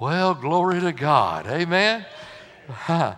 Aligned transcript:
Well, 0.00 0.32
glory 0.32 0.80
to 0.80 0.92
God. 0.92 1.46
Amen. 1.46 2.06
I 2.88 3.16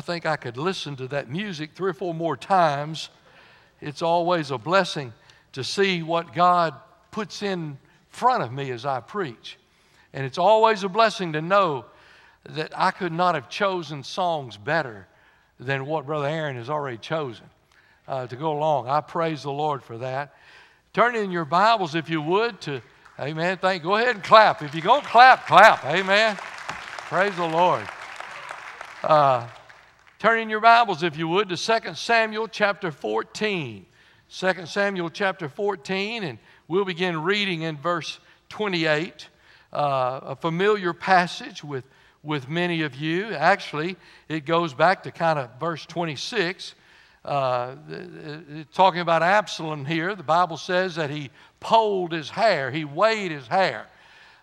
think 0.00 0.26
I 0.26 0.34
could 0.34 0.56
listen 0.56 0.96
to 0.96 1.06
that 1.06 1.30
music 1.30 1.70
three 1.72 1.90
or 1.90 1.94
four 1.94 2.12
more 2.12 2.36
times. 2.36 3.10
It's 3.80 4.02
always 4.02 4.50
a 4.50 4.58
blessing 4.58 5.12
to 5.52 5.62
see 5.62 6.02
what 6.02 6.34
God 6.34 6.74
puts 7.12 7.44
in 7.44 7.78
front 8.08 8.42
of 8.42 8.52
me 8.52 8.72
as 8.72 8.84
I 8.84 8.98
preach. 8.98 9.56
And 10.12 10.26
it's 10.26 10.38
always 10.38 10.82
a 10.82 10.88
blessing 10.88 11.34
to 11.34 11.40
know 11.40 11.84
that 12.42 12.72
I 12.76 12.90
could 12.90 13.12
not 13.12 13.36
have 13.36 13.48
chosen 13.48 14.02
songs 14.02 14.56
better 14.56 15.06
than 15.60 15.86
what 15.86 16.06
Brother 16.06 16.26
Aaron 16.26 16.56
has 16.56 16.68
already 16.68 16.98
chosen 16.98 17.46
uh, 18.08 18.26
to 18.26 18.34
go 18.34 18.50
along. 18.50 18.88
I 18.88 19.00
praise 19.00 19.44
the 19.44 19.52
Lord 19.52 19.84
for 19.84 19.96
that. 19.98 20.34
Turn 20.92 21.14
in 21.14 21.30
your 21.30 21.44
Bibles, 21.44 21.94
if 21.94 22.10
you 22.10 22.20
would, 22.20 22.60
to 22.62 22.82
Amen. 23.20 23.58
Thank. 23.58 23.84
Go 23.84 23.94
ahead 23.94 24.16
and 24.16 24.24
clap. 24.24 24.60
If 24.60 24.74
you're 24.74 24.82
going 24.82 25.02
to 25.02 25.06
clap, 25.06 25.46
clap. 25.46 25.84
Amen. 25.84 26.34
Praise 26.36 27.36
the 27.36 27.46
Lord. 27.46 27.86
Uh, 29.04 29.46
turn 30.18 30.40
in 30.40 30.50
your 30.50 30.58
Bibles, 30.58 31.04
if 31.04 31.16
you 31.16 31.28
would, 31.28 31.48
to 31.50 31.56
2 31.56 31.94
Samuel 31.94 32.48
chapter 32.48 32.90
14. 32.90 33.86
2 34.28 34.66
Samuel 34.66 35.10
chapter 35.10 35.48
14, 35.48 36.24
and 36.24 36.40
we'll 36.66 36.84
begin 36.84 37.22
reading 37.22 37.62
in 37.62 37.76
verse 37.76 38.18
28. 38.48 39.28
Uh, 39.72 40.20
a 40.24 40.34
familiar 40.34 40.92
passage 40.92 41.62
with, 41.62 41.84
with 42.24 42.48
many 42.48 42.82
of 42.82 42.96
you. 42.96 43.32
Actually, 43.32 43.94
it 44.28 44.44
goes 44.44 44.74
back 44.74 45.04
to 45.04 45.12
kind 45.12 45.38
of 45.38 45.50
verse 45.60 45.86
26 45.86 46.74
uh, 47.24 47.74
talking 48.74 49.00
about 49.00 49.22
Absalom 49.22 49.86
here, 49.86 50.14
the 50.14 50.22
Bible 50.22 50.58
says 50.58 50.96
that 50.96 51.08
he 51.08 51.30
polled 51.64 52.12
his 52.12 52.28
hair, 52.28 52.70
he 52.70 52.84
weighed 52.84 53.32
his 53.32 53.48
hair. 53.48 53.86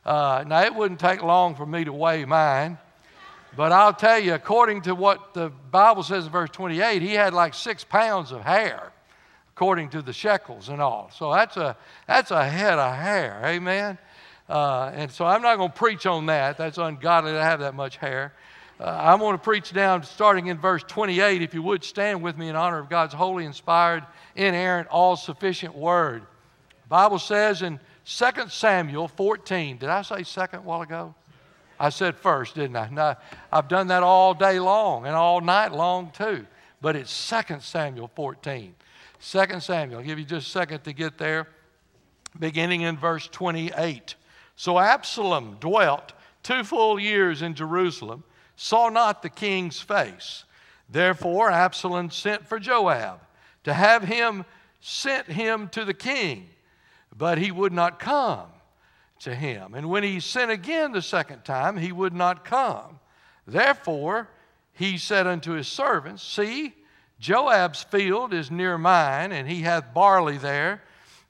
Uh, 0.04 0.44
now, 0.48 0.64
it 0.64 0.74
wouldn't 0.74 1.00
take 1.00 1.22
long 1.22 1.56
for 1.56 1.66
me 1.66 1.84
to 1.84 1.94
weigh 1.94 2.26
mine, 2.26 2.80
but 3.56 3.72
I'll 3.72 3.94
tell 3.94 4.18
you, 4.18 4.34
according 4.34 4.82
to 4.84 4.96
what 4.96 5.36
the 5.36 5.52
Bible 5.70 6.02
says 6.02 6.26
in 6.26 6.32
verse 6.32 6.50
28, 6.50 7.02
he 7.02 7.14
had 7.14 7.34
like 7.34 7.54
six 7.54 7.84
pounds 7.84 8.32
of 8.32 8.42
hair, 8.42 8.92
according 9.56 9.90
to 9.90 10.02
the 10.02 10.12
shekels 10.12 10.70
and 10.70 10.82
all. 10.82 11.12
So 11.16 11.32
that's 11.32 11.58
a, 11.58 11.78
that's 12.08 12.32
a 12.32 12.44
head 12.44 12.80
of 12.80 12.96
hair, 12.96 13.40
amen? 13.46 14.00
Uh, 14.50 14.92
and 14.96 15.12
so 15.12 15.24
I'm 15.24 15.44
not 15.44 15.58
going 15.58 15.72
to 15.72 15.78
preach 15.78 16.08
on 16.08 16.26
that. 16.26 16.58
That's 16.58 16.80
ungodly 16.80 17.34
to 17.34 17.44
have 17.44 17.60
that 17.60 17.76
much 17.76 17.98
hair. 17.98 18.34
Uh, 18.80 18.86
I'm 18.86 19.20
going 19.20 19.38
to 19.38 19.44
preach 19.44 19.72
down 19.74 20.02
starting 20.02 20.48
in 20.48 20.58
verse 20.58 20.84
28. 20.88 21.44
If 21.44 21.54
you 21.54 21.62
would 21.62 21.84
stand 21.84 22.24
with 22.24 22.36
me 22.36 22.50
in 22.50 22.56
honor 22.56 22.80
of 22.80 22.90
God's 22.90 23.14
holy, 23.14 23.46
inspired, 23.46 24.04
inerrant, 24.36 24.88
all 24.88 25.16
sufficient 25.16 25.76
word. 25.76 26.24
Bible 26.92 27.20
says 27.20 27.62
in 27.62 27.80
2 28.04 28.50
Samuel 28.50 29.08
14, 29.08 29.78
did 29.78 29.88
I 29.88 30.02
say 30.02 30.24
second 30.24 30.66
while 30.66 30.82
ago? 30.82 31.16
I 31.80 31.88
said 31.88 32.18
first, 32.18 32.56
didn't 32.56 32.76
I? 32.76 32.90
No, 32.90 33.16
I've 33.50 33.70
done 33.70 33.88
that 33.88 34.04
all 34.04 34.34
day 34.34 34.60
long 34.60 35.06
and 35.06 35.16
all 35.16 35.40
night 35.40 35.72
long 35.72 36.12
too. 36.12 36.46
But 36.82 36.98
it's 36.98 37.30
2 37.30 37.62
Samuel 37.62 38.12
14. 38.14 38.76
2 39.22 39.60
Samuel, 39.62 40.00
I'll 40.00 40.06
give 40.06 40.20
you 40.20 40.26
just 40.26 40.48
a 40.48 40.52
second 40.52 40.84
to 40.84 40.92
get 40.92 41.18
there. 41.18 41.48
Beginning 42.38 42.82
in 42.82 42.98
verse 42.98 43.26
28. 43.30 44.16
So 44.58 44.78
Absalom 44.78 45.56
dwelt 45.62 46.12
two 46.44 46.66
full 46.66 47.00
years 47.00 47.42
in 47.42 47.54
Jerusalem 47.54 48.26
saw 48.58 48.90
not 48.90 49.22
the 49.22 49.30
king's 49.30 49.80
face. 49.80 50.44
Therefore, 50.90 51.52
Absalom 51.52 52.12
sent 52.12 52.46
for 52.46 52.60
Joab 52.60 53.22
to 53.64 53.74
have 53.74 54.04
him 54.04 54.44
sent 54.82 55.28
him 55.28 55.70
to 55.70 55.86
the 55.86 55.94
king, 55.94 56.50
but 57.16 57.38
he 57.38 57.52
would 57.52 57.74
not 57.74 58.00
come 58.00 58.48
to 59.20 59.36
him. 59.36 59.74
And 59.74 59.90
when 59.90 60.04
he 60.04 60.20
sent 60.20 60.52
again 60.52 60.92
the 60.92 61.02
second 61.02 61.44
time, 61.44 61.78
he 61.78 61.92
would 61.92 62.14
not 62.14 62.44
come. 62.44 63.00
Therefore, 63.46 64.30
he 64.74 64.98
said 64.98 65.28
unto 65.28 65.52
his 65.52 65.68
servants, 65.68 66.24
See, 66.24 66.74
Joab's 67.20 67.84
field 67.84 68.34
is 68.34 68.50
near 68.50 68.78
mine, 68.78 69.32
and 69.32 69.48
he 69.48 69.62
hath 69.62 69.94
barley 69.94 70.38
there. 70.38 70.82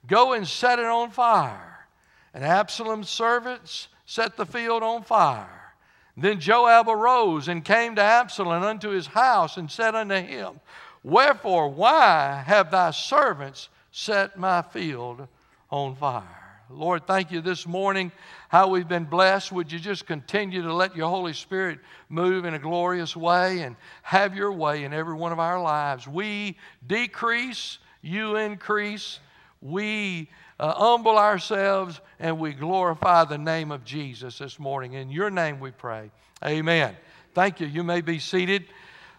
Go 0.07 0.33
and 0.33 0.47
set 0.47 0.79
it 0.79 0.85
on 0.85 1.11
fire. 1.11 1.87
And 2.33 2.43
Absalom's 2.45 3.09
servants 3.09 3.89
set 4.05 4.37
the 4.37 4.45
field 4.45 4.83
on 4.83 5.03
fire. 5.03 5.73
Then 6.15 6.39
Joab 6.39 6.87
arose 6.87 7.47
and 7.47 7.63
came 7.63 7.95
to 7.95 8.01
Absalom 8.01 8.63
unto 8.63 8.89
his 8.89 9.07
house 9.07 9.57
and 9.57 9.69
said 9.69 9.95
unto 9.95 10.15
him, 10.15 10.59
Wherefore, 11.03 11.69
why 11.69 12.43
have 12.45 12.71
thy 12.71 12.91
servants 12.91 13.69
set 13.91 14.37
my 14.37 14.61
field 14.61 15.27
on 15.71 15.95
fire? 15.95 16.23
Lord, 16.69 17.05
thank 17.05 17.31
you 17.31 17.41
this 17.41 17.67
morning 17.67 18.11
how 18.47 18.69
we've 18.69 18.87
been 18.87 19.05
blessed. 19.05 19.51
Would 19.51 19.71
you 19.71 19.79
just 19.79 20.05
continue 20.05 20.61
to 20.61 20.73
let 20.73 20.95
your 20.95 21.09
Holy 21.09 21.33
Spirit 21.33 21.79
move 22.07 22.45
in 22.45 22.53
a 22.53 22.59
glorious 22.59 23.15
way 23.15 23.61
and 23.61 23.75
have 24.03 24.35
your 24.35 24.51
way 24.51 24.83
in 24.83 24.93
every 24.93 25.15
one 25.15 25.31
of 25.31 25.39
our 25.39 25.61
lives? 25.61 26.07
We 26.07 26.57
decrease, 26.87 27.77
you 28.01 28.37
increase. 28.37 29.19
We 29.61 30.29
uh, 30.59 30.73
humble 30.73 31.17
ourselves 31.17 31.99
and 32.19 32.39
we 32.39 32.53
glorify 32.53 33.25
the 33.25 33.37
name 33.37 33.71
of 33.71 33.83
Jesus 33.83 34.37
this 34.37 34.59
morning. 34.59 34.93
In 34.93 35.09
your 35.09 35.29
name 35.29 35.59
we 35.59 35.71
pray. 35.71 36.11
Amen. 36.43 36.95
Thank 37.33 37.59
you. 37.59 37.67
You 37.67 37.83
may 37.83 38.01
be 38.01 38.19
seated. 38.19 38.65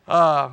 Uh, 0.07 0.51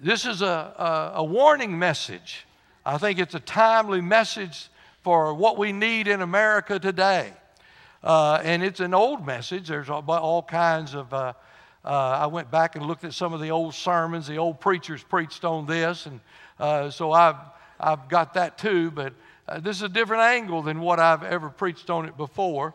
this 0.00 0.26
is 0.26 0.42
a, 0.42 0.46
a, 0.46 1.12
a, 1.16 1.24
warning 1.24 1.78
message. 1.78 2.46
I 2.88 2.96
think 2.96 3.18
it's 3.18 3.34
a 3.34 3.40
timely 3.40 4.00
message 4.00 4.70
for 5.02 5.34
what 5.34 5.58
we 5.58 5.72
need 5.72 6.08
in 6.08 6.22
America 6.22 6.78
today. 6.78 7.34
Uh, 8.02 8.40
and 8.42 8.62
it's 8.62 8.80
an 8.80 8.94
old 8.94 9.26
message. 9.26 9.68
There's 9.68 9.90
all, 9.90 10.02
all 10.10 10.42
kinds 10.42 10.94
of. 10.94 11.12
Uh, 11.12 11.34
uh, 11.84 11.88
I 11.88 12.26
went 12.28 12.50
back 12.50 12.76
and 12.76 12.86
looked 12.86 13.04
at 13.04 13.12
some 13.12 13.34
of 13.34 13.42
the 13.42 13.50
old 13.50 13.74
sermons. 13.74 14.26
The 14.26 14.38
old 14.38 14.58
preachers 14.58 15.02
preached 15.02 15.44
on 15.44 15.66
this, 15.66 16.06
and 16.06 16.18
uh, 16.58 16.88
so 16.88 17.12
I've 17.12 17.36
I've 17.78 18.08
got 18.08 18.32
that 18.34 18.56
too. 18.56 18.90
But 18.90 19.12
uh, 19.46 19.60
this 19.60 19.76
is 19.76 19.82
a 19.82 19.90
different 19.90 20.22
angle 20.22 20.62
than 20.62 20.80
what 20.80 20.98
I've 20.98 21.24
ever 21.24 21.50
preached 21.50 21.90
on 21.90 22.06
it 22.06 22.16
before. 22.16 22.72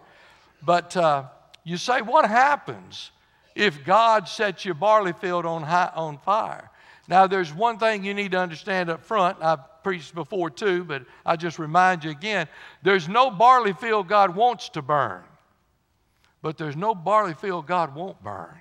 But 0.62 0.96
uh, 0.96 1.24
you 1.64 1.78
say, 1.78 2.04
what 2.04 2.30
happens 2.30 3.10
if 3.56 3.84
God 3.84 4.28
sets 4.28 4.64
your 4.64 4.76
barley 4.76 5.14
field 5.14 5.48
on, 5.48 5.64
high, 5.64 5.92
on 5.96 6.20
fire? 6.20 6.70
Now, 7.08 7.28
there's 7.28 7.54
one 7.54 7.80
thing 7.80 8.04
you 8.04 8.14
need 8.14 8.32
to 8.32 8.40
understand 8.40 8.90
up 8.90 9.04
front. 9.04 9.38
I've 9.42 9.84
preached 9.84 10.16
before 10.16 10.50
too, 10.50 10.84
but 10.84 11.04
I 11.26 11.36
just 11.36 11.60
remind 11.60 12.04
you 12.04 12.12
again 12.12 12.48
there's 12.82 13.10
no 13.10 13.30
barley 13.30 13.74
field 13.74 14.08
God 14.08 14.36
wants 14.36 14.70
to 14.70 14.82
burn, 14.82 15.24
but 16.42 16.58
there's 16.58 16.78
no 16.78 16.96
barley 16.96 17.34
field 17.34 17.68
God 17.68 17.94
won't 17.94 18.24
burn. 18.24 18.56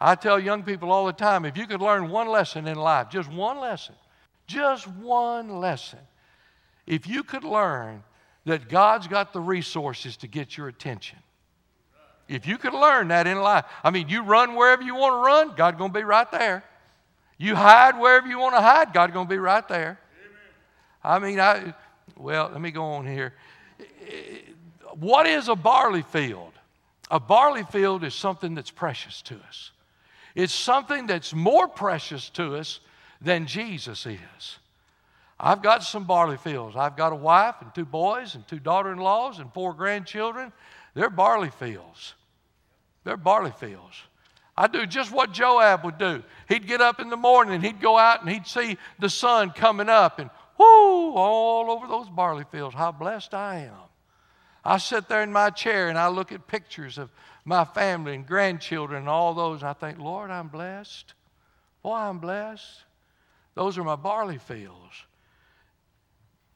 I 0.00 0.14
tell 0.14 0.38
young 0.38 0.62
people 0.62 0.92
all 0.92 1.06
the 1.06 1.12
time 1.12 1.44
if 1.44 1.56
you 1.56 1.66
could 1.66 1.80
learn 1.80 2.10
one 2.10 2.28
lesson 2.28 2.68
in 2.68 2.76
life, 2.76 3.08
just 3.08 3.30
one 3.32 3.58
lesson, 3.58 3.96
just 4.46 4.86
one 4.86 5.58
lesson. 5.58 5.98
If 6.86 7.06
you 7.06 7.22
could 7.22 7.44
learn 7.44 8.04
that 8.44 8.68
God's 8.68 9.08
got 9.08 9.32
the 9.32 9.40
resources 9.40 10.16
to 10.18 10.26
get 10.26 10.56
your 10.56 10.68
attention, 10.68 11.18
if 12.28 12.46
you 12.46 12.58
could 12.58 12.74
learn 12.74 13.08
that 13.08 13.26
in 13.26 13.40
life, 13.40 13.64
I 13.82 13.90
mean, 13.90 14.08
you 14.08 14.22
run 14.22 14.54
wherever 14.54 14.82
you 14.82 14.94
want 14.94 15.14
to 15.14 15.26
run, 15.26 15.56
God's 15.56 15.78
going 15.78 15.92
to 15.92 15.98
be 15.98 16.04
right 16.04 16.30
there. 16.30 16.62
You 17.38 17.54
hide 17.54 17.98
wherever 17.98 18.26
you 18.26 18.38
want 18.38 18.54
to 18.54 18.60
hide, 18.60 18.92
God's 18.92 19.12
going 19.12 19.26
to 19.26 19.30
be 19.30 19.38
right 19.38 19.66
there. 19.68 19.98
I 21.02 21.18
mean, 21.18 21.40
I, 21.40 21.74
well, 22.16 22.50
let 22.52 22.60
me 22.60 22.70
go 22.70 22.84
on 22.84 23.06
here. 23.06 23.34
What 24.98 25.26
is 25.26 25.48
a 25.48 25.54
barley 25.54 26.02
field? 26.02 26.52
A 27.10 27.20
barley 27.20 27.62
field 27.64 28.04
is 28.04 28.14
something 28.14 28.54
that's 28.54 28.70
precious 28.70 29.22
to 29.22 29.36
us. 29.48 29.70
It's 30.34 30.52
something 30.52 31.06
that's 31.06 31.32
more 31.32 31.68
precious 31.68 32.28
to 32.30 32.56
us 32.56 32.80
than 33.20 33.46
Jesus 33.46 34.04
is. 34.06 34.58
I've 35.40 35.62
got 35.62 35.84
some 35.84 36.04
barley 36.04 36.36
fields. 36.36 36.76
I've 36.76 36.96
got 36.96 37.12
a 37.12 37.16
wife 37.16 37.56
and 37.60 37.72
two 37.74 37.84
boys 37.84 38.34
and 38.34 38.46
two 38.46 38.58
daughter 38.58 38.92
in 38.92 38.98
laws 38.98 39.38
and 39.38 39.52
four 39.52 39.72
grandchildren. 39.72 40.52
They're 40.94 41.10
barley 41.10 41.50
fields. 41.50 42.14
They're 43.04 43.16
barley 43.16 43.52
fields. 43.52 43.96
I 44.56 44.66
do 44.66 44.86
just 44.86 45.12
what 45.12 45.32
Joab 45.32 45.84
would 45.84 45.98
do. 45.98 46.22
He'd 46.48 46.66
get 46.66 46.80
up 46.80 47.00
in 47.00 47.10
the 47.10 47.16
morning 47.16 47.54
and 47.54 47.64
he'd 47.64 47.80
go 47.80 47.96
out 47.96 48.20
and 48.20 48.30
he'd 48.30 48.46
see 48.46 48.76
the 48.98 49.08
sun 49.08 49.50
coming 49.50 49.88
up 49.88 50.18
and 50.18 50.30
whoo, 50.58 51.12
all 51.14 51.70
over 51.70 51.86
those 51.86 52.08
barley 52.08 52.44
fields. 52.50 52.74
How 52.74 52.90
blessed 52.90 53.34
I 53.34 53.60
am. 53.60 53.88
I 54.64 54.78
sit 54.78 55.08
there 55.08 55.22
in 55.22 55.32
my 55.32 55.50
chair 55.50 55.88
and 55.88 55.96
I 55.96 56.08
look 56.08 56.32
at 56.32 56.48
pictures 56.48 56.98
of 56.98 57.10
my 57.44 57.64
family 57.64 58.14
and 58.14 58.26
grandchildren 58.26 59.00
and 59.00 59.08
all 59.08 59.32
those, 59.32 59.62
and 59.62 59.70
I 59.70 59.72
think, 59.72 59.98
Lord, 59.98 60.30
I'm 60.30 60.48
blessed. 60.48 61.14
Boy, 61.82 61.94
I'm 61.94 62.18
blessed. 62.18 62.84
Those 63.54 63.78
are 63.78 63.84
my 63.84 63.96
barley 63.96 64.38
fields. 64.38 65.04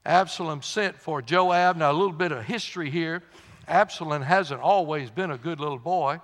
Absalom 0.05 0.61
sent 0.61 0.97
for 0.97 1.21
Joab. 1.21 1.77
Now, 1.77 1.91
a 1.91 1.93
little 1.93 2.11
bit 2.11 2.31
of 2.31 2.43
history 2.43 2.89
here. 2.89 3.23
Absalom 3.67 4.21
hasn't 4.21 4.61
always 4.61 5.09
been 5.09 5.31
a 5.31 5.37
good 5.37 5.59
little 5.59 5.79
boy, 5.79 6.19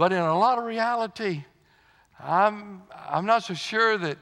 but 0.00 0.14
in 0.14 0.18
a 0.18 0.38
lot 0.38 0.56
of 0.56 0.64
reality, 0.64 1.44
I'm, 2.18 2.80
I'm 3.06 3.26
not 3.26 3.44
so 3.44 3.52
sure 3.52 3.98
that, 3.98 4.16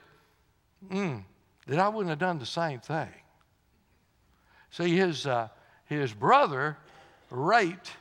mm, 0.90 1.22
that 1.69 1.78
I 1.78 1.88
wouldn't 1.88 2.10
have 2.10 2.19
done 2.19 2.40
the 2.40 2.46
same 2.46 2.80
thing. 2.80 3.14
See, 4.72 4.96
his, 4.96 5.25
uh, 5.25 5.46
his 5.84 6.12
brother 6.12 6.78
raped 7.30 7.92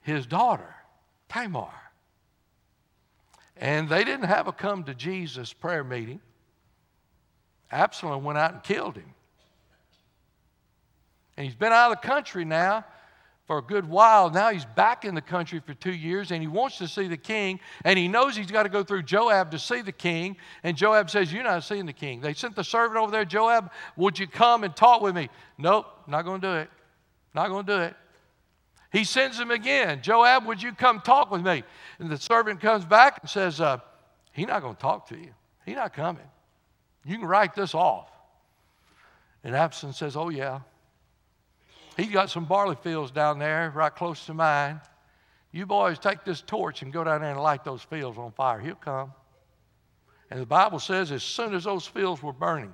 his 0.00 0.26
daughter, 0.26 0.72
Tamar. 1.28 1.74
And 3.56 3.88
they 3.88 4.04
didn't 4.04 4.26
have 4.26 4.46
a 4.46 4.52
come 4.52 4.84
to 4.84 4.94
Jesus 4.94 5.52
prayer 5.52 5.82
meeting. 5.82 6.20
Absalom 7.72 8.22
went 8.22 8.38
out 8.38 8.52
and 8.52 8.62
killed 8.62 8.94
him. 8.94 9.12
And 11.36 11.46
he's 11.46 11.56
been 11.56 11.72
out 11.72 11.90
of 11.90 12.00
the 12.00 12.06
country 12.06 12.44
now 12.44 12.84
for 13.48 13.58
a 13.58 13.62
good 13.62 13.88
while. 13.88 14.28
Now 14.30 14.50
he's 14.50 14.66
back 14.66 15.06
in 15.06 15.14
the 15.14 15.22
country 15.22 15.58
for 15.58 15.72
two 15.72 15.94
years 15.94 16.30
and 16.30 16.42
he 16.42 16.46
wants 16.46 16.76
to 16.78 16.86
see 16.86 17.08
the 17.08 17.16
king. 17.16 17.58
And 17.82 17.98
he 17.98 18.06
knows 18.06 18.36
he's 18.36 18.50
got 18.50 18.64
to 18.64 18.68
go 18.68 18.84
through 18.84 19.04
Joab 19.04 19.50
to 19.52 19.58
see 19.58 19.80
the 19.80 19.90
king. 19.90 20.36
And 20.62 20.76
Joab 20.76 21.08
says, 21.08 21.32
You're 21.32 21.42
not 21.42 21.64
seeing 21.64 21.86
the 21.86 21.94
king. 21.94 22.20
They 22.20 22.34
sent 22.34 22.54
the 22.54 22.62
servant 22.62 23.00
over 23.00 23.10
there, 23.10 23.24
Joab, 23.24 23.72
would 23.96 24.18
you 24.18 24.26
come 24.26 24.64
and 24.64 24.76
talk 24.76 25.00
with 25.00 25.16
me? 25.16 25.30
Nope, 25.56 25.86
not 26.06 26.26
going 26.26 26.42
to 26.42 26.46
do 26.46 26.54
it. 26.56 26.70
Not 27.34 27.48
going 27.48 27.64
to 27.64 27.76
do 27.76 27.82
it. 27.84 27.96
He 28.92 29.04
sends 29.04 29.40
him 29.40 29.50
again. 29.50 30.02
Joab, 30.02 30.44
would 30.44 30.62
you 30.62 30.72
come 30.72 31.00
talk 31.00 31.30
with 31.30 31.42
me? 31.42 31.62
And 31.98 32.10
the 32.10 32.18
servant 32.18 32.60
comes 32.60 32.84
back 32.84 33.20
and 33.22 33.30
says, 33.30 33.62
uh, 33.62 33.78
He's 34.32 34.46
not 34.46 34.60
going 34.60 34.74
to 34.74 34.80
talk 34.80 35.08
to 35.08 35.16
you. 35.16 35.30
He's 35.64 35.74
not 35.74 35.94
coming. 35.94 36.22
You 37.06 37.16
can 37.16 37.26
write 37.26 37.54
this 37.54 37.74
off. 37.74 38.10
And 39.42 39.56
Absalom 39.56 39.94
says, 39.94 40.16
Oh, 40.16 40.28
yeah. 40.28 40.60
He's 41.98 42.12
got 42.12 42.30
some 42.30 42.44
barley 42.44 42.76
fields 42.76 43.10
down 43.10 43.40
there 43.40 43.72
right 43.74 43.94
close 43.94 44.24
to 44.26 44.34
mine. 44.34 44.80
You 45.50 45.66
boys 45.66 45.98
take 45.98 46.24
this 46.24 46.40
torch 46.40 46.82
and 46.82 46.92
go 46.92 47.02
down 47.02 47.22
there 47.22 47.32
and 47.32 47.40
light 47.40 47.64
those 47.64 47.82
fields 47.82 48.16
on 48.16 48.30
fire. 48.30 48.60
He'll 48.60 48.76
come. 48.76 49.12
And 50.30 50.40
the 50.40 50.46
Bible 50.46 50.78
says, 50.78 51.10
as 51.10 51.24
soon 51.24 51.54
as 51.54 51.64
those 51.64 51.86
fields 51.86 52.22
were 52.22 52.32
burning, 52.32 52.72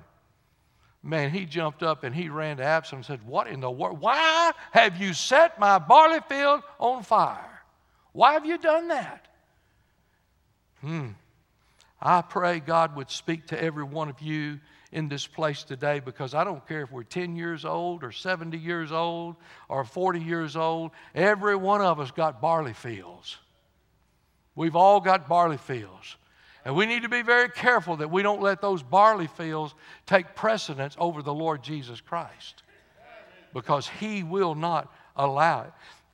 man, 1.01 1.31
he 1.31 1.45
jumped 1.45 1.81
up 1.81 2.03
and 2.03 2.13
he 2.13 2.29
ran 2.29 2.57
to 2.57 2.63
Absalom 2.63 2.99
and 2.99 3.05
said, 3.05 3.25
What 3.25 3.47
in 3.47 3.61
the 3.61 3.71
world? 3.71 3.99
Why 3.99 4.51
have 4.71 5.01
you 5.01 5.13
set 5.13 5.59
my 5.59 5.79
barley 5.79 6.19
field 6.29 6.61
on 6.77 7.01
fire? 7.01 7.63
Why 8.11 8.33
have 8.33 8.45
you 8.45 8.59
done 8.59 8.89
that? 8.89 9.27
Hmm. 10.81 11.07
I 11.99 12.21
pray 12.21 12.59
God 12.59 12.95
would 12.95 13.09
speak 13.09 13.47
to 13.47 13.61
every 13.61 13.83
one 13.83 14.09
of 14.09 14.21
you 14.21 14.59
in 14.95 15.09
this 15.09 15.27
place 15.27 15.63
today 15.63 15.99
because 15.99 16.33
I 16.33 16.45
don't 16.45 16.65
care 16.65 16.83
if 16.83 16.91
we're 16.91 17.03
10 17.03 17.35
years 17.35 17.65
old 17.65 18.01
or 18.01 18.13
70 18.13 18.57
years 18.57 18.93
old 18.93 19.35
or 19.67 19.83
40 19.83 20.21
years 20.21 20.55
old, 20.55 20.91
every 21.13 21.57
one 21.57 21.81
of 21.81 21.99
us 21.99 22.11
got 22.11 22.41
barley 22.41 22.71
fields. 22.71 23.37
We've 24.55 24.77
all 24.77 25.01
got 25.01 25.27
barley 25.27 25.57
fields. 25.57 26.15
And 26.63 26.77
we 26.77 26.85
need 26.85 27.03
to 27.03 27.09
be 27.09 27.23
very 27.23 27.49
careful 27.49 27.97
that 27.97 28.09
we 28.09 28.23
don't 28.23 28.41
let 28.41 28.61
those 28.61 28.81
barley 28.81 29.27
fields 29.27 29.75
take 30.05 30.33
precedence 30.33 30.95
over 30.97 31.21
the 31.21 31.33
Lord 31.33 31.61
Jesus 31.61 31.99
Christ 31.99 32.63
because 33.53 33.89
He 33.99 34.23
will 34.23 34.55
not 34.55 34.91
allow 35.17 35.67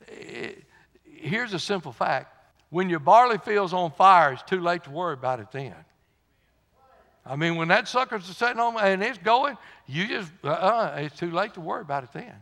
it. 0.08 0.66
Here's 1.06 1.54
a 1.54 1.60
simple 1.60 1.92
fact 1.92 2.36
when 2.72 2.90
your 2.90 3.00
barley 3.00 3.38
field's 3.38 3.74
on 3.74 3.92
fire, 3.92 4.34
it's 4.34 4.44
too 4.44 4.60
late 4.60 4.86
to 4.86 4.90
worry 4.90 5.14
about 5.14 5.40
it 5.40 5.52
then. 5.52 5.76
I 7.26 7.36
mean, 7.36 7.56
when 7.56 7.68
that 7.68 7.88
sucker's 7.88 8.26
sitting 8.26 8.60
on 8.60 8.78
and 8.80 9.04
it's 9.04 9.18
going, 9.20 9.58
you 9.88 10.08
just, 10.08 10.32
uh-uh, 10.44 10.96
it's 10.98 11.18
too 11.18 11.32
late 11.32 11.54
to 11.54 11.62
worry 11.62 11.82
about 11.82 12.04
it 12.04 12.10
then. 12.14 12.36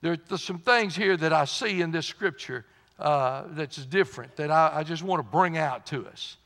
There, 0.00 0.16
there's 0.28 0.42
some 0.42 0.58
things 0.58 0.96
here 0.96 1.16
that 1.16 1.32
I 1.32 1.44
see 1.44 1.80
in 1.80 1.92
this 1.92 2.06
scripture 2.06 2.64
uh, 2.98 3.44
that's 3.50 3.84
different 3.86 4.36
that 4.36 4.50
I, 4.50 4.70
I 4.76 4.82
just 4.82 5.02
want 5.02 5.20
to 5.20 5.30
bring 5.30 5.58
out 5.58 5.86
to 5.86 6.06
us. 6.06 6.36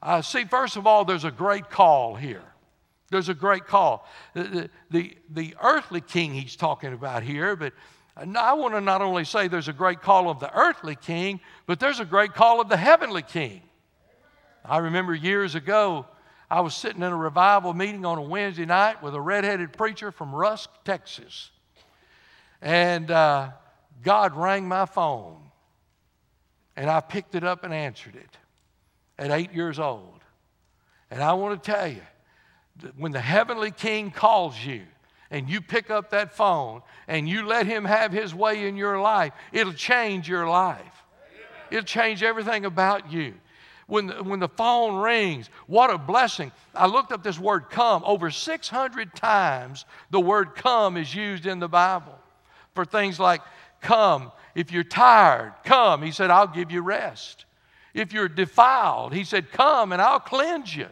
Uh, 0.00 0.22
see, 0.22 0.44
first 0.44 0.76
of 0.76 0.86
all, 0.86 1.04
there's 1.04 1.24
a 1.24 1.30
great 1.30 1.70
call 1.70 2.14
here. 2.14 2.42
There's 3.10 3.28
a 3.28 3.34
great 3.34 3.66
call. 3.66 4.08
The, 4.34 4.70
the, 4.90 5.16
the 5.28 5.54
earthly 5.62 6.00
king 6.00 6.32
he's 6.32 6.56
talking 6.56 6.92
about 6.92 7.22
here, 7.22 7.56
but 7.56 7.72
I 8.16 8.54
want 8.54 8.74
to 8.74 8.80
not 8.80 9.02
only 9.02 9.24
say 9.24 9.48
there's 9.48 9.68
a 9.68 9.72
great 9.72 10.00
call 10.00 10.30
of 10.30 10.40
the 10.40 10.54
earthly 10.54 10.96
king, 10.96 11.40
but 11.66 11.78
there's 11.78 12.00
a 12.00 12.04
great 12.04 12.32
call 12.32 12.60
of 12.60 12.68
the 12.68 12.76
heavenly 12.76 13.22
king. 13.22 13.62
I 14.64 14.78
remember 14.78 15.14
years 15.14 15.54
ago, 15.54 16.06
I 16.52 16.60
was 16.60 16.74
sitting 16.74 17.00
in 17.00 17.10
a 17.10 17.16
revival 17.16 17.72
meeting 17.72 18.04
on 18.04 18.18
a 18.18 18.22
Wednesday 18.22 18.66
night 18.66 19.02
with 19.02 19.14
a 19.14 19.20
redheaded 19.22 19.72
preacher 19.72 20.12
from 20.12 20.34
Rusk, 20.34 20.68
Texas. 20.84 21.50
And 22.60 23.10
uh, 23.10 23.52
God 24.02 24.36
rang 24.36 24.68
my 24.68 24.84
phone. 24.84 25.38
And 26.76 26.90
I 26.90 27.00
picked 27.00 27.34
it 27.34 27.42
up 27.42 27.64
and 27.64 27.72
answered 27.72 28.16
it 28.16 28.36
at 29.18 29.30
eight 29.30 29.54
years 29.54 29.78
old. 29.78 30.20
And 31.10 31.22
I 31.22 31.32
want 31.32 31.62
to 31.62 31.72
tell 31.72 31.88
you, 31.88 32.02
when 32.98 33.12
the 33.12 33.20
heavenly 33.20 33.70
king 33.70 34.10
calls 34.10 34.62
you, 34.62 34.82
and 35.30 35.48
you 35.48 35.62
pick 35.62 35.88
up 35.88 36.10
that 36.10 36.36
phone 36.36 36.82
and 37.08 37.26
you 37.26 37.46
let 37.46 37.66
him 37.66 37.86
have 37.86 38.12
his 38.12 38.34
way 38.34 38.68
in 38.68 38.76
your 38.76 39.00
life, 39.00 39.32
it'll 39.52 39.72
change 39.72 40.28
your 40.28 40.46
life. 40.46 41.02
It'll 41.70 41.82
change 41.82 42.22
everything 42.22 42.66
about 42.66 43.10
you 43.10 43.32
when 43.86 44.06
the, 44.06 44.22
when 44.22 44.40
the 44.40 44.48
phone 44.48 45.00
rings. 45.00 45.50
What 45.66 45.90
a 45.90 45.98
blessing. 45.98 46.52
I 46.74 46.86
looked 46.86 47.12
up 47.12 47.22
this 47.22 47.38
word 47.38 47.70
come. 47.70 48.02
Over 48.04 48.30
600 48.30 49.14
times 49.14 49.84
the 50.10 50.20
word 50.20 50.54
come 50.54 50.96
is 50.96 51.14
used 51.14 51.46
in 51.46 51.58
the 51.58 51.68
Bible 51.68 52.18
for 52.74 52.84
things 52.84 53.20
like 53.20 53.40
come. 53.80 54.32
If 54.54 54.70
you're 54.70 54.84
tired, 54.84 55.54
come. 55.64 56.02
He 56.02 56.10
said, 56.10 56.30
I'll 56.30 56.46
give 56.46 56.70
you 56.70 56.82
rest. 56.82 57.46
If 57.94 58.12
you're 58.12 58.28
defiled, 58.28 59.12
he 59.12 59.24
said, 59.24 59.52
come 59.52 59.92
and 59.92 60.00
I'll 60.00 60.20
cleanse 60.20 60.74
you. 60.74 60.88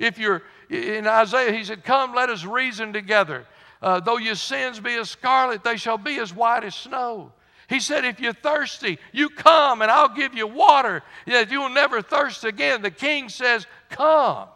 If 0.00 0.18
you're 0.18 0.42
in 0.70 1.06
Isaiah, 1.06 1.52
he 1.52 1.62
said, 1.62 1.84
Come, 1.84 2.14
let 2.14 2.30
us 2.30 2.44
reason 2.44 2.92
together. 2.92 3.46
Uh, 3.82 4.00
though 4.00 4.16
your 4.16 4.34
sins 4.34 4.80
be 4.80 4.94
as 4.94 5.10
scarlet, 5.10 5.62
they 5.62 5.76
shall 5.76 5.98
be 5.98 6.18
as 6.18 6.34
white 6.34 6.64
as 6.64 6.74
snow. 6.74 7.32
He 7.70 7.78
said, 7.78 8.04
If 8.04 8.18
you're 8.18 8.32
thirsty, 8.32 8.98
you 9.12 9.28
come 9.28 9.80
and 9.80 9.90
I'll 9.92 10.12
give 10.12 10.34
you 10.34 10.48
water 10.48 11.04
that 11.26 11.52
you 11.52 11.60
will 11.60 11.70
never 11.70 12.02
thirst 12.02 12.44
again. 12.44 12.82
The 12.82 12.90
king 12.90 13.28
says, 13.28 13.64
Come. 13.90 14.48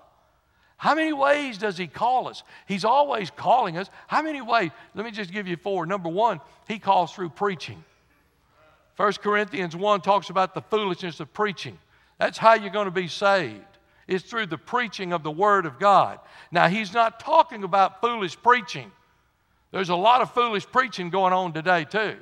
How 0.77 0.97
many 0.97 1.13
ways 1.13 1.57
does 1.57 1.79
he 1.79 1.87
call 1.87 2.27
us? 2.27 2.43
He's 2.67 2.85
always 2.85 3.31
calling 3.31 3.79
us. 3.79 3.89
How 4.09 4.21
many 4.21 4.43
ways? 4.43 4.73
Let 4.97 5.05
me 5.05 5.13
just 5.13 5.33
give 5.33 5.47
you 5.47 5.57
four. 5.57 5.87
Number 5.87 6.09
one, 6.09 6.41
he 6.67 6.81
calls 6.81 7.15
through 7.15 7.31
preaching. 7.31 7.83
1 8.97 9.13
Corinthians 9.15 9.77
1 9.77 10.01
talks 10.01 10.29
about 10.29 10.53
the 10.53 10.63
foolishness 10.63 11.21
of 11.21 11.33
preaching. 11.33 11.79
That's 12.19 12.37
how 12.37 12.55
you're 12.55 12.71
going 12.71 12.87
to 12.87 12.91
be 12.91 13.09
saved. 13.09 13.63
It's 14.09 14.25
through 14.25 14.47
the 14.47 14.59
preaching 14.59 15.13
of 15.13 15.23
the 15.23 15.31
Word 15.31 15.67
of 15.67 15.79
God. 15.79 16.19
Now, 16.51 16.67
he's 16.67 16.93
not 16.93 17.21
talking 17.21 17.63
about 17.63 18.01
foolish 18.01 18.37
preaching. 18.43 18.91
There's 19.71 19.89
a 19.89 19.97
lot 19.97 20.21
of 20.21 20.35
foolish 20.35 20.67
preaching 20.67 21.11
going 21.11 21.33
on 21.33 21.53
today, 21.53 21.85
too. 21.85 22.17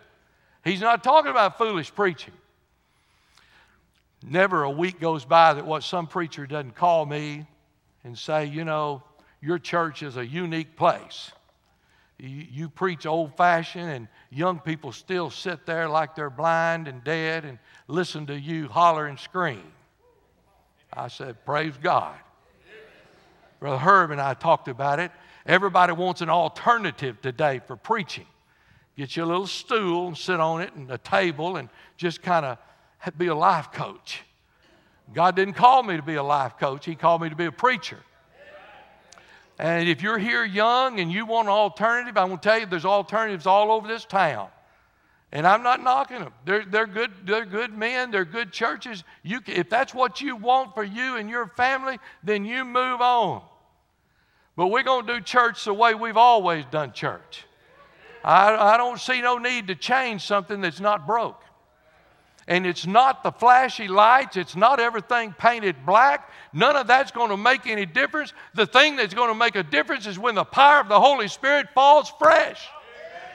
He's 0.64 0.80
not 0.80 1.02
talking 1.02 1.30
about 1.30 1.58
foolish 1.58 1.92
preaching. 1.94 2.34
Never 4.24 4.62
a 4.62 4.70
week 4.70 5.00
goes 5.00 5.24
by 5.24 5.54
that 5.54 5.66
what 5.66 5.82
some 5.82 6.06
preacher 6.06 6.46
doesn't 6.46 6.76
call 6.76 7.04
me 7.04 7.46
and 8.04 8.16
say, 8.16 8.46
you 8.46 8.64
know, 8.64 9.02
your 9.40 9.58
church 9.58 10.02
is 10.02 10.16
a 10.16 10.24
unique 10.24 10.76
place. 10.76 11.32
You, 12.18 12.46
you 12.50 12.68
preach 12.68 13.04
old 13.04 13.36
fashioned, 13.36 13.90
and 13.90 14.08
young 14.30 14.60
people 14.60 14.92
still 14.92 15.28
sit 15.30 15.66
there 15.66 15.88
like 15.88 16.14
they're 16.14 16.30
blind 16.30 16.86
and 16.86 17.02
dead 17.02 17.44
and 17.44 17.58
listen 17.88 18.26
to 18.26 18.38
you 18.38 18.68
holler 18.68 19.06
and 19.06 19.18
scream. 19.18 19.64
I 20.92 21.08
said, 21.08 21.44
Praise 21.44 21.74
God. 21.82 22.14
Brother 23.58 23.78
Herb 23.78 24.12
and 24.12 24.20
I 24.20 24.34
talked 24.34 24.68
about 24.68 25.00
it. 25.00 25.10
Everybody 25.46 25.92
wants 25.92 26.20
an 26.20 26.30
alternative 26.30 27.20
today 27.20 27.60
for 27.66 27.76
preaching. 27.76 28.26
Get 28.96 29.16
you 29.16 29.24
a 29.24 29.26
little 29.26 29.46
stool 29.46 30.08
and 30.08 30.16
sit 30.16 30.38
on 30.38 30.60
it 30.60 30.74
and 30.74 30.90
a 30.90 30.98
table 30.98 31.56
and 31.56 31.68
just 31.96 32.22
kind 32.22 32.44
of 32.44 32.58
be 33.16 33.28
a 33.28 33.34
life 33.34 33.72
coach. 33.72 34.20
God 35.14 35.36
didn't 35.36 35.54
call 35.54 35.82
me 35.82 35.96
to 35.96 36.02
be 36.02 36.14
a 36.14 36.22
life 36.22 36.58
coach, 36.58 36.84
He 36.84 36.94
called 36.94 37.22
me 37.22 37.28
to 37.28 37.36
be 37.36 37.46
a 37.46 37.52
preacher. 37.52 37.98
And 39.58 39.88
if 39.88 40.02
you're 40.02 40.18
here 40.18 40.44
young 40.44 40.98
and 40.98 41.12
you 41.12 41.24
want 41.24 41.48
an 41.48 41.52
alternative, 41.52 42.16
I'm 42.16 42.28
going 42.28 42.38
to 42.38 42.42
tell 42.42 42.58
you 42.58 42.66
there's 42.66 42.84
alternatives 42.84 43.46
all 43.46 43.70
over 43.70 43.86
this 43.86 44.04
town. 44.04 44.48
And 45.30 45.46
I'm 45.46 45.62
not 45.62 45.82
knocking 45.82 46.18
them. 46.18 46.32
They're, 46.44 46.64
they're, 46.64 46.86
good, 46.86 47.10
they're 47.24 47.46
good 47.46 47.72
men, 47.72 48.10
they're 48.10 48.24
good 48.24 48.52
churches. 48.52 49.02
You, 49.22 49.40
if 49.46 49.70
that's 49.70 49.94
what 49.94 50.20
you 50.20 50.36
want 50.36 50.74
for 50.74 50.84
you 50.84 51.16
and 51.16 51.30
your 51.30 51.46
family, 51.46 51.98
then 52.22 52.44
you 52.44 52.64
move 52.64 53.00
on. 53.00 53.42
But 54.56 54.66
we're 54.66 54.82
going 54.82 55.06
to 55.06 55.14
do 55.14 55.20
church 55.20 55.64
the 55.64 55.72
way 55.72 55.94
we've 55.94 56.18
always 56.18 56.64
done 56.66 56.92
church. 56.92 57.46
I, 58.24 58.74
I 58.74 58.76
don't 58.76 59.00
see 59.00 59.20
no 59.20 59.38
need 59.38 59.66
to 59.68 59.74
change 59.74 60.22
something 60.22 60.60
that's 60.60 60.80
not 60.80 61.06
broke. 61.06 61.42
And 62.48 62.66
it's 62.66 62.86
not 62.86 63.22
the 63.22 63.30
flashy 63.30 63.86
lights, 63.86 64.36
it's 64.36 64.56
not 64.56 64.80
everything 64.80 65.32
painted 65.38 65.86
black. 65.86 66.30
None 66.52 66.74
of 66.76 66.86
that's 66.86 67.12
going 67.12 67.30
to 67.30 67.36
make 67.36 67.66
any 67.66 67.86
difference. 67.86 68.32
The 68.54 68.66
thing 68.66 68.96
that's 68.96 69.14
going 69.14 69.28
to 69.28 69.34
make 69.34 69.54
a 69.54 69.62
difference 69.62 70.06
is 70.06 70.18
when 70.18 70.34
the 70.34 70.44
power 70.44 70.80
of 70.80 70.88
the 70.88 70.98
Holy 70.98 71.28
Spirit 71.28 71.68
falls 71.74 72.12
fresh. 72.18 72.68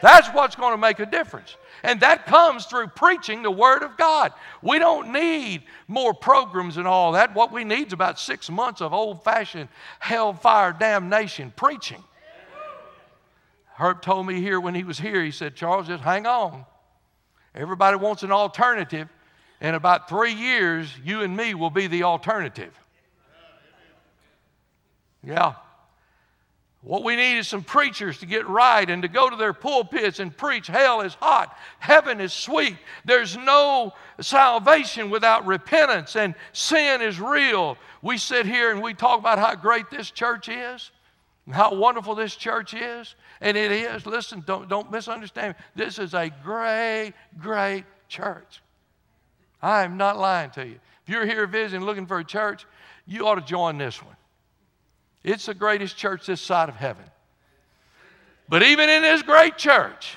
That's 0.01 0.27
what's 0.29 0.55
going 0.55 0.73
to 0.73 0.77
make 0.77 0.99
a 0.99 1.05
difference. 1.05 1.55
And 1.83 1.99
that 2.01 2.25
comes 2.25 2.65
through 2.65 2.87
preaching 2.87 3.43
the 3.43 3.51
Word 3.51 3.83
of 3.83 3.97
God. 3.97 4.33
We 4.61 4.77
don't 4.77 5.11
need 5.11 5.63
more 5.87 6.13
programs 6.13 6.77
and 6.77 6.87
all 6.87 7.13
that. 7.13 7.33
What 7.33 7.51
we 7.51 7.63
need 7.63 7.87
is 7.87 7.93
about 7.93 8.19
six 8.19 8.49
months 8.49 8.81
of 8.81 8.93
old 8.93 9.23
fashioned 9.23 9.69
hellfire 9.99 10.73
damnation 10.73 11.53
preaching. 11.55 12.03
Herb 13.77 14.01
told 14.01 14.25
me 14.25 14.41
here 14.41 14.59
when 14.59 14.73
he 14.73 14.83
was 14.83 14.97
here, 14.97 15.23
he 15.23 15.29
said, 15.29 15.55
Charles, 15.55 15.87
just 15.87 16.03
hang 16.03 16.25
on. 16.25 16.65
Everybody 17.53 17.97
wants 17.97 18.23
an 18.23 18.31
alternative. 18.31 19.07
In 19.61 19.75
about 19.75 20.09
three 20.09 20.33
years, 20.33 20.91
you 21.03 21.21
and 21.21 21.35
me 21.35 21.53
will 21.53 21.69
be 21.69 21.87
the 21.87 22.03
alternative. 22.03 22.73
Yeah. 25.23 25.53
What 26.81 27.03
we 27.03 27.15
need 27.15 27.37
is 27.37 27.47
some 27.47 27.63
preachers 27.63 28.19
to 28.19 28.25
get 28.25 28.47
right 28.47 28.89
and 28.89 29.01
to 29.01 29.07
go 29.07 29.29
to 29.29 29.35
their 29.35 29.53
pulpits 29.53 30.19
and 30.19 30.35
preach 30.35 30.67
hell 30.67 31.01
is 31.01 31.15
hot, 31.15 31.55
heaven 31.79 32.21
is 32.21 32.33
sweet. 32.33 32.77
There's 33.05 33.35
no 33.35 33.93
salvation 34.21 35.09
without 35.09 35.45
repentance, 35.45 36.15
and 36.15 36.33
sin 36.53 37.01
is 37.01 37.19
real. 37.19 37.77
We 38.01 38.17
sit 38.17 38.45
here 38.45 38.71
and 38.71 38.81
we 38.81 38.93
talk 38.93 39.19
about 39.19 39.37
how 39.37 39.55
great 39.55 39.89
this 39.89 40.09
church 40.11 40.49
is, 40.49 40.91
and 41.45 41.53
how 41.53 41.73
wonderful 41.75 42.15
this 42.15 42.35
church 42.35 42.73
is, 42.73 43.15
and 43.41 43.57
it 43.57 43.71
is. 43.71 44.05
Listen, 44.05 44.43
don't, 44.45 44.67
don't 44.67 44.91
misunderstand. 44.91 45.55
This 45.75 45.99
is 45.99 46.13
a 46.13 46.31
great, 46.43 47.13
great 47.39 47.85
church. 48.07 48.61
I 49.61 49.83
am 49.83 49.97
not 49.97 50.17
lying 50.17 50.51
to 50.51 50.65
you. 50.65 50.79
If 51.03 51.13
you're 51.13 51.25
here 51.25 51.47
visiting 51.47 51.85
looking 51.85 52.05
for 52.05 52.19
a 52.19 52.23
church, 52.23 52.65
you 53.05 53.27
ought 53.27 53.35
to 53.35 53.41
join 53.41 53.77
this 53.77 54.03
one. 54.03 54.15
It's 55.23 55.45
the 55.45 55.53
greatest 55.53 55.97
church 55.97 56.25
this 56.25 56.41
side 56.41 56.69
of 56.69 56.75
heaven. 56.75 57.03
But 58.49 58.63
even 58.63 58.89
in 58.89 59.01
this 59.01 59.21
great 59.21 59.57
church, 59.57 60.15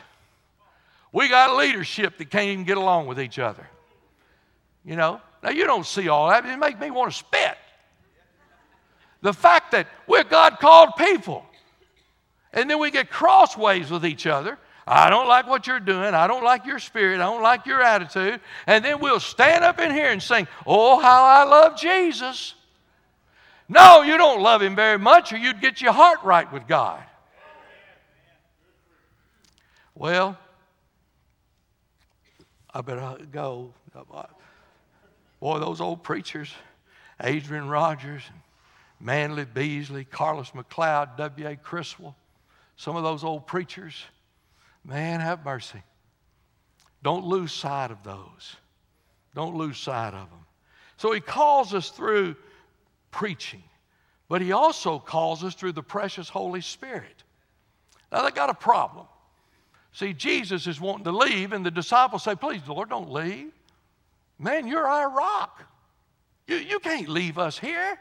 we 1.13 1.29
got 1.29 1.57
leadership 1.57 2.19
that 2.19 2.31
can't 2.31 2.47
even 2.47 2.65
get 2.65 2.77
along 2.77 3.07
with 3.07 3.21
each 3.21 3.39
other. 3.39 3.67
You 4.85 4.97
know, 4.97 5.21
now 5.43 5.51
you 5.51 5.65
don't 5.65 5.87
see 5.87 6.09
all 6.09 6.29
that, 6.29 6.45
it 6.45 6.57
makes 6.57 6.79
me 6.79 6.91
want 6.91 7.11
to 7.11 7.17
spit. 7.17 7.57
The 9.23 9.33
fact 9.33 9.73
that 9.73 9.87
we're 10.07 10.25
God 10.25 10.59
called 10.61 10.91
people, 10.97 11.45
and 12.53 12.69
then 12.69 12.79
we 12.79 12.91
get 12.91 13.11
crossways 13.11 13.91
with 13.91 14.05
each 14.05 14.27
other. 14.27 14.59
I 14.87 15.09
don't 15.09 15.29
like 15.29 15.47
what 15.47 15.67
you're 15.67 15.79
doing. 15.79 16.15
I 16.15 16.27
don't 16.27 16.43
like 16.43 16.67
your 16.67 16.81
spirit. 16.81 17.21
I 17.21 17.27
don't 17.27 17.43
like 17.43 17.65
your 17.65 17.81
attitude. 17.81 18.41
And 18.67 18.85
then 18.85 18.99
we'll 19.01 19.21
stand 19.21 19.63
up 19.63 19.79
in 19.79 19.93
here 19.93 20.11
and 20.11 20.23
sing, 20.23 20.49
Oh, 20.67 20.99
how 20.99 21.23
I 21.25 21.45
love 21.45 21.79
Jesus. 21.79 22.55
No, 23.69 24.03
you 24.03 24.19
don't 24.19 24.43
love 24.43 24.63
him 24.63 24.75
very 24.75 24.99
much, 24.99 25.33
or 25.33 25.37
you'd 25.37 25.61
get 25.61 25.81
your 25.81 25.93
heart 25.93 26.19
right 26.25 26.53
with 26.53 26.67
God. 26.67 27.01
Well, 29.95 30.37
I 32.75 32.81
better 32.81 33.17
go. 33.31 33.73
Boy, 35.39 35.59
those 35.59 35.81
old 35.81 36.03
preachers, 36.03 36.53
Adrian 37.23 37.69
Rogers, 37.69 38.23
Manly 38.99 39.45
Beasley, 39.45 40.05
Carlos 40.05 40.51
McLeod, 40.51 41.17
W.A. 41.17 41.57
Criswell, 41.57 42.17
some 42.81 42.97
of 42.97 43.03
those 43.03 43.25
old 43.25 43.47
preachers, 43.47 43.95
man, 44.87 45.21
have 45.21 45.45
mercy. 45.45 45.83
Don't 47.03 47.27
lose 47.27 47.53
sight 47.53 47.91
of 47.91 48.03
those. 48.03 48.57
Don't 49.35 49.55
lose 49.55 49.77
sight 49.77 50.15
of 50.15 50.31
them. 50.31 50.47
So 50.97 51.13
he 51.13 51.21
calls 51.21 51.75
us 51.75 51.91
through 51.91 52.37
preaching, 53.11 53.63
but 54.31 54.41
He 54.41 54.53
also 54.53 54.99
calls 54.99 55.45
us 55.45 55.55
through 55.55 55.73
the 55.73 55.83
precious 55.83 56.31
Holy 56.31 56.63
Spirit. 56.63 57.23
Now, 58.11 58.23
they 58.23 58.31
got 58.31 58.49
a 58.49 58.55
problem. 58.55 59.07
See, 59.93 60.15
Jesus 60.15 60.67
is 60.67 60.81
wanting 60.81 61.05
to 61.05 61.13
leave, 61.13 61.53
and 61.53 61.67
the 61.67 61.71
disciples 61.71 62.23
say, 62.23 62.35
Please, 62.35 62.63
Lord, 62.67 62.89
don't 62.89 63.11
leave. 63.11 63.53
Man, 64.39 64.67
you're 64.67 64.89
our 64.89 65.11
rock. 65.11 65.65
You, 66.47 66.57
you 66.57 66.79
can't 66.79 67.09
leave 67.09 67.37
us 67.37 67.59
here. 67.59 67.99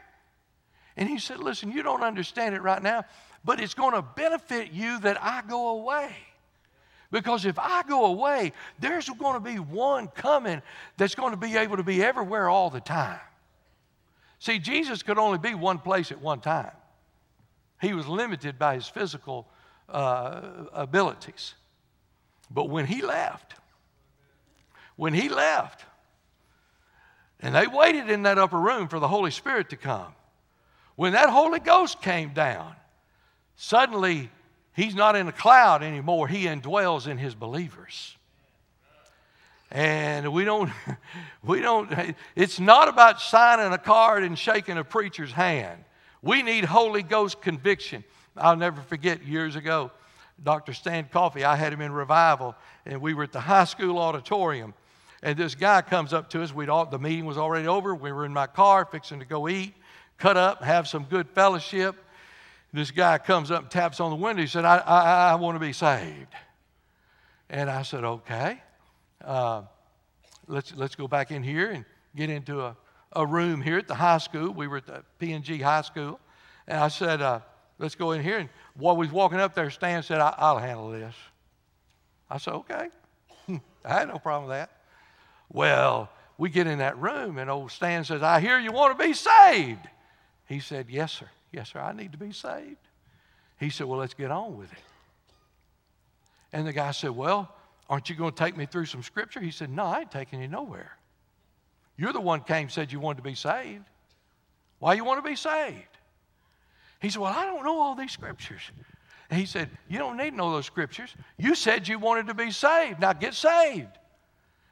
And 0.96 1.06
he 1.06 1.18
said, 1.18 1.38
Listen, 1.38 1.70
you 1.70 1.82
don't 1.82 2.02
understand 2.02 2.54
it 2.54 2.62
right 2.62 2.82
now, 2.82 3.04
but 3.44 3.60
it's 3.60 3.74
going 3.74 3.94
to 3.94 4.02
benefit 4.02 4.72
you 4.72 4.98
that 5.00 5.22
I 5.22 5.42
go 5.48 5.70
away. 5.70 6.14
Because 7.10 7.44
if 7.44 7.58
I 7.58 7.82
go 7.82 8.06
away, 8.06 8.52
there's 8.78 9.08
going 9.08 9.34
to 9.34 9.40
be 9.40 9.58
one 9.58 10.08
coming 10.08 10.62
that's 10.96 11.14
going 11.14 11.32
to 11.32 11.36
be 11.36 11.56
able 11.56 11.76
to 11.76 11.82
be 11.82 12.02
everywhere 12.02 12.48
all 12.48 12.70
the 12.70 12.80
time. 12.80 13.20
See, 14.38 14.58
Jesus 14.58 15.02
could 15.02 15.18
only 15.18 15.38
be 15.38 15.54
one 15.54 15.78
place 15.78 16.12
at 16.12 16.20
one 16.20 16.40
time, 16.40 16.72
he 17.80 17.94
was 17.94 18.06
limited 18.06 18.58
by 18.58 18.74
his 18.74 18.86
physical 18.86 19.48
uh, 19.88 20.42
abilities. 20.72 21.54
But 22.50 22.68
when 22.68 22.86
he 22.86 23.02
left, 23.02 23.54
when 24.96 25.14
he 25.14 25.28
left, 25.28 25.84
and 27.40 27.54
they 27.54 27.66
waited 27.66 28.10
in 28.10 28.22
that 28.24 28.38
upper 28.38 28.58
room 28.58 28.88
for 28.88 28.98
the 28.98 29.08
Holy 29.08 29.30
Spirit 29.30 29.70
to 29.70 29.76
come, 29.76 30.12
when 30.96 31.12
that 31.12 31.30
Holy 31.30 31.60
Ghost 31.60 32.02
came 32.02 32.34
down, 32.34 32.74
suddenly 33.60 34.30
he's 34.72 34.94
not 34.94 35.14
in 35.16 35.28
a 35.28 35.32
cloud 35.32 35.82
anymore, 35.82 36.26
he 36.26 36.44
indwells 36.44 37.06
in 37.06 37.18
his 37.18 37.34
believers. 37.34 38.16
And 39.70 40.32
we 40.32 40.44
don't, 40.44 40.70
we 41.44 41.60
don't, 41.60 41.92
it's 42.34 42.58
not 42.58 42.88
about 42.88 43.20
signing 43.20 43.70
a 43.72 43.78
card 43.78 44.24
and 44.24 44.38
shaking 44.38 44.78
a 44.78 44.82
preacher's 44.82 45.30
hand. 45.30 45.84
We 46.22 46.42
need 46.42 46.64
Holy 46.64 47.02
Ghost 47.02 47.42
conviction. 47.42 48.02
I'll 48.34 48.56
never 48.56 48.80
forget 48.80 49.24
years 49.26 49.56
ago, 49.56 49.90
Dr. 50.42 50.72
Stan 50.72 51.08
Coffey, 51.12 51.44
I 51.44 51.54
had 51.54 51.74
him 51.74 51.82
in 51.82 51.92
revival, 51.92 52.54
and 52.86 53.02
we 53.02 53.12
were 53.12 53.24
at 53.24 53.32
the 53.32 53.40
high 53.40 53.64
school 53.64 53.98
auditorium. 53.98 54.72
And 55.22 55.38
this 55.38 55.54
guy 55.54 55.82
comes 55.82 56.14
up 56.14 56.30
to 56.30 56.42
us. 56.42 56.54
We'd 56.54 56.70
all, 56.70 56.86
the 56.86 56.98
meeting 56.98 57.26
was 57.26 57.36
already 57.36 57.68
over. 57.68 57.94
We 57.94 58.10
were 58.10 58.24
in 58.24 58.32
my 58.32 58.46
car 58.46 58.86
fixing 58.86 59.18
to 59.18 59.26
go 59.26 59.48
eat, 59.48 59.74
cut 60.16 60.38
up, 60.38 60.62
have 60.62 60.88
some 60.88 61.04
good 61.04 61.28
fellowship. 61.28 61.94
This 62.72 62.90
guy 62.90 63.18
comes 63.18 63.50
up 63.50 63.62
and 63.62 63.70
taps 63.70 64.00
on 64.00 64.10
the 64.10 64.16
window. 64.16 64.42
He 64.42 64.48
said, 64.48 64.64
I, 64.64 64.78
I, 64.78 65.30
I 65.32 65.34
want 65.34 65.56
to 65.56 65.60
be 65.60 65.72
saved. 65.72 66.34
And 67.48 67.68
I 67.68 67.82
said, 67.82 68.04
okay 68.04 68.60
uh, 69.24 69.62
let's, 70.46 70.74
let's 70.76 70.94
go 70.94 71.08
back 71.08 71.30
in 71.30 71.42
here 71.42 71.70
and 71.70 71.84
get 72.16 72.30
into 72.30 72.62
a, 72.62 72.76
a 73.12 73.26
room 73.26 73.60
here 73.60 73.78
at 73.78 73.88
the 73.88 73.94
high 73.94 74.18
school. 74.18 74.52
We 74.52 74.66
were 74.66 74.78
at 74.78 74.86
the 74.86 75.02
PNG 75.20 75.60
High 75.62 75.82
School. 75.82 76.20
And 76.66 76.78
I 76.78 76.88
said, 76.88 77.20
uh, 77.20 77.40
let's 77.78 77.94
go 77.94 78.12
in 78.12 78.22
here. 78.22 78.38
And 78.38 78.48
while 78.74 78.96
we 78.96 79.06
was 79.06 79.12
walking 79.12 79.40
up 79.40 79.54
there, 79.54 79.70
Stan 79.70 80.02
said, 80.02 80.20
I, 80.20 80.52
will 80.52 80.60
handle 80.60 80.90
this. 80.90 81.14
I 82.28 82.38
said, 82.38 82.54
okay. 82.54 82.88
I 83.84 83.92
had 83.92 84.08
no 84.08 84.18
problem 84.18 84.48
with 84.48 84.56
that. 84.56 84.70
Well, 85.52 86.08
we 86.38 86.48
get 86.48 86.66
in 86.66 86.78
that 86.78 86.96
room, 86.98 87.38
and 87.38 87.50
old 87.50 87.70
Stan 87.70 88.04
says, 88.04 88.22
I 88.22 88.40
hear 88.40 88.58
you 88.58 88.72
want 88.72 88.96
to 88.96 89.04
be 89.04 89.12
saved. 89.12 89.86
He 90.46 90.60
said, 90.60 90.86
Yes, 90.88 91.12
sir. 91.12 91.28
Yes, 91.52 91.72
sir. 91.72 91.80
I 91.80 91.92
need 91.92 92.12
to 92.12 92.18
be 92.18 92.32
saved. 92.32 92.76
He 93.58 93.70
said, 93.70 93.86
Well, 93.86 93.98
let's 93.98 94.14
get 94.14 94.30
on 94.30 94.56
with 94.56 94.72
it. 94.72 94.78
And 96.52 96.66
the 96.66 96.72
guy 96.72 96.90
said, 96.92 97.10
Well, 97.10 97.54
Aren't 97.90 98.08
you 98.08 98.14
going 98.14 98.30
to 98.32 98.38
take 98.38 98.56
me 98.56 98.66
through 98.66 98.86
some 98.86 99.02
scripture? 99.02 99.40
He 99.40 99.50
said, 99.50 99.68
No, 99.68 99.84
I 99.84 100.00
ain't 100.00 100.12
taking 100.12 100.40
you 100.40 100.46
nowhere. 100.46 100.92
You're 101.96 102.12
the 102.12 102.20
one 102.20 102.40
came 102.40 102.68
said 102.70 102.92
you 102.92 103.00
wanted 103.00 103.16
to 103.16 103.22
be 103.24 103.34
saved. 103.34 103.84
Why 104.78 104.94
you 104.94 105.04
want 105.04 105.22
to 105.22 105.28
be 105.28 105.36
saved? 105.36 105.98
He 107.00 107.10
said, 107.10 107.20
Well, 107.20 107.34
I 107.36 107.44
don't 107.44 107.64
know 107.64 107.80
all 107.80 107.96
these 107.96 108.12
scriptures. 108.12 108.62
And 109.28 109.38
he 109.40 109.44
said, 109.44 109.68
You 109.88 109.98
don't 109.98 110.16
need 110.16 110.30
to 110.30 110.36
know 110.36 110.52
those 110.52 110.66
scriptures. 110.66 111.12
You 111.36 111.56
said 111.56 111.88
you 111.88 111.98
wanted 111.98 112.28
to 112.28 112.34
be 112.34 112.52
saved. 112.52 113.00
Now 113.00 113.12
get 113.12 113.34
saved. 113.34 113.98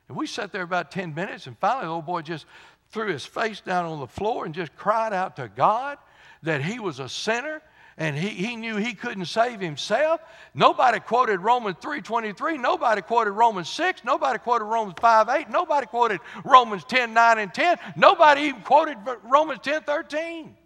And 0.06 0.16
we 0.16 0.28
sat 0.28 0.52
there 0.52 0.62
about 0.62 0.92
10 0.92 1.12
minutes, 1.12 1.48
and 1.48 1.58
finally 1.58 1.86
the 1.86 1.92
old 1.92 2.06
boy 2.06 2.22
just 2.22 2.46
threw 2.92 3.12
his 3.12 3.26
face 3.26 3.60
down 3.60 3.84
on 3.84 3.98
the 3.98 4.06
floor 4.06 4.46
and 4.46 4.54
just 4.54 4.74
cried 4.76 5.12
out 5.12 5.36
to 5.36 5.48
God 5.48 5.98
that 6.42 6.62
he 6.62 6.78
was 6.78 6.98
a 6.98 7.08
sinner 7.08 7.62
and 7.96 8.16
he, 8.16 8.28
he 8.28 8.54
knew 8.54 8.76
he 8.76 8.94
couldn't 8.94 9.24
save 9.24 9.60
himself. 9.60 10.20
Nobody 10.54 11.00
quoted 11.00 11.40
Romans 11.40 11.76
3.23. 11.80 12.60
Nobody 12.60 13.02
quoted 13.02 13.32
Romans 13.32 13.68
6. 13.68 14.04
Nobody 14.04 14.38
quoted 14.38 14.66
Romans 14.66 14.94
5, 15.00 15.28
8. 15.28 15.50
Nobody 15.50 15.86
quoted 15.86 16.20
Romans 16.44 16.84
10, 16.84 17.12
9, 17.12 17.38
and 17.38 17.52
10. 17.52 17.76
Nobody 17.96 18.42
even 18.42 18.60
quoted 18.62 18.98
Romans 19.24 19.60
10, 19.62 19.82
13. 19.82 20.56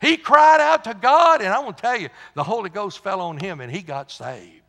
He 0.00 0.16
cried 0.16 0.60
out 0.60 0.84
to 0.84 0.94
God, 0.94 1.42
and 1.42 1.52
I 1.52 1.58
want 1.58 1.76
to 1.76 1.82
tell 1.82 2.00
you, 2.00 2.08
the 2.34 2.44
Holy 2.44 2.70
Ghost 2.70 3.00
fell 3.00 3.20
on 3.20 3.36
him 3.36 3.60
and 3.60 3.70
he 3.70 3.82
got 3.82 4.10
saved. 4.10 4.62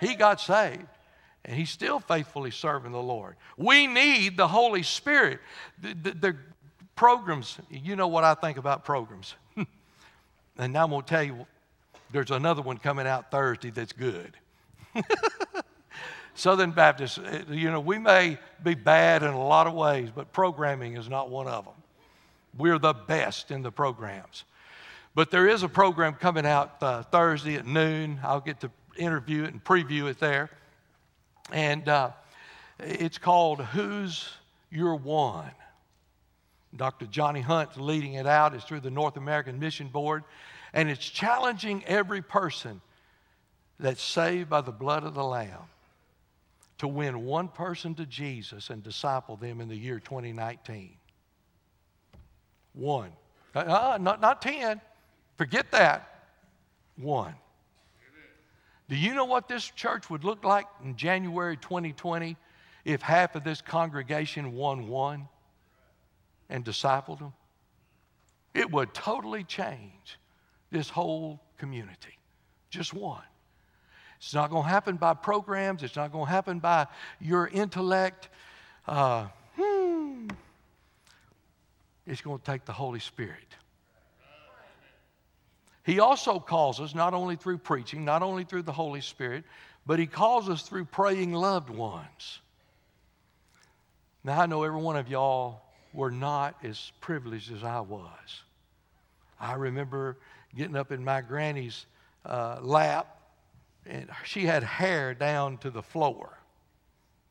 He 0.00 0.14
got 0.14 0.40
saved 0.40 0.86
and 1.44 1.56
he's 1.56 1.70
still 1.70 2.00
faithfully 2.00 2.50
serving 2.50 2.92
the 2.92 3.02
Lord. 3.02 3.36
We 3.56 3.86
need 3.86 4.36
the 4.36 4.48
Holy 4.48 4.82
Spirit. 4.82 5.40
The, 5.80 5.94
the, 5.94 6.10
the, 6.12 6.36
programs, 7.00 7.56
you 7.70 7.96
know 7.96 8.08
what 8.08 8.24
I 8.24 8.34
think 8.34 8.58
about 8.58 8.84
programs. 8.84 9.34
And 10.58 10.74
now 10.74 10.84
I'm 10.84 10.90
going 10.90 11.00
to 11.00 11.08
tell 11.08 11.22
you, 11.22 11.46
there's 12.12 12.30
another 12.30 12.60
one 12.60 12.76
coming 12.76 13.06
out 13.06 13.30
Thursday 13.30 13.70
that's 13.70 13.94
good. 13.94 14.36
Southern 16.34 16.72
Baptist, 16.72 17.18
eh, 17.24 17.44
you 17.48 17.70
know, 17.70 17.80
we 17.80 17.96
may 17.96 18.36
be 18.62 18.74
bad 18.74 19.22
in 19.22 19.30
a 19.30 19.42
lot 19.42 19.66
of 19.66 19.72
ways, 19.72 20.10
but 20.14 20.30
programming 20.34 20.98
is 20.98 21.08
not 21.08 21.30
one 21.30 21.48
of 21.48 21.64
them. 21.64 21.72
We're 22.58 22.78
the 22.78 22.92
best 22.92 23.50
in 23.50 23.62
the 23.62 23.72
programs. 23.72 24.44
But 25.14 25.30
there 25.30 25.48
is 25.48 25.62
a 25.62 25.68
program 25.68 26.12
coming 26.12 26.44
out 26.44 26.76
uh, 26.82 27.04
Thursday 27.04 27.54
at 27.54 27.66
noon. 27.66 28.20
I'll 28.22 28.42
get 28.42 28.60
to 28.60 28.70
interview 28.98 29.44
it 29.44 29.54
and 29.54 29.64
preview 29.64 30.10
it 30.10 30.20
there. 30.20 30.50
And 31.50 31.88
uh, 31.88 32.10
it's 32.78 33.16
called 33.16 33.62
Who's 33.62 34.28
Your 34.70 34.96
One? 34.96 35.52
Dr. 36.76 37.06
Johnny 37.06 37.40
Hunt 37.40 37.80
leading 37.80 38.14
it 38.14 38.26
out. 38.26 38.54
It's 38.54 38.64
through 38.64 38.80
the 38.80 38.90
North 38.90 39.16
American 39.16 39.58
Mission 39.58 39.88
Board. 39.88 40.24
And 40.72 40.88
it's 40.88 41.04
challenging 41.04 41.84
every 41.86 42.22
person 42.22 42.80
that's 43.78 44.02
saved 44.02 44.48
by 44.48 44.60
the 44.60 44.72
blood 44.72 45.04
of 45.04 45.14
the 45.14 45.24
Lamb 45.24 45.68
to 46.78 46.88
win 46.88 47.24
one 47.24 47.48
person 47.48 47.94
to 47.96 48.06
Jesus 48.06 48.70
and 48.70 48.82
disciple 48.82 49.36
them 49.36 49.60
in 49.60 49.68
the 49.68 49.76
year 49.76 49.98
2019? 49.98 50.92
One. 52.72 53.10
Uh, 53.54 53.98
not, 54.00 54.20
not 54.20 54.40
10. 54.40 54.80
Forget 55.36 55.72
that. 55.72 56.24
One. 56.96 57.34
Do 58.88 58.96
you 58.96 59.14
know 59.14 59.24
what 59.24 59.48
this 59.48 59.70
church 59.70 60.10
would 60.10 60.24
look 60.24 60.44
like 60.44 60.66
in 60.84 60.96
January 60.96 61.56
2020 61.56 62.36
if 62.84 63.02
half 63.02 63.34
of 63.34 63.44
this 63.44 63.60
congregation 63.60 64.52
won 64.52 64.88
one 64.88 65.28
and 66.50 66.64
discipled 66.64 67.20
them? 67.20 67.32
It 68.52 68.70
would 68.70 68.92
totally 68.92 69.44
change 69.44 70.18
this 70.70 70.90
whole 70.90 71.40
community. 71.56 72.18
Just 72.68 72.92
one. 72.92 73.22
It's 74.18 74.34
not 74.34 74.50
going 74.50 74.64
to 74.64 74.68
happen 74.68 74.96
by 74.96 75.14
programs, 75.14 75.82
it's 75.82 75.96
not 75.96 76.12
going 76.12 76.26
to 76.26 76.30
happen 76.30 76.58
by 76.58 76.86
your 77.20 77.48
intellect. 77.48 78.28
Uh, 78.86 79.28
hmm. 79.56 80.28
It's 82.06 82.20
going 82.20 82.38
to 82.38 82.44
take 82.44 82.64
the 82.66 82.72
Holy 82.72 83.00
Spirit. 83.00 83.38
He 85.84 86.00
also 86.00 86.38
calls 86.38 86.80
us 86.80 86.94
not 86.94 87.14
only 87.14 87.36
through 87.36 87.58
preaching, 87.58 88.04
not 88.04 88.22
only 88.22 88.44
through 88.44 88.62
the 88.62 88.72
Holy 88.72 89.00
Spirit, 89.00 89.44
but 89.86 89.98
He 89.98 90.06
calls 90.06 90.48
us 90.48 90.62
through 90.62 90.84
praying 90.84 91.32
loved 91.32 91.70
ones. 91.70 92.40
Now, 94.22 94.42
I 94.42 94.46
know 94.46 94.62
every 94.64 94.80
one 94.80 94.96
of 94.96 95.08
y'all 95.08 95.62
were 95.92 96.10
not 96.10 96.56
as 96.62 96.92
privileged 97.00 97.52
as 97.52 97.64
I 97.64 97.80
was. 97.80 98.42
I 99.40 99.54
remember 99.54 100.16
getting 100.54 100.76
up 100.76 100.92
in 100.92 101.04
my 101.04 101.20
granny's 101.20 101.86
uh, 102.24 102.58
lap, 102.60 103.16
and 103.86 104.08
she 104.24 104.44
had 104.44 104.62
hair 104.62 105.14
down 105.14 105.58
to 105.58 105.70
the 105.70 105.82
floor. 105.82 106.38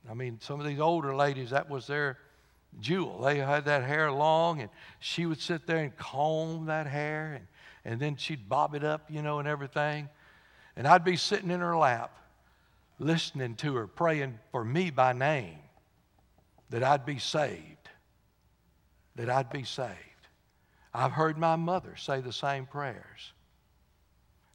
I 0.09 0.13
mean, 0.13 0.39
some 0.41 0.59
of 0.59 0.65
these 0.65 0.79
older 0.79 1.15
ladies, 1.15 1.51
that 1.51 1.69
was 1.69 1.87
their 1.87 2.17
jewel. 2.81 3.21
They 3.21 3.37
had 3.37 3.65
that 3.65 3.83
hair 3.83 4.11
long, 4.11 4.61
and 4.61 4.69
she 4.99 5.25
would 5.25 5.39
sit 5.39 5.67
there 5.67 5.77
and 5.77 5.95
comb 5.97 6.65
that 6.65 6.87
hair, 6.87 7.33
and, 7.35 7.47
and 7.85 8.01
then 8.01 8.15
she'd 8.15 8.49
bob 8.49 8.75
it 8.75 8.83
up, 8.83 9.05
you 9.09 9.21
know, 9.21 9.39
and 9.39 9.47
everything. 9.47 10.09
And 10.75 10.87
I'd 10.87 11.03
be 11.03 11.17
sitting 11.17 11.51
in 11.51 11.59
her 11.59 11.77
lap, 11.77 12.17
listening 12.97 13.55
to 13.55 13.75
her, 13.75 13.87
praying 13.87 14.39
for 14.51 14.63
me 14.63 14.89
by 14.89 15.13
name 15.13 15.59
that 16.69 16.83
I'd 16.83 17.05
be 17.05 17.19
saved, 17.19 17.78
that 19.19 19.29
I'd 19.29 19.49
be 19.49 19.63
saved. 19.63 19.93
I've 20.93 21.11
heard 21.11 21.38
my 21.38 21.55
mother 21.55 21.95
say 21.95 22.21
the 22.21 22.33
same 22.33 22.65
prayers. 22.65 23.33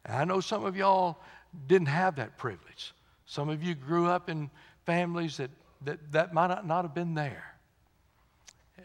And 0.05 0.17
I 0.17 0.25
know 0.25 0.41
some 0.41 0.65
of 0.65 0.77
y'all 0.77 1.19
didn't 1.67 1.89
have 1.89 2.17
that 2.17 2.37
privilege. 2.37 2.93
Some 3.27 3.49
of 3.49 3.63
you 3.63 3.75
grew 3.75 4.07
up 4.07 4.29
in 4.29 4.51
families 4.85 5.37
that 5.37 5.51
that, 5.85 6.13
that 6.13 6.35
might 6.35 6.49
not, 6.49 6.67
not 6.67 6.83
have 6.85 6.95
been 6.95 7.15
there. 7.15 7.45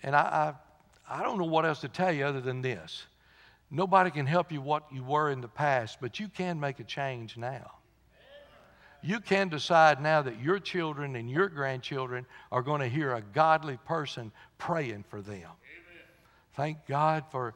And 0.04 0.16
I, 0.16 0.54
I, 1.10 1.20
I 1.20 1.24
don't 1.24 1.38
know 1.38 1.46
what 1.46 1.66
else 1.66 1.82
to 1.82 1.88
tell 1.88 2.12
you 2.12 2.26
other 2.26 2.42
than 2.42 2.62
this. 2.62 3.06
Nobody 3.72 4.12
can 4.12 4.26
help 4.26 4.52
you 4.52 4.62
what 4.62 4.84
you 4.92 5.04
were 5.04 5.30
in 5.30 5.42
the 5.42 5.48
past, 5.48 6.00
but 6.02 6.20
you 6.20 6.28
can 6.28 6.60
make 6.60 6.80
a 6.80 6.84
change 6.84 7.38
now. 7.38 7.72
You 9.02 9.22
can 9.22 9.48
decide 9.48 10.02
now 10.02 10.22
that 10.24 10.42
your 10.42 10.60
children 10.60 11.16
and 11.16 11.30
your 11.30 11.48
grandchildren 11.48 12.26
are 12.52 12.62
going 12.62 12.82
to 12.82 12.90
hear 12.90 13.14
a 13.14 13.22
godly 13.22 13.78
person 13.86 14.32
praying 14.58 15.06
for 15.10 15.22
them. 15.22 15.50
Thank 16.56 16.86
God 16.88 17.24
for, 17.32 17.54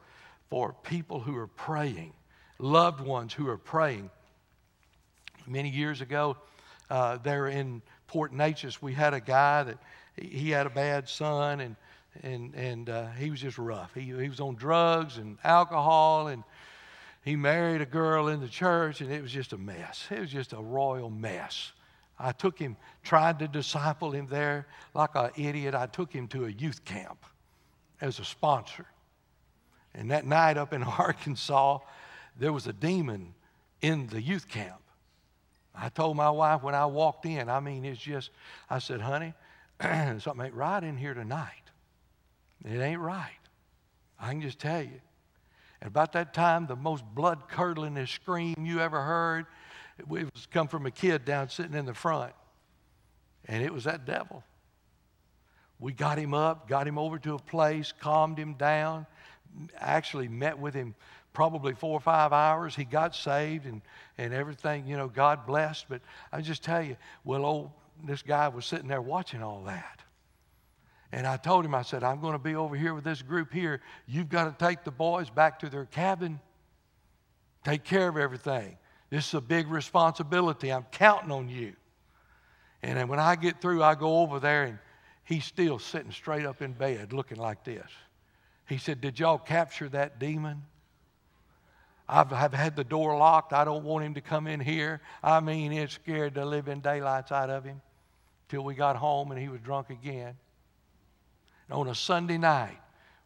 for 0.50 0.74
people 0.82 1.20
who 1.20 1.36
are 1.36 1.46
praying, 1.46 2.12
loved 2.58 3.00
ones 3.00 3.32
who 3.32 3.48
are 3.48 3.58
praying. 3.58 4.10
Many 5.46 5.70
years 5.70 6.00
ago, 6.00 6.36
uh, 6.90 7.18
there 7.18 7.48
in 7.48 7.82
Port 8.06 8.32
Neches, 8.32 8.80
we 8.80 8.92
had 8.94 9.14
a 9.14 9.20
guy 9.20 9.64
that 9.64 9.78
he 10.16 10.50
had 10.50 10.66
a 10.66 10.70
bad 10.70 11.08
son 11.08 11.60
and 11.60 11.76
and 12.22 12.54
and 12.54 12.88
uh, 12.88 13.10
he 13.18 13.28
was 13.28 13.40
just 13.40 13.58
rough. 13.58 13.92
He 13.92 14.02
he 14.02 14.28
was 14.28 14.38
on 14.38 14.54
drugs 14.54 15.18
and 15.18 15.36
alcohol 15.42 16.28
and 16.28 16.44
he 17.24 17.36
married 17.36 17.80
a 17.80 17.86
girl 17.86 18.28
in 18.28 18.40
the 18.40 18.48
church, 18.48 19.00
and 19.00 19.10
it 19.10 19.22
was 19.22 19.32
just 19.32 19.54
a 19.54 19.58
mess. 19.58 20.06
It 20.10 20.20
was 20.20 20.30
just 20.30 20.52
a 20.52 20.60
royal 20.60 21.08
mess. 21.08 21.72
I 22.18 22.32
took 22.32 22.58
him, 22.58 22.76
tried 23.02 23.38
to 23.38 23.48
disciple 23.48 24.10
him 24.10 24.26
there 24.26 24.66
like 24.92 25.14
an 25.14 25.30
idiot. 25.36 25.74
I 25.74 25.86
took 25.86 26.12
him 26.12 26.28
to 26.28 26.44
a 26.44 26.50
youth 26.50 26.84
camp 26.84 27.24
as 28.00 28.18
a 28.18 28.24
sponsor. 28.24 28.86
And 29.94 30.10
that 30.10 30.26
night 30.26 30.56
up 30.56 30.72
in 30.72 30.82
Arkansas, 30.82 31.78
there 32.38 32.52
was 32.52 32.66
a 32.66 32.72
demon 32.72 33.34
in 33.80 34.06
the 34.08 34.20
youth 34.20 34.48
camp. 34.48 34.80
I 35.74 35.88
told 35.88 36.16
my 36.16 36.30
wife 36.30 36.62
when 36.62 36.74
I 36.74 36.86
walked 36.86 37.26
in, 37.26 37.48
I 37.48 37.60
mean, 37.60 37.84
it's 37.84 38.00
just, 38.00 38.30
I 38.70 38.78
said, 38.78 39.00
honey, 39.00 39.34
something 39.80 40.40
ain't 40.40 40.54
right 40.54 40.82
in 40.82 40.96
here 40.96 41.14
tonight. 41.14 41.50
It 42.64 42.78
ain't 42.78 43.00
right. 43.00 43.30
I 44.18 44.30
can 44.30 44.40
just 44.40 44.58
tell 44.58 44.82
you. 44.82 45.00
And 45.80 45.88
about 45.88 46.12
that 46.12 46.32
time, 46.32 46.66
the 46.66 46.76
most 46.76 47.04
blood 47.14 47.48
curdling 47.48 48.04
scream 48.06 48.54
you 48.64 48.80
ever 48.80 49.02
heard, 49.02 49.46
it 49.98 50.08
was 50.08 50.46
come 50.50 50.68
from 50.68 50.86
a 50.86 50.90
kid 50.90 51.24
down 51.24 51.48
sitting 51.50 51.74
in 51.74 51.84
the 51.84 51.94
front. 51.94 52.32
And 53.46 53.62
it 53.62 53.72
was 53.72 53.84
that 53.84 54.06
devil. 54.06 54.42
We 55.78 55.92
got 55.92 56.18
him 56.18 56.34
up, 56.34 56.68
got 56.68 56.86
him 56.86 56.98
over 56.98 57.18
to 57.18 57.34
a 57.34 57.38
place, 57.38 57.92
calmed 57.92 58.38
him 58.38 58.54
down, 58.54 59.06
actually 59.78 60.28
met 60.28 60.58
with 60.58 60.74
him 60.74 60.94
probably 61.32 61.74
four 61.74 61.92
or 61.92 62.00
five 62.00 62.32
hours. 62.32 62.74
He 62.74 62.84
got 62.84 63.14
saved 63.14 63.66
and, 63.66 63.82
and 64.16 64.32
everything, 64.32 64.86
you 64.86 64.96
know, 64.96 65.08
God 65.08 65.46
blessed. 65.46 65.86
But 65.88 66.00
I 66.32 66.40
just 66.40 66.62
tell 66.62 66.82
you, 66.82 66.96
well, 67.24 67.44
old, 67.44 67.70
this 68.04 68.22
guy 68.22 68.48
was 68.48 68.64
sitting 68.64 68.88
there 68.88 69.02
watching 69.02 69.42
all 69.42 69.64
that. 69.64 70.00
And 71.12 71.26
I 71.26 71.36
told 71.36 71.64
him, 71.64 71.74
I 71.74 71.82
said, 71.82 72.02
I'm 72.02 72.20
going 72.20 72.32
to 72.32 72.40
be 72.40 72.56
over 72.56 72.74
here 72.74 72.94
with 72.94 73.04
this 73.04 73.22
group 73.22 73.52
here. 73.52 73.80
You've 74.06 74.28
got 74.28 74.58
to 74.58 74.64
take 74.64 74.84
the 74.84 74.90
boys 74.90 75.30
back 75.30 75.60
to 75.60 75.68
their 75.68 75.84
cabin, 75.84 76.40
take 77.64 77.84
care 77.84 78.08
of 78.08 78.16
everything. 78.16 78.78
This 79.10 79.28
is 79.28 79.34
a 79.34 79.40
big 79.40 79.68
responsibility. 79.68 80.72
I'm 80.72 80.86
counting 80.90 81.30
on 81.30 81.48
you. 81.48 81.74
And 82.82 82.98
then 82.98 83.06
when 83.08 83.20
I 83.20 83.36
get 83.36 83.60
through, 83.60 83.82
I 83.82 83.94
go 83.94 84.18
over 84.22 84.40
there, 84.40 84.64
and 84.64 84.78
he's 85.24 85.44
still 85.44 85.78
sitting 85.78 86.12
straight 86.12 86.46
up 86.46 86.62
in 86.62 86.72
bed 86.72 87.12
looking 87.12 87.38
like 87.38 87.64
this. 87.64 87.88
He 88.68 88.78
said, 88.78 89.00
Did 89.00 89.18
y'all 89.18 89.38
capture 89.38 89.88
that 89.90 90.18
demon? 90.18 90.62
I've, 92.08 92.32
I've 92.32 92.52
had 92.52 92.76
the 92.76 92.84
door 92.84 93.16
locked. 93.16 93.52
I 93.52 93.64
don't 93.64 93.84
want 93.84 94.04
him 94.04 94.14
to 94.14 94.20
come 94.20 94.46
in 94.46 94.60
here. 94.60 95.00
I 95.22 95.40
mean, 95.40 95.72
it 95.72 95.90
scared 95.90 96.34
the 96.34 96.44
living 96.44 96.80
daylights 96.80 97.32
out 97.32 97.48
of 97.48 97.64
him 97.64 97.80
till 98.48 98.62
we 98.62 98.74
got 98.74 98.96
home 98.96 99.30
and 99.30 99.40
he 99.40 99.48
was 99.48 99.60
drunk 99.60 99.90
again 99.90 100.36
on 101.70 101.88
a 101.88 101.94
Sunday 101.94 102.36
night. 102.38 102.78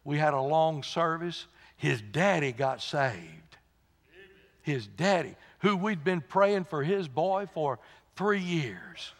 We 0.05 0.17
had 0.17 0.33
a 0.33 0.41
long 0.41 0.81
service. 0.83 1.45
His 1.75 2.01
daddy 2.01 2.53
got 2.53 2.81
saved. 2.81 3.57
His 4.61 4.87
daddy, 4.87 5.35
who 5.59 5.75
we'd 5.75 6.03
been 6.03 6.21
praying 6.21 6.65
for 6.65 6.83
his 6.83 7.07
boy 7.07 7.47
for 7.53 7.79
three 8.15 8.41
years. 8.41 9.13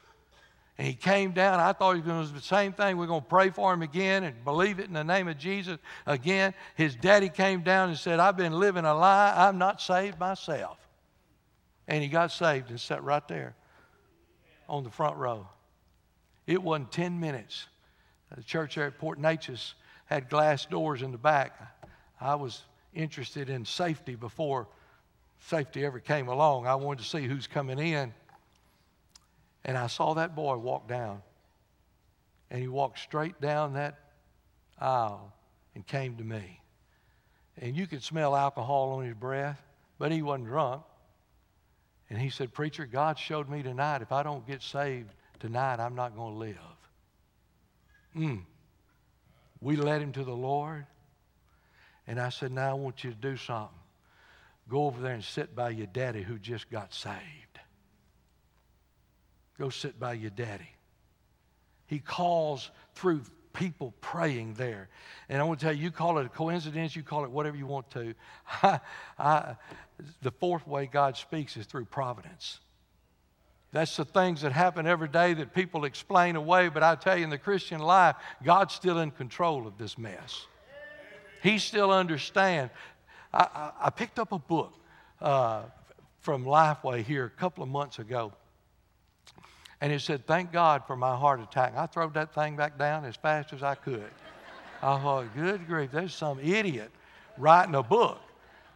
And 0.80 0.88
he 0.88 0.94
came 0.94 1.34
down. 1.34 1.60
I 1.60 1.74
thought 1.74 1.96
he 1.96 2.00
was 2.00 2.08
going 2.08 2.24
to 2.24 2.30
do 2.30 2.40
the 2.40 2.42
same 2.42 2.72
thing. 2.72 2.96
We're 2.96 3.06
going 3.06 3.20
to 3.20 3.28
pray 3.28 3.50
for 3.50 3.74
him 3.74 3.82
again 3.82 4.24
and 4.24 4.46
believe 4.46 4.80
it 4.80 4.88
in 4.88 4.94
the 4.94 5.04
name 5.04 5.28
of 5.28 5.38
Jesus 5.38 5.78
again. 6.06 6.54
His 6.76 6.96
daddy 6.96 7.28
came 7.28 7.64
down 7.64 7.90
and 7.90 7.98
said, 7.98 8.22
I've 8.22 8.38
been 8.38 8.54
living 8.54 8.86
a 8.86 8.96
lie. 8.96 9.34
I'm 9.36 9.58
not 9.58 9.82
saved 9.82 10.18
myself. 10.18 10.78
And 11.90 12.02
he 12.02 12.08
got 12.08 12.32
saved 12.32 12.70
and 12.70 12.80
sat 12.80 13.04
right 13.04 13.28
there 13.28 13.56
on 14.70 14.86
the 14.86 14.90
front 14.90 15.18
row. 15.18 15.50
It 16.48 16.64
wasn't 16.64 16.94
10 16.94 17.20
minutes 17.20 17.68
the 18.34 18.44
church 18.44 18.76
there 18.76 18.86
at 18.86 18.98
Port 18.98 19.20
Neches 19.20 19.74
had 20.06 20.30
glass 20.30 20.66
doors 20.66 21.02
in 21.02 21.12
the 21.12 21.18
back. 21.18 21.60
I 22.22 22.36
was 22.36 22.64
interested 22.94 23.50
in 23.50 23.66
safety 23.66 24.16
before 24.16 24.70
safety 25.40 25.86
ever 25.86 26.00
came 26.00 26.30
along. 26.30 26.68
I 26.68 26.76
wanted 26.76 27.04
to 27.04 27.10
see 27.10 27.28
who's 27.28 27.48
coming 27.48 27.80
in. 27.80 28.14
And 29.66 29.78
I 29.78 29.88
saw 29.88 30.14
that 30.16 30.36
boy 30.36 30.58
walk 30.58 30.88
down. 30.88 31.22
And 32.50 32.62
he 32.62 32.68
walked 32.68 33.00
straight 33.00 33.40
down 33.40 33.74
that 33.74 34.00
aisle 34.80 35.34
and 35.76 35.86
came 35.86 36.18
to 36.18 36.24
me. 36.24 36.62
And 37.58 37.76
you 37.76 37.88
could 37.88 38.04
smell 38.04 38.36
alcohol 38.36 38.92
on 38.94 39.06
his 39.06 39.14
breath, 39.14 39.62
but 39.98 40.12
he 40.12 40.22
wasn't 40.22 40.48
drunk. 40.48 40.84
And 42.10 42.18
he 42.18 42.30
said, 42.30 42.54
Preacher, 42.54 42.86
God 42.86 43.20
showed 43.20 43.50
me 43.50 43.62
tonight 43.62 44.02
if 44.02 44.12
I 44.12 44.24
don't 44.24 44.48
get 44.48 44.62
saved 44.64 45.14
tonight, 45.40 45.80
I'm 45.80 45.96
not 45.96 46.16
going 46.16 46.34
to 46.34 46.40
live. 46.40 46.58
Mm. 48.16 48.42
We 49.62 49.76
led 49.76 50.02
him 50.02 50.12
to 50.14 50.24
the 50.24 50.36
Lord. 50.36 50.86
And 52.08 52.20
I 52.20 52.30
said, 52.30 52.52
Now 52.52 52.72
I 52.72 52.74
want 52.74 53.04
you 53.04 53.12
to 53.12 53.16
do 53.16 53.38
something. 53.38 53.76
Go 54.68 54.86
over 54.86 55.02
there 55.02 55.14
and 55.14 55.24
sit 55.24 55.56
by 55.56 55.72
your 55.72 55.88
daddy 55.88 56.24
who 56.24 56.38
just 56.38 56.70
got 56.70 56.94
saved. 56.94 57.49
Go 59.60 59.70
sit 59.70 60.00
by 60.00 60.14
your 60.14 60.32
daddy. 60.32 60.70
He 61.86 62.00
calls 62.00 62.72
through 62.96 63.22
people 63.52 63.94
praying 64.00 64.54
there. 64.54 64.88
And 65.28 65.42
I 65.42 65.44
want 65.44 65.60
to 65.60 65.66
tell 65.66 65.76
you, 65.76 65.84
you 65.84 65.92
call 65.92 66.18
it 66.18 66.26
a 66.26 66.30
coincidence, 66.30 66.96
you 66.96 67.04
call 67.04 67.26
it 67.26 67.32
whatever 67.32 67.58
you 67.58 67.68
want 67.68 67.92
to. 67.92 68.14
I, 68.64 68.80
I, 69.18 69.56
the 70.22 70.32
fourth 70.32 70.66
way 70.66 70.86
God 70.86 71.18
speaks 71.18 71.58
is 71.58 71.66
through 71.66 71.86
providence. 71.86 72.60
That's 73.72 73.98
the 73.98 74.06
things 74.06 74.42
that 74.42 74.54
happen 74.54 74.88
every 74.88 75.10
day 75.10 75.34
that 75.34 75.54
people 75.54 75.84
explain 75.84 76.38
away. 76.38 76.70
But 76.70 76.82
I 76.82 76.96
tell 76.96 77.18
you, 77.18 77.26
in 77.26 77.30
the 77.30 77.38
Christian 77.38 77.82
life, 77.82 78.16
God's 78.44 78.74
still 78.74 79.00
in 79.00 79.12
control 79.12 79.68
of 79.68 79.78
this 79.78 79.98
mess. 79.98 80.48
He 81.44 81.60
still 81.60 81.92
understands. 81.92 82.72
I, 83.34 83.44
I, 83.54 83.72
I 83.88 83.90
picked 83.90 84.20
up 84.20 84.32
a 84.32 84.40
book 84.40 84.74
uh, 85.22 85.64
from 86.20 86.46
Lifeway 86.46 87.04
here 87.04 87.26
a 87.26 87.30
couple 87.30 87.62
of 87.62 87.70
months 87.70 88.00
ago. 88.00 88.32
And 89.82 89.94
it 89.94 90.02
said, 90.02 90.26
Thank 90.26 90.52
God 90.52 90.84
for 90.86 90.96
my 90.96 91.16
heart 91.16 91.40
attack. 91.40 91.74
I 91.76 91.86
threw 91.86 92.10
that 92.14 92.34
thing 92.34 92.56
back 92.56 92.78
down 92.78 93.06
as 93.06 93.16
fast 93.16 93.54
as 93.54 93.64
I 93.64 93.76
could. 93.76 94.10
I 94.82 95.00
thought, 95.00 95.26
Good 95.36 95.68
grief, 95.68 95.92
there's 95.92 96.14
some 96.14 96.40
idiot 96.40 96.92
writing 97.38 97.76
a 97.76 97.84
book. 97.84 98.20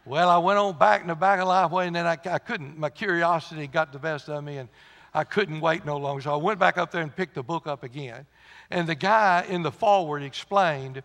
Well, 0.06 0.28
I 0.28 0.38
went 0.38 0.58
on 0.58 0.76
back 0.76 1.00
in 1.00 1.06
the 1.06 1.14
back 1.14 1.40
of 1.40 1.48
Lifeway, 1.48 1.86
and 1.86 1.96
then 1.96 2.06
I, 2.06 2.18
I 2.26 2.38
couldn't, 2.38 2.78
my 2.78 2.90
curiosity 2.90 3.66
got 3.66 3.92
the 3.92 3.98
best 3.98 4.28
of 4.28 4.44
me, 4.44 4.58
and 4.58 4.68
I 5.14 5.24
couldn't 5.24 5.60
wait 5.60 5.86
no 5.86 5.96
longer. 5.96 6.22
So 6.22 6.34
I 6.34 6.36
went 6.36 6.58
back 6.58 6.76
up 6.76 6.90
there 6.90 7.00
and 7.00 7.14
picked 7.14 7.34
the 7.34 7.42
book 7.42 7.66
up 7.66 7.84
again. 7.84 8.26
And 8.70 8.86
the 8.86 8.94
guy 8.94 9.46
in 9.48 9.62
the 9.62 9.72
forward 9.72 10.22
explained 10.22 11.02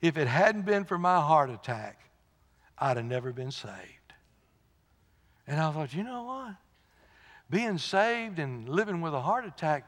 if 0.00 0.16
it 0.16 0.28
hadn't 0.28 0.66
been 0.66 0.84
for 0.84 0.98
my 0.98 1.20
heart 1.20 1.50
attack, 1.50 1.98
I'd 2.78 2.98
have 2.98 3.06
never 3.06 3.32
been 3.32 3.50
saved. 3.50 3.72
And 5.46 5.60
I 5.60 5.72
thought, 5.72 5.94
you 5.94 6.04
know 6.04 6.24
what? 6.24 6.54
Being 7.48 7.78
saved 7.78 8.38
and 8.38 8.68
living 8.68 9.00
with 9.00 9.14
a 9.14 9.20
heart 9.20 9.44
attack, 9.44 9.84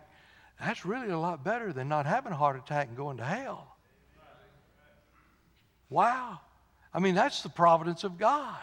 that's 0.60 0.84
really 0.84 1.10
a 1.10 1.18
lot 1.18 1.44
better 1.44 1.72
than 1.72 1.88
not 1.88 2.06
having 2.06 2.32
a 2.32 2.36
heart 2.36 2.56
attack 2.56 2.88
and 2.88 2.96
going 2.96 3.16
to 3.18 3.24
hell. 3.24 3.76
Wow. 5.90 6.40
I 6.92 7.00
mean, 7.00 7.14
that's 7.14 7.42
the 7.42 7.48
providence 7.48 8.04
of 8.04 8.18
God. 8.18 8.56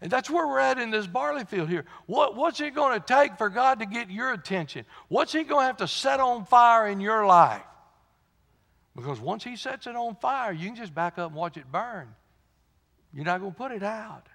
And 0.00 0.10
that's 0.10 0.30
where 0.30 0.46
we're 0.46 0.60
at 0.60 0.78
in 0.78 0.90
this 0.90 1.06
barley 1.06 1.44
field 1.44 1.68
here. 1.68 1.84
What, 2.06 2.34
what's 2.34 2.60
it 2.60 2.74
going 2.74 2.98
to 2.98 3.06
take 3.06 3.36
for 3.36 3.50
God 3.50 3.80
to 3.80 3.86
get 3.86 4.10
your 4.10 4.32
attention? 4.32 4.86
What's 5.08 5.32
He 5.32 5.44
going 5.44 5.62
to 5.62 5.66
have 5.66 5.76
to 5.78 5.88
set 5.88 6.20
on 6.20 6.46
fire 6.46 6.88
in 6.88 7.00
your 7.00 7.26
life? 7.26 7.62
Because 8.96 9.20
once 9.20 9.44
He 9.44 9.56
sets 9.56 9.86
it 9.86 9.96
on 9.96 10.16
fire, 10.16 10.52
you 10.52 10.66
can 10.66 10.76
just 10.76 10.94
back 10.94 11.18
up 11.18 11.28
and 11.28 11.36
watch 11.36 11.58
it 11.58 11.70
burn. 11.70 12.14
You're 13.12 13.24
not 13.24 13.40
going 13.40 13.52
to 13.52 13.58
put 13.58 13.72
it 13.72 13.82
out. 13.82 14.26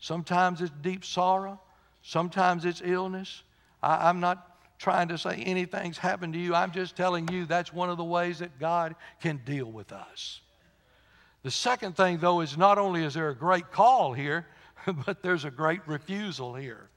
Sometimes 0.00 0.60
it's 0.60 0.72
deep 0.82 1.04
sorrow, 1.04 1.60
sometimes 2.02 2.64
it's 2.64 2.82
illness. 2.84 3.42
I, 3.82 4.08
I'm 4.08 4.20
not 4.20 4.48
trying 4.78 5.08
to 5.08 5.18
say 5.18 5.36
anything's 5.36 5.98
happened 5.98 6.32
to 6.34 6.38
you. 6.38 6.54
I'm 6.54 6.72
just 6.72 6.96
telling 6.96 7.28
you 7.28 7.46
that's 7.46 7.72
one 7.72 7.88
of 7.88 7.96
the 7.96 8.04
ways 8.04 8.40
that 8.40 8.58
God 8.58 8.96
can 9.20 9.40
deal 9.44 9.66
with 9.66 9.92
us. 9.92 10.40
The 11.42 11.50
second 11.50 11.96
thing, 11.96 12.18
though, 12.18 12.40
is 12.40 12.56
not 12.56 12.78
only 12.78 13.04
is 13.04 13.14
there 13.14 13.28
a 13.28 13.34
great 13.34 13.70
call 13.70 14.12
here, 14.12 14.46
but 15.06 15.22
there's 15.22 15.44
a 15.44 15.50
great 15.50 15.80
refusal 15.86 16.54
here. 16.54 16.88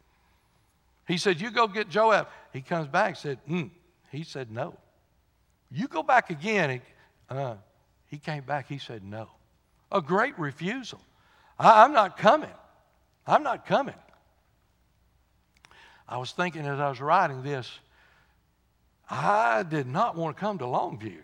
He 1.08 1.18
said, 1.18 1.40
You 1.40 1.52
go 1.52 1.68
get 1.68 1.90
Joab. 1.90 2.28
He 2.54 2.62
comes 2.62 2.88
back 2.88 3.16
said, 3.16 3.40
mm. 3.50 3.70
He 4.12 4.24
said, 4.24 4.52
No. 4.52 4.78
You 5.72 5.88
go 5.88 6.04
back 6.04 6.30
again. 6.30 6.70
He, 6.70 6.82
uh, 7.30 7.56
he 8.08 8.18
came 8.18 8.44
back. 8.44 8.68
He 8.68 8.78
said, 8.78 9.04
No. 9.04 9.30
A 9.92 10.02
great 10.02 10.38
refusal. 10.40 11.02
I, 11.60 11.84
I'm 11.84 11.94
not 11.94 12.18
coming. 12.18 12.50
I'm 13.28 13.44
not 13.44 13.66
coming. 13.66 13.96
I 16.08 16.18
was 16.18 16.32
thinking 16.32 16.66
as 16.66 16.80
I 16.80 16.90
was 16.90 17.02
writing 17.02 17.42
this, 17.42 17.72
I 19.10 19.64
did 19.64 19.88
not 19.88 20.16
want 20.16 20.36
to 20.36 20.40
come 20.40 20.58
to 20.60 20.66
Longview. 20.66 21.22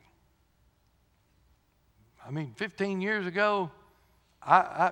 I 2.26 2.32
mean, 2.32 2.54
15 2.56 3.02
years 3.02 3.26
ago, 3.26 3.72
I, 4.42 4.58
I, 4.58 4.92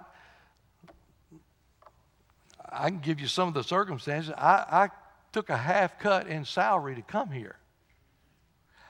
I 2.72 2.90
can 2.90 3.00
give 3.00 3.20
you 3.20 3.28
some 3.28 3.48
of 3.48 3.54
the 3.54 3.64
circumstances. 3.64 4.34
I, 4.38 4.66
I 4.70 4.90
took 5.32 5.50
a 5.50 5.58
half 5.58 6.00
cut 6.00 6.28
in 6.28 6.46
salary 6.46 6.96
to 6.96 7.02
come 7.02 7.32
here. 7.32 7.56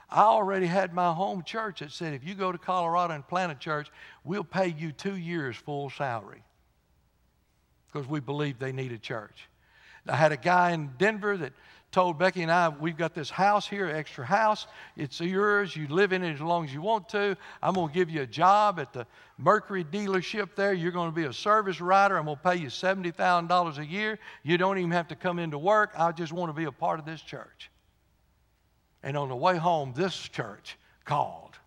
I 0.10 0.22
already 0.22 0.66
had 0.66 0.94
my 0.94 1.14
home 1.14 1.44
church 1.44 1.80
that 1.80 1.92
said, 1.92 2.14
if 2.14 2.24
you 2.24 2.34
go 2.34 2.52
to 2.52 2.58
Colorado 2.58 3.14
and 3.14 3.28
plant 3.28 3.52
a 3.52 3.56
church, 3.56 3.90
we'll 4.24 4.44
pay 4.44 4.68
you 4.68 4.92
two 4.92 5.16
years 5.16 5.56
full 5.56 5.90
salary 5.92 6.42
because 7.88 8.08
we 8.08 8.20
believe 8.20 8.58
they 8.58 8.72
need 8.72 8.92
a 8.92 8.98
church. 8.98 9.48
I 10.08 10.16
had 10.16 10.32
a 10.32 10.38
guy 10.38 10.72
in 10.72 10.92
Denver 10.98 11.38
that 11.38 11.54
told 11.92 12.20
Becky 12.20 12.44
and 12.44 12.52
I, 12.52 12.70
we've 12.70 12.98
got 12.98 13.16
this 13.16 13.30
house 13.30 13.68
here, 13.68 13.88
extra 13.88 14.26
house. 14.26 14.68
It's 14.96 15.20
yours. 15.20 15.76
You 15.76 15.88
live 15.88 16.14
in 16.14 16.24
it 16.24 16.34
as 16.34 16.42
long 16.42 16.66
as 16.66 16.74
you 16.74 16.82
want 16.82 17.10
to. 17.10 17.36
I'm 17.64 17.74
going 17.74 17.88
to 17.88 17.94
give 17.94 18.10
you 18.10 18.22
a 18.22 18.28
job 18.28 18.80
at 18.80 18.94
the 18.94 19.08
Mercury 19.38 19.84
dealership 19.84 20.56
there. 20.56 20.74
You're 20.74 20.92
going 20.92 21.10
to 21.10 21.16
be 21.16 21.24
a 21.24 21.34
service 21.34 21.82
writer. 21.82 22.18
I'm 22.18 22.26
going 22.26 22.38
to 22.38 22.44
pay 22.44 22.56
you 22.58 22.68
$70,000 22.68 23.78
a 23.78 23.86
year. 23.86 24.20
You 24.44 24.58
don't 24.58 24.78
even 24.78 24.92
have 24.92 25.08
to 25.08 25.16
come 25.16 25.40
into 25.40 25.58
work. 25.58 25.92
I 25.98 26.12
just 26.12 26.32
want 26.32 26.50
to 26.50 26.54
be 26.54 26.66
a 26.66 26.72
part 26.72 27.00
of 27.00 27.06
this 27.06 27.22
church. 27.22 27.72
And 29.02 29.18
on 29.18 29.30
the 29.30 29.36
way 29.36 29.58
home, 29.58 29.94
this 29.96 30.16
church 30.16 30.78
called. 31.06 31.58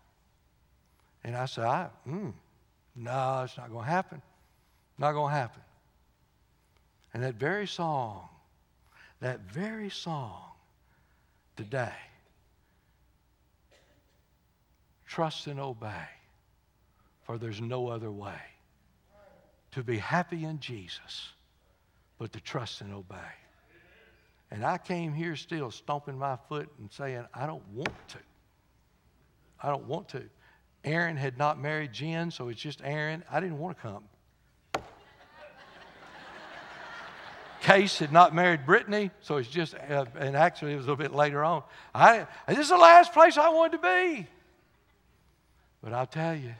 And 1.23 1.35
I 1.35 1.45
said, 1.45 1.65
I, 1.65 1.89
mm, 2.07 2.33
no, 2.95 3.41
it's 3.43 3.57
not 3.57 3.69
going 3.71 3.85
to 3.85 3.91
happen. 3.91 4.21
Not 4.97 5.13
going 5.13 5.33
to 5.33 5.37
happen. 5.37 5.61
And 7.13 7.23
that 7.23 7.35
very 7.35 7.67
song 7.67 8.29
that 9.23 9.39
very 9.49 9.89
song 9.89 10.41
today. 11.55 11.93
Trust 15.07 15.47
and 15.47 15.61
obey, 15.61 16.09
for 17.21 17.37
there's 17.37 17.61
no 17.61 17.87
other 17.87 18.11
way 18.11 18.41
to 19.71 19.81
be 19.81 19.97
happy 19.97 20.43
in 20.43 20.59
Jesus 20.59 21.29
but 22.19 22.33
to 22.33 22.41
trust 22.41 22.81
and 22.81 22.93
obey. 22.93 23.15
And 24.51 24.65
I 24.65 24.77
came 24.77 25.13
here 25.13 25.37
still 25.37 25.71
stomping 25.71 26.19
my 26.19 26.37
foot 26.49 26.69
and 26.77 26.91
saying, 26.91 27.25
I 27.33 27.45
don't 27.47 27.67
want 27.69 28.07
to. 28.09 28.17
I 29.61 29.69
don't 29.69 29.85
want 29.85 30.09
to. 30.09 30.23
Aaron 30.83 31.15
had 31.15 31.37
not 31.37 31.61
married 31.61 31.93
Jen, 31.93 32.29
so 32.29 32.49
it's 32.49 32.59
just 32.59 32.81
Aaron. 32.83 33.23
I 33.31 33.39
didn't 33.39 33.57
want 33.57 33.77
to 33.77 33.81
come. 33.81 34.03
Case 37.63 37.99
had 37.99 38.11
not 38.11 38.35
married 38.35 38.65
Brittany, 38.65 39.09
so 39.21 39.37
it's 39.37 39.47
just, 39.47 39.73
uh, 39.73 40.03
and 40.19 40.35
actually 40.35 40.73
it 40.73 40.75
was 40.75 40.85
a 40.85 40.89
little 40.89 41.01
bit 41.01 41.15
later 41.15 41.45
on. 41.45 41.63
I, 41.95 42.27
this 42.45 42.59
is 42.59 42.69
the 42.69 42.77
last 42.77 43.13
place 43.13 43.37
I 43.37 43.47
wanted 43.49 43.81
to 43.81 43.83
be. 43.83 44.27
But 45.81 45.93
I'll 45.93 46.05
tell 46.05 46.35
you, 46.35 46.53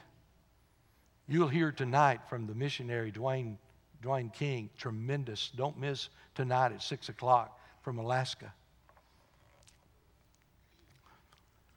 you'll 1.28 1.48
hear 1.48 1.72
tonight 1.72 2.20
from 2.30 2.46
the 2.46 2.54
missionary 2.54 3.12
Dwayne, 3.12 3.58
Dwayne 4.02 4.32
King, 4.32 4.70
tremendous. 4.78 5.50
Don't 5.54 5.78
miss 5.78 6.08
tonight 6.34 6.72
at 6.72 6.82
6 6.82 7.10
o'clock 7.10 7.60
from 7.82 7.98
Alaska. 7.98 8.54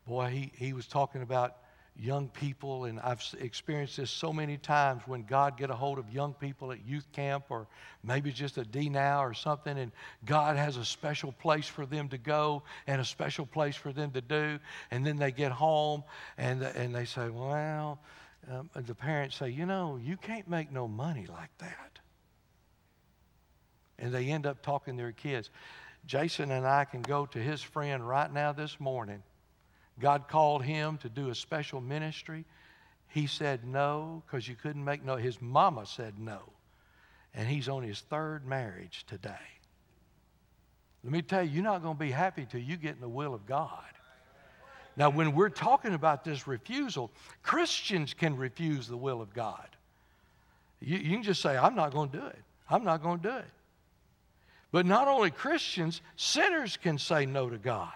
Boy, 0.08 0.30
he, 0.30 0.52
he 0.56 0.72
was 0.72 0.88
talking 0.88 1.22
about 1.22 1.58
young 2.00 2.30
people, 2.30 2.86
and 2.86 3.00
I've 3.00 3.24
experienced 3.40 3.98
this 3.98 4.12
so 4.12 4.32
many 4.32 4.58
times 4.58 5.02
when 5.08 5.24
God 5.24 5.58
get 5.58 5.70
a 5.70 5.76
hold 5.76 5.98
of 5.98 6.10
young 6.12 6.34
people 6.34 6.72
at 6.72 6.86
youth 6.86 7.08
camp 7.12 7.46
or 7.50 7.68
maybe 8.04 8.32
just 8.32 8.58
a 8.58 8.64
D-Now 8.64 9.24
or 9.24 9.34
something, 9.34 9.78
and 9.78 9.92
God 10.26 10.58
has 10.58 10.78
a 10.78 10.86
special 10.86 11.32
place 11.32 11.68
for 11.68 11.86
them 11.86 12.08
to 12.10 12.18
go 12.18 12.62
and 12.86 13.02
a 13.02 13.06
special 13.06 13.46
place 13.46 13.76
for 13.76 13.92
them 13.92 14.12
to 14.12 14.22
do, 14.22 14.60
and 14.92 15.06
then 15.06 15.18
they 15.18 15.32
get 15.32 15.52
home 15.52 16.04
and 16.38 16.62
and 16.62 16.94
they 16.94 17.06
say, 17.06 17.30
well, 17.30 18.00
um, 18.52 18.70
the 18.76 18.96
parents 18.96 19.36
say, 19.38 19.50
you 19.50 19.66
know, 19.66 20.00
you 20.02 20.18
can't 20.18 20.48
make 20.48 20.72
no 20.72 20.88
money 20.88 21.26
like 21.28 21.58
that, 21.58 22.00
and 23.98 24.14
they 24.14 24.28
end 24.28 24.46
up 24.46 24.62
talking 24.62 24.98
to 24.98 25.04
their 25.04 25.12
kids. 25.12 25.50
Jason 26.06 26.52
and 26.52 26.66
I 26.66 26.86
can 26.86 27.02
go 27.02 27.26
to 27.26 27.40
his 27.40 27.62
friend 27.62 28.08
right 28.08 28.32
now 28.32 28.54
this 28.54 28.80
morning 28.80 29.24
God 30.00 30.28
called 30.28 30.64
him 30.64 30.98
to 31.00 31.10
do 31.10 31.30
a 31.30 31.36
special 31.36 31.82
ministry. 31.82 32.46
He 33.08 33.28
said 33.28 33.66
no 33.66 34.24
because 34.26 34.48
you 34.48 34.56
couldn't 34.56 34.84
make 34.84 35.04
no. 35.04 35.16
His 35.16 35.42
mama 35.42 35.86
said 35.86 36.20
no. 36.20 36.40
And 37.34 37.48
he's 37.48 37.70
on 37.70 37.84
his 37.84 38.02
third 38.02 38.46
marriage 38.46 39.06
today. 39.08 39.36
Let 41.04 41.14
me 41.14 41.22
tell 41.22 41.44
you, 41.44 41.52
you're 41.52 41.64
not 41.64 41.82
going 41.82 41.96
to 41.96 42.00
be 42.00 42.12
happy 42.12 42.46
till 42.50 42.60
you 42.60 42.78
get 42.78 42.96
in 42.96 43.02
the 43.02 43.10
will 43.10 43.34
of 43.34 43.46
God. 43.46 43.84
Now, 44.96 45.12
when 45.12 45.36
we're 45.36 45.50
talking 45.50 45.94
about 45.94 46.24
this 46.24 46.48
refusal, 46.48 47.12
Christians 47.44 48.16
can 48.16 48.36
refuse 48.36 48.88
the 48.88 48.98
will 48.98 49.22
of 49.22 49.32
God. 49.34 49.68
You, 50.80 50.98
you 50.98 51.12
can 51.12 51.24
just 51.24 51.42
say, 51.42 51.56
I'm 51.56 51.76
not 51.76 51.94
going 51.94 52.10
to 52.10 52.18
do 52.18 52.26
it. 52.26 52.40
I'm 52.70 52.84
not 52.84 53.04
going 53.04 53.20
to 53.20 53.30
do 53.30 53.36
it. 53.38 53.46
But 54.72 54.86
not 54.86 55.08
only 55.08 55.32
Christians, 55.32 56.02
sinners 56.16 56.78
can 56.78 56.98
say 56.98 57.26
no 57.26 57.50
to 57.50 57.58
God. 57.58 57.94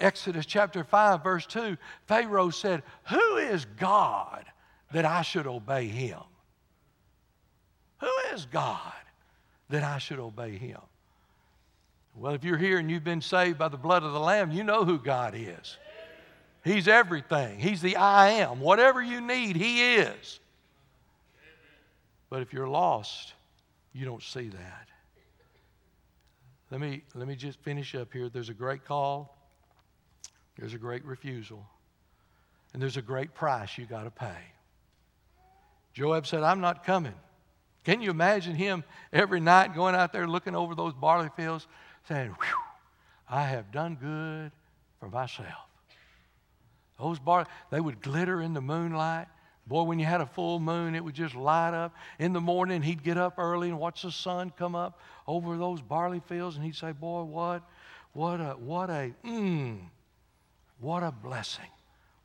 Exodus 0.00 0.46
chapter 0.46 0.84
5, 0.84 1.22
verse 1.22 1.46
2, 1.46 1.76
Pharaoh 2.06 2.50
said, 2.50 2.82
Who 3.10 3.36
is 3.36 3.64
God 3.78 4.44
that 4.92 5.04
I 5.04 5.22
should 5.22 5.46
obey 5.46 5.86
him? 5.88 6.20
Who 7.98 8.10
is 8.34 8.46
God 8.46 8.92
that 9.68 9.82
I 9.82 9.98
should 9.98 10.18
obey 10.18 10.56
him? 10.56 10.80
Well, 12.14 12.34
if 12.34 12.44
you're 12.44 12.58
here 12.58 12.78
and 12.78 12.90
you've 12.90 13.04
been 13.04 13.22
saved 13.22 13.58
by 13.58 13.68
the 13.68 13.76
blood 13.76 14.02
of 14.02 14.12
the 14.12 14.20
Lamb, 14.20 14.50
you 14.50 14.64
know 14.64 14.84
who 14.84 14.98
God 14.98 15.34
is. 15.34 15.76
He's 16.64 16.86
everything. 16.86 17.58
He's 17.58 17.80
the 17.80 17.96
I 17.96 18.30
am. 18.30 18.60
Whatever 18.60 19.02
you 19.02 19.20
need, 19.20 19.56
He 19.56 19.94
is. 19.96 20.40
But 22.30 22.42
if 22.42 22.52
you're 22.52 22.68
lost, 22.68 23.34
you 23.92 24.04
don't 24.04 24.22
see 24.22 24.48
that. 24.48 24.88
let 26.70 26.80
me, 26.80 27.02
let 27.14 27.28
me 27.28 27.34
just 27.34 27.58
finish 27.60 27.94
up 27.94 28.12
here. 28.12 28.28
There's 28.28 28.48
a 28.48 28.54
great 28.54 28.84
call, 28.84 29.36
there's 30.58 30.74
a 30.74 30.78
great 30.78 31.04
refusal, 31.04 31.66
and 32.72 32.82
there's 32.82 32.96
a 32.96 33.02
great 33.02 33.34
price 33.34 33.76
you 33.78 33.86
got 33.86 34.04
to 34.04 34.10
pay. 34.10 34.52
Joab 35.94 36.26
said, 36.26 36.42
I'm 36.42 36.60
not 36.60 36.84
coming. 36.84 37.14
Can 37.84 38.00
you 38.00 38.10
imagine 38.10 38.54
him 38.54 38.84
every 39.12 39.40
night 39.40 39.74
going 39.74 39.94
out 39.94 40.12
there 40.12 40.26
looking 40.26 40.54
over 40.54 40.74
those 40.74 40.94
barley 40.94 41.28
fields 41.36 41.66
saying, 42.08 42.34
I 43.28 43.42
have 43.42 43.72
done 43.72 43.96
good 44.00 44.52
for 45.00 45.08
myself. 45.08 45.66
Those 46.98 47.18
barley, 47.18 47.46
they 47.70 47.80
would 47.80 48.00
glitter 48.00 48.40
in 48.40 48.54
the 48.54 48.60
moonlight. 48.60 49.26
Boy, 49.66 49.82
when 49.82 49.98
you 49.98 50.06
had 50.06 50.20
a 50.20 50.26
full 50.26 50.60
moon, 50.60 50.94
it 50.94 51.02
would 51.02 51.14
just 51.14 51.34
light 51.34 51.74
up. 51.74 51.94
In 52.18 52.32
the 52.32 52.40
morning, 52.40 52.82
he'd 52.82 53.02
get 53.02 53.16
up 53.16 53.38
early 53.38 53.68
and 53.68 53.78
watch 53.78 54.02
the 54.02 54.10
sun 54.10 54.52
come 54.56 54.74
up 54.74 55.00
over 55.26 55.56
those 55.56 55.80
barley 55.80 56.20
fields, 56.28 56.56
and 56.56 56.64
he'd 56.64 56.76
say, 56.76 56.92
Boy, 56.92 57.22
what, 57.22 57.62
what 58.12 58.40
a, 58.40 58.54
what 58.58 58.90
a, 58.90 59.12
mmm, 59.24 59.80
what 60.82 61.02
a 61.02 61.12
blessing. 61.12 61.70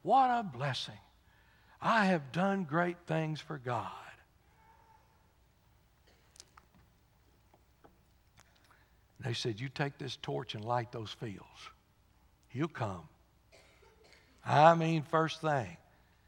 What 0.01 0.29
a 0.29 0.43
blessing. 0.43 0.97
I 1.81 2.05
have 2.05 2.31
done 2.31 2.63
great 2.63 2.97
things 3.05 3.39
for 3.39 3.59
God. 3.59 3.91
They 9.19 9.33
said, 9.33 9.59
You 9.59 9.69
take 9.69 9.97
this 9.97 10.17
torch 10.21 10.55
and 10.55 10.65
light 10.65 10.91
those 10.91 11.11
fields. 11.11 11.69
He'll 12.49 12.67
come. 12.67 13.07
I 14.45 14.73
mean, 14.75 15.03
first 15.03 15.41
thing, 15.41 15.77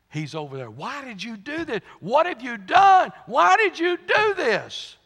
he's 0.09 0.35
over 0.35 0.57
there. 0.57 0.69
Why 0.69 1.03
did 1.03 1.23
you 1.23 1.37
do 1.37 1.65
this? 1.65 1.81
What 1.99 2.25
have 2.25 2.41
you 2.41 2.57
done? 2.57 3.11
Why 3.25 3.57
did 3.57 3.79
you 3.79 3.97
do 3.97 4.33
this? 4.35 4.97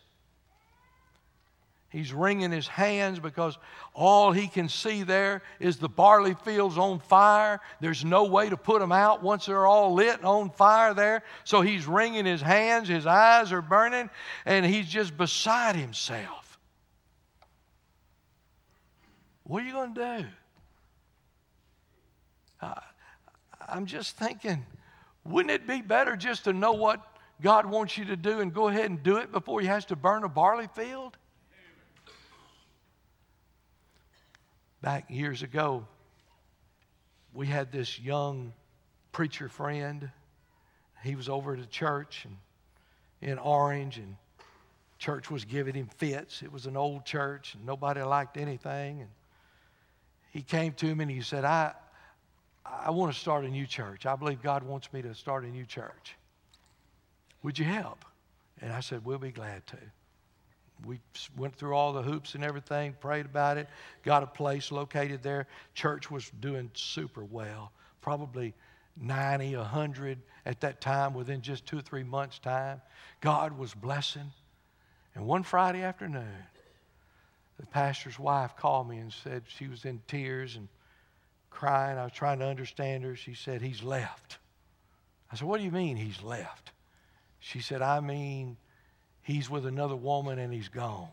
He's 1.93 2.11
wringing 2.11 2.51
his 2.51 2.67
hands 2.67 3.19
because 3.19 3.55
all 3.93 4.31
he 4.31 4.47
can 4.47 4.67
see 4.67 5.03
there 5.03 5.43
is 5.59 5.77
the 5.77 5.87
barley 5.87 6.33
fields 6.33 6.75
on 6.75 6.99
fire. 6.99 7.61
There's 7.81 8.03
no 8.03 8.23
way 8.23 8.49
to 8.49 8.57
put 8.57 8.79
them 8.79 8.91
out 8.91 9.21
once 9.21 9.45
they're 9.45 9.67
all 9.67 9.93
lit 9.93 10.23
on 10.23 10.49
fire 10.49 10.95
there. 10.95 11.21
So 11.43 11.61
he's 11.61 11.85
wringing 11.85 12.25
his 12.25 12.41
hands, 12.41 12.89
his 12.89 13.05
eyes 13.05 13.51
are 13.51 13.61
burning, 13.61 14.09
and 14.43 14.65
he's 14.65 14.87
just 14.87 15.15
beside 15.15 15.75
himself. 15.75 16.57
What 19.43 19.61
are 19.61 19.65
you 19.67 19.73
going 19.73 19.93
to 19.93 20.17
do? 20.21 20.27
Uh, 22.59 22.73
I'm 23.69 23.85
just 23.85 24.17
thinking, 24.17 24.65
wouldn't 25.25 25.51
it 25.51 25.67
be 25.67 25.81
better 25.81 26.15
just 26.15 26.45
to 26.45 26.53
know 26.53 26.73
what 26.73 27.05
God 27.39 27.67
wants 27.67 27.99
you 27.99 28.05
to 28.05 28.15
do 28.15 28.39
and 28.39 28.51
go 28.51 28.67
ahead 28.69 28.89
and 28.89 29.03
do 29.03 29.17
it 29.17 29.31
before 29.31 29.61
he 29.61 29.67
has 29.67 29.85
to 29.85 29.95
burn 29.95 30.23
a 30.23 30.29
barley 30.29 30.69
field? 30.73 31.17
Back 34.83 35.09
years 35.09 35.43
ago, 35.43 35.87
we 37.33 37.47
had 37.47 37.71
this 37.71 37.97
young 37.97 38.51
preacher 39.13 39.47
friend. 39.47 40.11
He 41.05 41.15
was 41.15 41.29
over 41.29 41.53
at 41.53 41.59
a 41.59 41.65
church 41.65 42.25
and, 42.25 42.35
in 43.21 43.39
Orange, 43.39 43.97
and 43.97 44.17
church 44.99 45.31
was 45.31 45.45
giving 45.45 45.73
him 45.73 45.87
fits. 45.87 46.41
It 46.41 46.51
was 46.51 46.65
an 46.65 46.75
old 46.75 47.05
church, 47.05 47.55
and 47.55 47.65
nobody 47.65 48.01
liked 48.01 48.35
anything. 48.35 48.99
And 48.99 49.09
he 50.31 50.41
came 50.41 50.73
to 50.73 50.93
me 50.93 51.03
and 51.03 51.11
he 51.11 51.21
said, 51.21 51.45
I, 51.45 51.71
I 52.65 52.91
want 52.91 53.13
to 53.13 53.17
start 53.17 53.45
a 53.45 53.49
new 53.49 53.65
church. 53.65 54.05
I 54.05 54.17
believe 54.17 54.41
God 54.41 54.63
wants 54.63 54.91
me 54.91 55.01
to 55.03 55.15
start 55.15 55.45
a 55.45 55.47
new 55.47 55.65
church. 55.65 56.17
Would 57.41 57.57
you 57.57 57.63
help? 57.63 58.03
And 58.59 58.73
I 58.73 58.81
said, 58.81 59.05
We'll 59.05 59.17
be 59.17 59.31
glad 59.31 59.65
to 59.67 59.77
we 60.85 60.99
went 61.37 61.55
through 61.55 61.73
all 61.73 61.93
the 61.93 62.01
hoops 62.01 62.35
and 62.35 62.43
everything, 62.43 62.95
prayed 62.99 63.25
about 63.25 63.57
it, 63.57 63.67
got 64.03 64.23
a 64.23 64.27
place 64.27 64.71
located 64.71 65.23
there. 65.23 65.47
Church 65.73 66.11
was 66.11 66.29
doing 66.39 66.69
super 66.73 67.23
well, 67.23 67.71
probably 68.01 68.53
90, 68.99 69.55
100 69.55 70.19
at 70.45 70.61
that 70.61 70.81
time 70.81 71.13
within 71.13 71.41
just 71.41 71.65
two 71.65 71.77
or 71.77 71.81
three 71.81 72.03
months' 72.03 72.39
time. 72.39 72.81
God 73.21 73.57
was 73.57 73.73
blessing. 73.73 74.31
And 75.15 75.25
one 75.25 75.43
Friday 75.43 75.83
afternoon, 75.83 76.45
the 77.59 77.65
pastor's 77.67 78.19
wife 78.19 78.55
called 78.55 78.89
me 78.89 78.97
and 78.97 79.11
said 79.11 79.43
she 79.47 79.67
was 79.67 79.85
in 79.85 80.01
tears 80.07 80.55
and 80.55 80.67
crying. 81.49 81.97
I 81.97 82.03
was 82.03 82.13
trying 82.13 82.39
to 82.39 82.45
understand 82.45 83.03
her. 83.03 83.15
She 83.15 83.35
said, 83.35 83.61
He's 83.61 83.83
left. 83.83 84.39
I 85.31 85.35
said, 85.35 85.47
What 85.47 85.59
do 85.59 85.63
you 85.63 85.71
mean 85.71 85.97
he's 85.97 86.21
left? 86.21 86.71
She 87.39 87.59
said, 87.59 87.81
I 87.81 87.99
mean, 87.99 88.57
he's 89.23 89.49
with 89.49 89.65
another 89.65 89.95
woman 89.95 90.39
and 90.39 90.53
he's 90.53 90.69
gone. 90.69 91.09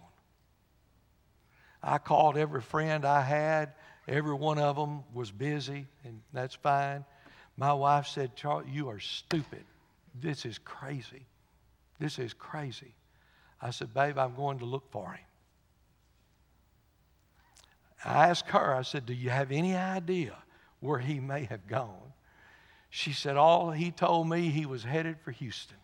I 1.83 1.99
called 1.99 2.37
every 2.37 2.61
friend 2.61 3.05
I 3.05 3.23
had. 3.23 3.73
Every 4.07 4.35
one 4.35 4.59
of 4.59 4.77
them 4.77 5.05
was 5.15 5.31
busy, 5.31 5.87
and 6.05 6.21
that's 6.33 6.55
fine. 6.55 7.05
My 7.57 7.73
wife 7.73 8.07
said, 8.07 8.37
Charles, 8.37 8.67
you 8.71 8.89
are 8.89 9.01
stupid. 9.01 9.65
This 10.21 10.45
is 10.45 10.59
crazy. 10.59 11.27
This 11.99 12.19
is 12.19 12.35
crazy. 12.35 12.95
I 13.63 13.71
said, 13.71 13.95
Babe, 13.95 14.19
I'm 14.19 14.35
going 14.35 14.59
to 14.59 14.65
look 14.65 14.91
for 14.91 15.13
him. 15.13 15.25
I 18.05 18.29
asked 18.29 18.49
her, 18.49 18.75
I 18.75 18.83
said, 18.83 19.07
Do 19.07 19.13
you 19.13 19.31
have 19.31 19.53
any 19.53 19.77
idea 19.77 20.35
where 20.81 20.99
he 20.99 21.21
may 21.21 21.45
have 21.45 21.67
gone? 21.67 22.13
She 22.89 23.13
said, 23.13 23.37
All 23.37 23.71
he 23.71 23.91
told 23.91 24.29
me, 24.29 24.49
he 24.49 24.67
was 24.67 24.83
headed 24.83 25.19
for 25.21 25.31
Houston. 25.31 25.77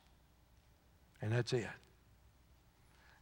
And 1.21 1.33
that's 1.33 1.53
it. 1.53 1.69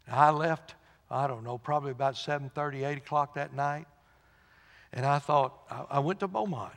I 0.08 0.30
left, 0.30 0.74
I 1.10 1.26
don't 1.26 1.44
know, 1.44 1.58
probably 1.58 1.90
about 1.90 2.14
7.30, 2.14 2.86
8 2.86 2.98
o'clock 2.98 3.34
that 3.34 3.54
night. 3.54 3.86
And 4.92 5.04
I 5.04 5.18
thought, 5.18 5.54
I, 5.70 5.96
I 5.96 5.98
went 6.00 6.20
to 6.20 6.28
Beaumont, 6.28 6.74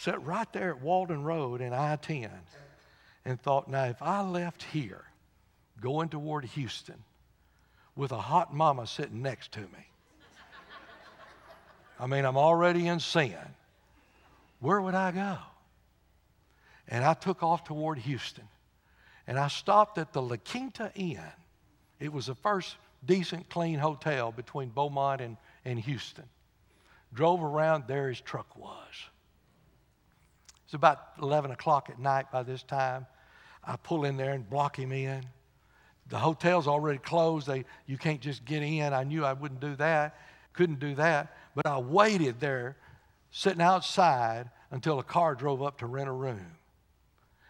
sat 0.00 0.24
right 0.24 0.50
there 0.52 0.70
at 0.70 0.80
Walden 0.80 1.22
Road 1.22 1.60
in 1.60 1.72
I-10, 1.72 2.30
and 3.24 3.40
thought, 3.40 3.68
now 3.68 3.84
if 3.84 4.02
I 4.02 4.22
left 4.22 4.62
here, 4.62 5.04
going 5.80 6.08
toward 6.08 6.44
Houston, 6.46 7.02
with 7.94 8.10
a 8.12 8.18
hot 8.18 8.54
mama 8.54 8.86
sitting 8.86 9.22
next 9.22 9.52
to 9.52 9.60
me, 9.60 9.86
I 12.00 12.06
mean, 12.06 12.24
I'm 12.24 12.36
already 12.36 12.88
in 12.88 12.98
sin. 12.98 13.36
Where 14.58 14.80
would 14.80 14.94
I 14.94 15.12
go? 15.12 15.38
And 16.88 17.04
I 17.04 17.14
took 17.14 17.42
off 17.42 17.64
toward 17.64 17.98
Houston. 17.98 18.48
And 19.26 19.38
I 19.38 19.46
stopped 19.46 19.98
at 19.98 20.12
the 20.12 20.20
La 20.20 20.36
Quinta 20.36 20.90
Inn 20.96 21.20
it 22.02 22.12
was 22.12 22.26
the 22.26 22.34
first 22.34 22.76
decent, 23.06 23.48
clean 23.48 23.78
hotel 23.78 24.32
between 24.32 24.70
Beaumont 24.70 25.20
and, 25.20 25.36
and 25.64 25.78
Houston. 25.78 26.24
Drove 27.14 27.42
around, 27.42 27.84
there 27.86 28.08
his 28.08 28.20
truck 28.20 28.56
was. 28.56 28.92
It's 30.64 30.74
about 30.74 30.98
11 31.20 31.52
o'clock 31.52 31.90
at 31.90 32.00
night 32.00 32.32
by 32.32 32.42
this 32.42 32.64
time. 32.64 33.06
I 33.62 33.76
pull 33.76 34.04
in 34.04 34.16
there 34.16 34.32
and 34.32 34.48
block 34.48 34.76
him 34.76 34.90
in. 34.90 35.24
The 36.08 36.18
hotel's 36.18 36.66
already 36.66 36.98
closed. 36.98 37.46
They, 37.46 37.64
you 37.86 37.96
can't 37.96 38.20
just 38.20 38.44
get 38.44 38.62
in. 38.62 38.92
I 38.92 39.04
knew 39.04 39.24
I 39.24 39.34
wouldn't 39.34 39.60
do 39.60 39.76
that, 39.76 40.16
couldn't 40.54 40.80
do 40.80 40.96
that. 40.96 41.36
But 41.54 41.66
I 41.66 41.78
waited 41.78 42.40
there, 42.40 42.76
sitting 43.30 43.62
outside, 43.62 44.50
until 44.72 44.98
a 44.98 45.04
car 45.04 45.36
drove 45.36 45.62
up 45.62 45.78
to 45.78 45.86
rent 45.86 46.08
a 46.08 46.12
room. 46.12 46.56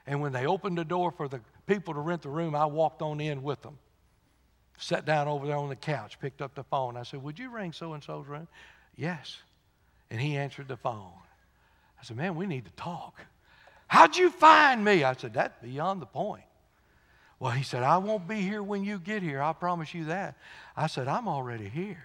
And 0.06 0.20
when 0.20 0.32
they 0.32 0.44
opened 0.44 0.76
the 0.76 0.84
door 0.84 1.10
for 1.10 1.28
the 1.28 1.40
people 1.66 1.94
to 1.94 2.00
rent 2.00 2.22
the 2.22 2.28
room, 2.28 2.54
I 2.54 2.66
walked 2.66 3.00
on 3.00 3.20
in 3.20 3.42
with 3.42 3.62
them. 3.62 3.78
Sat 4.82 5.04
down 5.04 5.28
over 5.28 5.46
there 5.46 5.56
on 5.56 5.68
the 5.68 5.76
couch, 5.76 6.18
picked 6.18 6.42
up 6.42 6.56
the 6.56 6.64
phone. 6.64 6.96
I 6.96 7.04
said, 7.04 7.22
Would 7.22 7.38
you 7.38 7.50
ring 7.50 7.72
so 7.72 7.92
and 7.92 8.02
so's 8.02 8.26
room? 8.26 8.48
Yes. 8.96 9.38
And 10.10 10.20
he 10.20 10.36
answered 10.36 10.66
the 10.66 10.76
phone. 10.76 11.12
I 12.00 12.02
said, 12.02 12.16
Man, 12.16 12.34
we 12.34 12.46
need 12.46 12.64
to 12.64 12.72
talk. 12.72 13.20
How'd 13.86 14.16
you 14.16 14.28
find 14.28 14.84
me? 14.84 15.04
I 15.04 15.12
said, 15.14 15.34
That's 15.34 15.54
beyond 15.62 16.02
the 16.02 16.06
point. 16.06 16.42
Well, 17.38 17.52
he 17.52 17.62
said, 17.62 17.84
I 17.84 17.98
won't 17.98 18.26
be 18.26 18.40
here 18.40 18.60
when 18.60 18.82
you 18.82 18.98
get 18.98 19.22
here. 19.22 19.40
I 19.40 19.52
promise 19.52 19.94
you 19.94 20.06
that. 20.06 20.36
I 20.76 20.88
said, 20.88 21.06
I'm 21.06 21.28
already 21.28 21.68
here. 21.68 22.04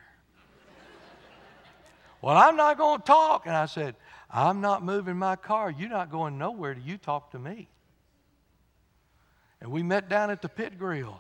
well, 2.22 2.38
I'm 2.38 2.58
not 2.58 2.78
going 2.78 3.00
to 3.00 3.06
talk. 3.06 3.48
And 3.48 3.56
I 3.56 3.66
said, 3.66 3.96
I'm 4.30 4.62
not 4.62 4.86
moving 4.86 5.18
my 5.18 5.36
car. 5.36 5.72
You're 5.72 5.90
not 5.90 6.12
going 6.12 6.38
nowhere 6.38 6.76
till 6.76 6.84
you 6.84 7.00
talk 7.00 7.32
to 7.32 7.40
me. 7.40 7.70
And 9.62 9.72
we 9.72 9.82
met 9.82 10.10
down 10.10 10.30
at 10.30 10.44
the 10.44 10.50
Pitt 10.50 10.78
Grill 10.78 11.20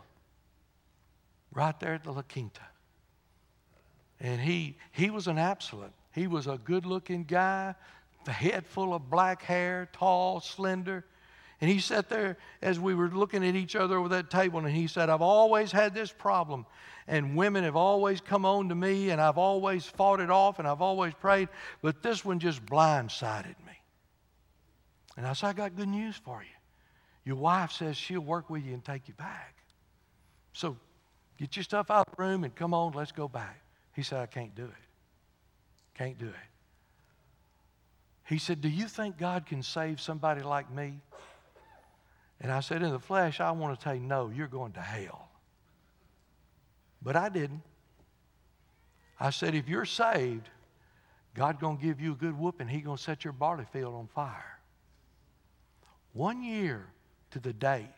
right 1.53 1.79
there 1.79 1.93
at 1.93 2.03
the 2.03 2.11
La 2.11 2.21
Quinta. 2.21 2.61
And 4.19 4.41
he, 4.41 4.77
he 4.91 5.09
was 5.09 5.27
an 5.27 5.37
absolute. 5.37 5.91
He 6.11 6.27
was 6.27 6.47
a 6.47 6.57
good 6.63 6.85
looking 6.85 7.23
guy, 7.23 7.75
the 8.25 8.31
head 8.31 8.65
full 8.65 8.93
of 8.93 9.09
black 9.09 9.43
hair, 9.43 9.89
tall, 9.93 10.39
slender. 10.41 11.05
And 11.61 11.69
he 11.69 11.79
sat 11.79 12.09
there 12.09 12.37
as 12.61 12.79
we 12.79 12.95
were 12.95 13.09
looking 13.09 13.47
at 13.47 13.55
each 13.55 13.75
other 13.75 13.97
over 13.97 14.09
that 14.09 14.29
table, 14.29 14.59
and 14.59 14.69
he 14.69 14.87
said, 14.87 15.09
I've 15.09 15.21
always 15.21 15.71
had 15.71 15.93
this 15.93 16.11
problem. 16.11 16.65
And 17.07 17.35
women 17.35 17.63
have 17.63 17.75
always 17.75 18.21
come 18.21 18.45
on 18.45 18.69
to 18.69 18.75
me, 18.75 19.11
and 19.11 19.21
I've 19.21 19.37
always 19.37 19.85
fought 19.85 20.19
it 20.19 20.29
off, 20.29 20.59
and 20.59 20.67
I've 20.67 20.81
always 20.81 21.13
prayed, 21.13 21.49
but 21.81 22.03
this 22.03 22.25
one 22.25 22.39
just 22.39 22.65
blindsided 22.65 23.55
me. 23.65 23.81
And 25.15 25.25
I 25.25 25.33
said, 25.33 25.47
I 25.47 25.53
got 25.53 25.75
good 25.75 25.87
news 25.87 26.15
for 26.15 26.41
you. 26.41 26.49
Your 27.25 27.37
wife 27.37 27.71
says 27.71 27.97
she'll 27.97 28.21
work 28.21 28.49
with 28.49 28.63
you 28.63 28.73
and 28.73 28.83
take 28.85 29.07
you 29.07 29.13
back. 29.15 29.55
So 30.53 30.77
Get 31.37 31.55
your 31.55 31.63
stuff 31.63 31.91
out 31.91 32.07
of 32.07 32.15
the 32.15 32.23
room 32.23 32.43
and 32.43 32.55
come 32.55 32.73
on, 32.73 32.93
let's 32.93 33.11
go 33.11 33.27
back. 33.27 33.61
He 33.93 34.03
said, 34.03 34.19
I 34.19 34.25
can't 34.25 34.55
do 34.55 34.65
it. 34.65 34.71
Can't 35.95 36.17
do 36.17 36.27
it. 36.27 36.33
He 38.25 38.37
said, 38.37 38.61
Do 38.61 38.69
you 38.69 38.87
think 38.87 39.17
God 39.17 39.45
can 39.45 39.63
save 39.63 40.01
somebody 40.01 40.41
like 40.41 40.71
me? 40.71 40.99
And 42.41 42.51
I 42.51 42.59
said, 42.59 42.83
In 42.83 42.91
the 42.91 42.99
flesh, 42.99 43.39
I 43.39 43.51
want 43.51 43.77
to 43.77 43.83
tell 43.83 43.95
you, 43.95 44.01
no, 44.01 44.29
you're 44.29 44.47
going 44.47 44.73
to 44.73 44.81
hell. 44.81 45.29
But 47.01 47.15
I 47.15 47.29
didn't. 47.29 47.61
I 49.19 49.29
said, 49.29 49.55
If 49.55 49.69
you're 49.69 49.85
saved, 49.85 50.49
God's 51.35 51.59
going 51.59 51.77
to 51.77 51.83
give 51.83 52.01
you 52.01 52.13
a 52.13 52.15
good 52.15 52.37
whooping. 52.37 52.67
He's 52.67 52.83
going 52.83 52.97
to 52.97 53.03
set 53.03 53.23
your 53.23 53.33
barley 53.33 53.65
field 53.71 53.93
on 53.93 54.07
fire. 54.07 54.59
One 56.13 56.43
year 56.43 56.87
to 57.31 57.39
the 57.39 57.53
date 57.53 57.93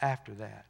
after 0.00 0.32
that, 0.34 0.66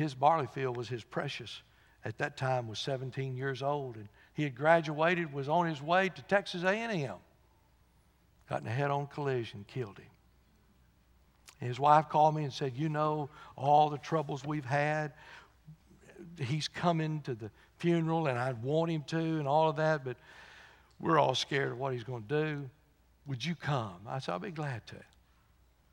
his 0.00 0.14
barley 0.14 0.46
field 0.46 0.76
was 0.76 0.88
his 0.88 1.04
precious. 1.04 1.62
At 2.04 2.16
that 2.18 2.36
time, 2.36 2.66
was 2.66 2.78
17 2.78 3.36
years 3.36 3.62
old, 3.62 3.96
and 3.96 4.08
he 4.32 4.42
had 4.42 4.54
graduated, 4.54 5.32
was 5.32 5.48
on 5.48 5.66
his 5.66 5.82
way 5.82 6.08
to 6.08 6.22
Texas 6.22 6.64
A&M. 6.64 7.16
Got 8.48 8.62
in 8.62 8.66
a 8.66 8.70
head-on 8.70 9.06
collision, 9.08 9.64
killed 9.68 9.98
him. 9.98 10.10
And 11.60 11.68
his 11.68 11.78
wife 11.78 12.08
called 12.08 12.34
me 12.34 12.44
and 12.44 12.52
said, 12.52 12.74
"You 12.74 12.88
know 12.88 13.28
all 13.54 13.90
the 13.90 13.98
troubles 13.98 14.44
we've 14.44 14.64
had. 14.64 15.12
He's 16.38 16.68
coming 16.68 17.20
to 17.22 17.34
the 17.34 17.50
funeral, 17.76 18.28
and 18.28 18.38
I'd 18.38 18.62
want 18.62 18.90
him 18.90 19.04
to, 19.04 19.18
and 19.18 19.46
all 19.46 19.68
of 19.68 19.76
that, 19.76 20.04
but 20.04 20.16
we're 20.98 21.18
all 21.18 21.34
scared 21.34 21.72
of 21.72 21.78
what 21.78 21.92
he's 21.92 22.04
going 22.04 22.22
to 22.26 22.44
do. 22.44 22.70
Would 23.26 23.44
you 23.44 23.54
come?" 23.54 24.00
I 24.08 24.18
said, 24.20 24.32
"I'll 24.32 24.38
be 24.38 24.50
glad 24.50 24.86
to." 24.86 24.96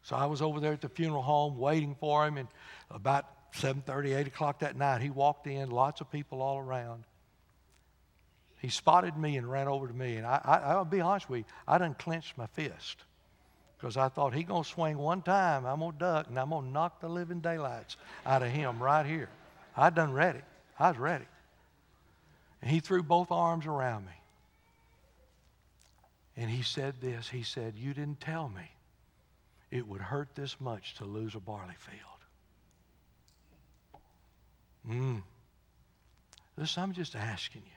So 0.04 0.16
I 0.16 0.26
was 0.26 0.42
over 0.42 0.62
there 0.62 0.72
at 0.72 0.80
the 0.80 0.90
funeral 0.90 1.22
home 1.22 1.58
waiting 1.58 1.96
for 1.96 2.26
him, 2.26 2.38
and 2.38 2.48
about 2.90 3.37
7.30, 3.54 4.18
8 4.18 4.28
o'clock 4.28 4.60
that 4.60 4.76
night, 4.76 5.02
he 5.02 5.10
walked 5.10 5.48
in, 5.48 5.70
lots 5.70 6.02
of 6.02 6.12
people 6.12 6.42
all 6.42 6.60
around. 6.60 7.04
He 8.60 8.70
spotted 8.70 9.18
me 9.18 9.38
and 9.38 9.50
ran 9.50 9.68
over 9.68 9.88
to 9.88 9.94
me, 9.94 10.18
and 10.18 10.26
I, 10.26 10.42
I, 10.44 10.56
I'll 10.74 10.86
be 10.86 11.02
honest 11.02 11.30
with 11.30 11.40
you, 11.40 11.46
I 11.68 11.78
done 11.78 11.96
clenched 11.96 12.38
my 12.38 12.48
fist 12.48 12.98
because 13.78 13.98
I 13.98 14.10
thought 14.10 14.34
he 14.34 14.44
going 14.44 14.64
to 14.64 14.70
swing 14.70 14.98
one 14.98 15.22
time, 15.22 15.66
I'm 15.66 15.80
going 15.80 15.94
to 15.94 16.00
duck, 16.00 16.28
and 16.30 16.40
I'm 16.40 16.50
going 16.50 16.66
to 16.66 16.72
knock 16.72 17.00
the 17.00 17.10
living 17.10 17.40
daylights 17.40 17.96
out 18.26 18.42
of 18.42 18.50
him 18.50 18.82
right 18.82 19.06
here. 19.06 19.30
I 19.76 19.92
done 19.92 20.14
ready. 20.14 20.42
I 20.80 20.90
was 20.90 20.98
ready. 20.98 21.26
And 22.62 22.72
he 22.72 22.80
threw 22.80 23.04
both 23.04 23.32
arms 23.32 23.68
around 23.68 24.06
me. 24.06 24.12
And 26.36 26.50
he 26.50 26.64
said 26.64 26.96
this. 27.02 27.30
He 27.30 27.44
said, 27.44 27.76
You 27.78 27.94
didn't 27.94 28.20
tell 28.20 28.50
me 28.50 28.72
it 29.70 29.88
would 29.88 30.02
hurt 30.02 30.30
this 30.36 30.60
much 30.60 30.96
to 30.96 31.06
lose 31.06 31.36
a 31.36 31.40
barley 31.40 31.76
field. 31.78 32.17
Mm. 34.90 35.22
Listen, 36.58 36.84
I'm 36.84 36.94
just 36.94 37.16
asking 37.16 37.64
you. 37.66 37.72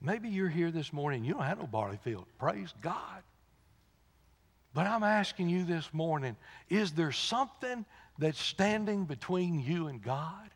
Maybe 0.00 0.28
you're 0.28 0.48
here 0.48 0.70
this 0.70 0.92
morning, 0.92 1.24
you 1.24 1.34
don't 1.34 1.42
have 1.42 1.58
no 1.58 1.66
barley 1.66 1.98
field. 2.02 2.26
Praise 2.38 2.72
God. 2.80 3.22
But 4.72 4.86
I'm 4.86 5.02
asking 5.02 5.48
you 5.48 5.64
this 5.64 5.92
morning 5.92 6.36
is 6.68 6.92
there 6.92 7.12
something 7.12 7.84
that's 8.18 8.40
standing 8.40 9.04
between 9.04 9.60
you 9.60 9.88
and 9.88 10.00
God? 10.00 10.50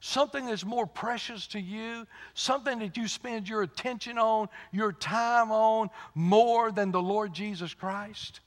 Something 0.00 0.46
that's 0.46 0.64
more 0.64 0.86
precious 0.86 1.46
to 1.48 1.60
you, 1.60 2.06
something 2.34 2.78
that 2.80 2.96
you 2.96 3.08
spend 3.08 3.48
your 3.48 3.62
attention 3.62 4.18
on, 4.18 4.48
your 4.70 4.92
time 4.92 5.50
on, 5.50 5.88
more 6.14 6.70
than 6.70 6.92
the 6.92 7.00
Lord 7.00 7.32
Jesus 7.32 7.72
Christ? 7.72 8.40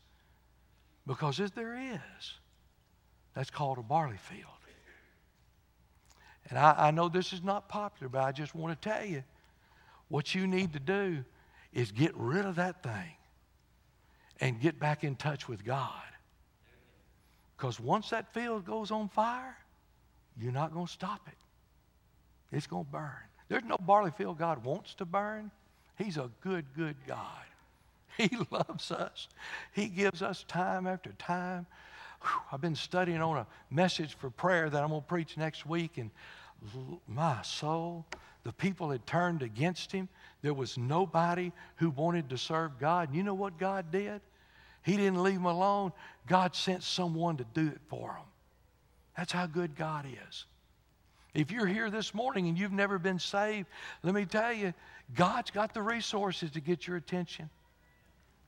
Because 1.08 1.40
if 1.40 1.56
there 1.56 1.76
is, 1.76 2.34
that's 3.34 3.50
called 3.50 3.80
a 3.80 3.84
barley 3.84 4.18
field. 4.18 4.57
And 6.50 6.58
I, 6.58 6.76
I 6.78 6.92
know 6.92 7.10
this 7.10 7.34
is 7.34 7.44
not 7.44 7.68
popular, 7.68 8.10
but 8.10 8.24
I 8.24 8.32
just 8.32 8.56
want 8.56 8.80
to 8.80 8.90
tell 8.90 9.06
you 9.06 9.24
what 10.10 10.34
you 10.34 10.48
need 10.48 10.74
to 10.74 10.80
do 10.80 11.24
is 11.74 11.92
get 11.92 12.16
rid 12.16 12.46
of 12.46 12.56
that 12.56 12.82
thing 12.82 13.16
and 14.40 14.60
get 14.60 14.80
back 14.80 15.04
in 15.04 15.16
touch 15.16 15.48
with 15.48 15.66
God. 15.66 15.92
Because 17.58 17.80
once 17.80 18.12
that 18.12 18.34
field 18.34 18.66
goes 18.66 18.92
on 18.92 19.10
fire, 19.10 19.58
you're 20.40 20.52
not 20.52 20.74
going 20.74 20.86
to 20.86 20.92
stop 20.92 21.28
it. 21.28 22.56
It's 22.56 22.68
going 22.68 22.86
to 22.86 22.92
burn. 22.92 23.12
There's 23.50 23.64
no 23.64 23.78
barley 23.78 24.12
field 24.12 24.38
God 24.38 24.64
wants 24.64 24.94
to 24.96 25.06
burn. 25.06 25.52
He's 25.98 26.18
a 26.18 26.30
good, 26.42 26.66
good 26.76 26.96
God. 27.08 27.20
He 28.18 28.36
loves 28.50 28.92
us. 28.92 29.28
He 29.74 29.86
gives 29.90 30.24
us 30.24 30.44
time 30.48 30.88
after 30.88 31.12
time. 31.20 31.68
Whew, 32.22 32.42
I've 32.52 32.62
been 32.62 32.76
studying 32.76 33.22
on 33.22 33.38
a 33.38 33.48
message 33.70 34.16
for 34.16 34.30
prayer 34.30 34.70
that 34.70 34.84
I'm 34.84 34.90
going 34.90 35.02
to 35.02 35.08
preach 35.08 35.38
next 35.38 35.66
week, 35.66 35.98
and 35.98 36.12
my 37.08 37.42
soul, 37.42 38.06
the 38.44 38.54
people 38.54 38.90
had 38.90 39.06
turned 39.06 39.42
against 39.42 39.92
him. 39.92 40.10
There 40.42 40.54
was 40.54 40.78
nobody 40.78 41.52
who 41.76 41.90
wanted 41.92 42.30
to 42.30 42.38
serve 42.38 42.80
God. 42.80 43.10
And 43.10 43.18
you 43.18 43.24
know 43.24 43.34
what 43.34 43.58
God 43.58 43.92
did? 43.92 44.22
He 44.84 44.96
didn't 44.96 45.22
leave 45.22 45.36
them 45.36 45.46
alone. 45.46 45.92
God 46.28 46.56
sent 46.56 46.84
someone 46.84 47.38
to 47.38 47.46
do 47.54 47.68
it 47.68 47.80
for 47.90 48.14
them. 48.14 48.26
That's 49.18 49.32
how 49.32 49.48
good 49.48 49.76
God 49.76 50.06
is. 50.30 50.46
If 51.34 51.52
you're 51.52 51.68
here 51.68 51.90
this 51.90 52.14
morning 52.14 52.48
and 52.48 52.58
you've 52.58 52.72
never 52.72 52.98
been 52.98 53.20
saved, 53.20 53.68
let 54.02 54.16
me 54.16 54.26
tell 54.26 54.54
you, 54.54 54.74
God's 55.14 55.52
got 55.52 55.74
the 55.74 55.82
resources 55.82 56.52
to 56.52 56.62
get 56.62 56.88
your 56.88 56.98
attention. 56.98 57.50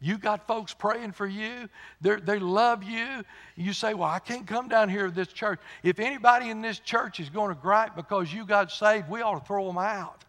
You 0.02 0.18
got 0.18 0.48
folks 0.48 0.74
praying 0.74 1.12
for 1.12 1.28
you. 1.28 1.68
They're, 2.00 2.22
they 2.22 2.40
love 2.40 2.84
you. 2.84 3.24
You 3.56 3.74
say, 3.74 3.94
Well, 3.94 4.08
I 4.08 4.20
can't 4.20 4.48
come 4.48 4.70
down 4.70 4.88
here 4.88 5.08
to 5.08 5.12
this 5.14 5.28
church. 5.28 5.60
If 5.84 6.00
anybody 6.00 6.50
in 6.50 6.62
this 6.62 6.80
church 6.80 7.20
is 7.20 7.30
going 7.30 7.54
to 7.54 7.62
gripe 7.62 7.96
because 7.96 8.34
you 8.34 8.46
got 8.46 8.72
saved, 8.72 9.10
we 9.10 9.22
ought 9.22 9.40
to 9.40 9.46
throw 9.46 9.68
them 9.68 9.78
out. 9.78 10.24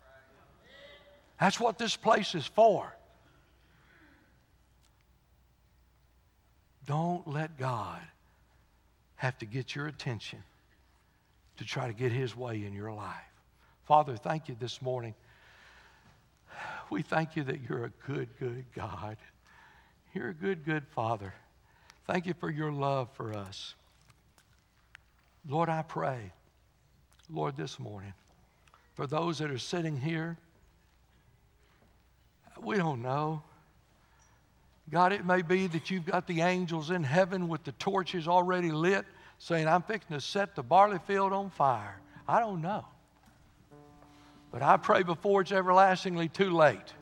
That's 1.38 1.60
what 1.60 1.78
this 1.78 1.96
place 1.96 2.34
is 2.34 2.46
for. 2.46 2.92
Don't 6.86 7.26
let 7.28 7.56
God 7.56 8.00
have 9.14 9.38
to 9.38 9.46
get 9.46 9.76
your 9.76 9.86
attention 9.86 10.42
to 11.58 11.64
try 11.64 11.86
to 11.86 11.92
get 11.92 12.10
His 12.10 12.36
way 12.36 12.64
in 12.64 12.72
your 12.72 12.92
life. 12.92 13.14
Father, 13.84 14.16
thank 14.16 14.48
you 14.48 14.56
this 14.58 14.82
morning. 14.82 15.14
We 16.90 17.02
thank 17.02 17.36
you 17.36 17.44
that 17.44 17.60
you're 17.68 17.84
a 17.84 17.92
good, 18.06 18.28
good 18.40 18.64
God. 18.74 19.16
You're 20.12 20.30
a 20.30 20.34
good, 20.34 20.64
good 20.64 20.86
Father. 20.88 21.32
Thank 22.06 22.26
you 22.26 22.34
for 22.34 22.50
your 22.50 22.72
love 22.72 23.08
for 23.14 23.32
us. 23.32 23.74
Lord, 25.48 25.68
I 25.68 25.82
pray, 25.82 26.32
Lord, 27.30 27.56
this 27.56 27.78
morning, 27.78 28.12
for 28.94 29.06
those 29.06 29.38
that 29.38 29.50
are 29.50 29.58
sitting 29.58 29.96
here, 29.96 30.36
we 32.60 32.76
don't 32.76 33.02
know. 33.02 33.42
God, 34.90 35.12
it 35.12 35.24
may 35.24 35.42
be 35.42 35.68
that 35.68 35.90
you've 35.90 36.04
got 36.04 36.26
the 36.26 36.40
angels 36.40 36.90
in 36.90 37.04
heaven 37.04 37.46
with 37.46 37.62
the 37.62 37.72
torches 37.72 38.26
already 38.26 38.72
lit, 38.72 39.06
saying, 39.38 39.68
I'm 39.68 39.82
fixing 39.82 40.16
to 40.16 40.20
set 40.20 40.56
the 40.56 40.62
barley 40.62 40.98
field 41.06 41.32
on 41.32 41.50
fire. 41.50 42.00
I 42.26 42.40
don't 42.40 42.60
know. 42.60 42.84
But 44.50 44.62
I 44.62 44.76
pray 44.76 45.04
before 45.04 45.42
it's 45.42 45.52
everlastingly 45.52 46.28
too 46.28 46.50
late 46.50 46.92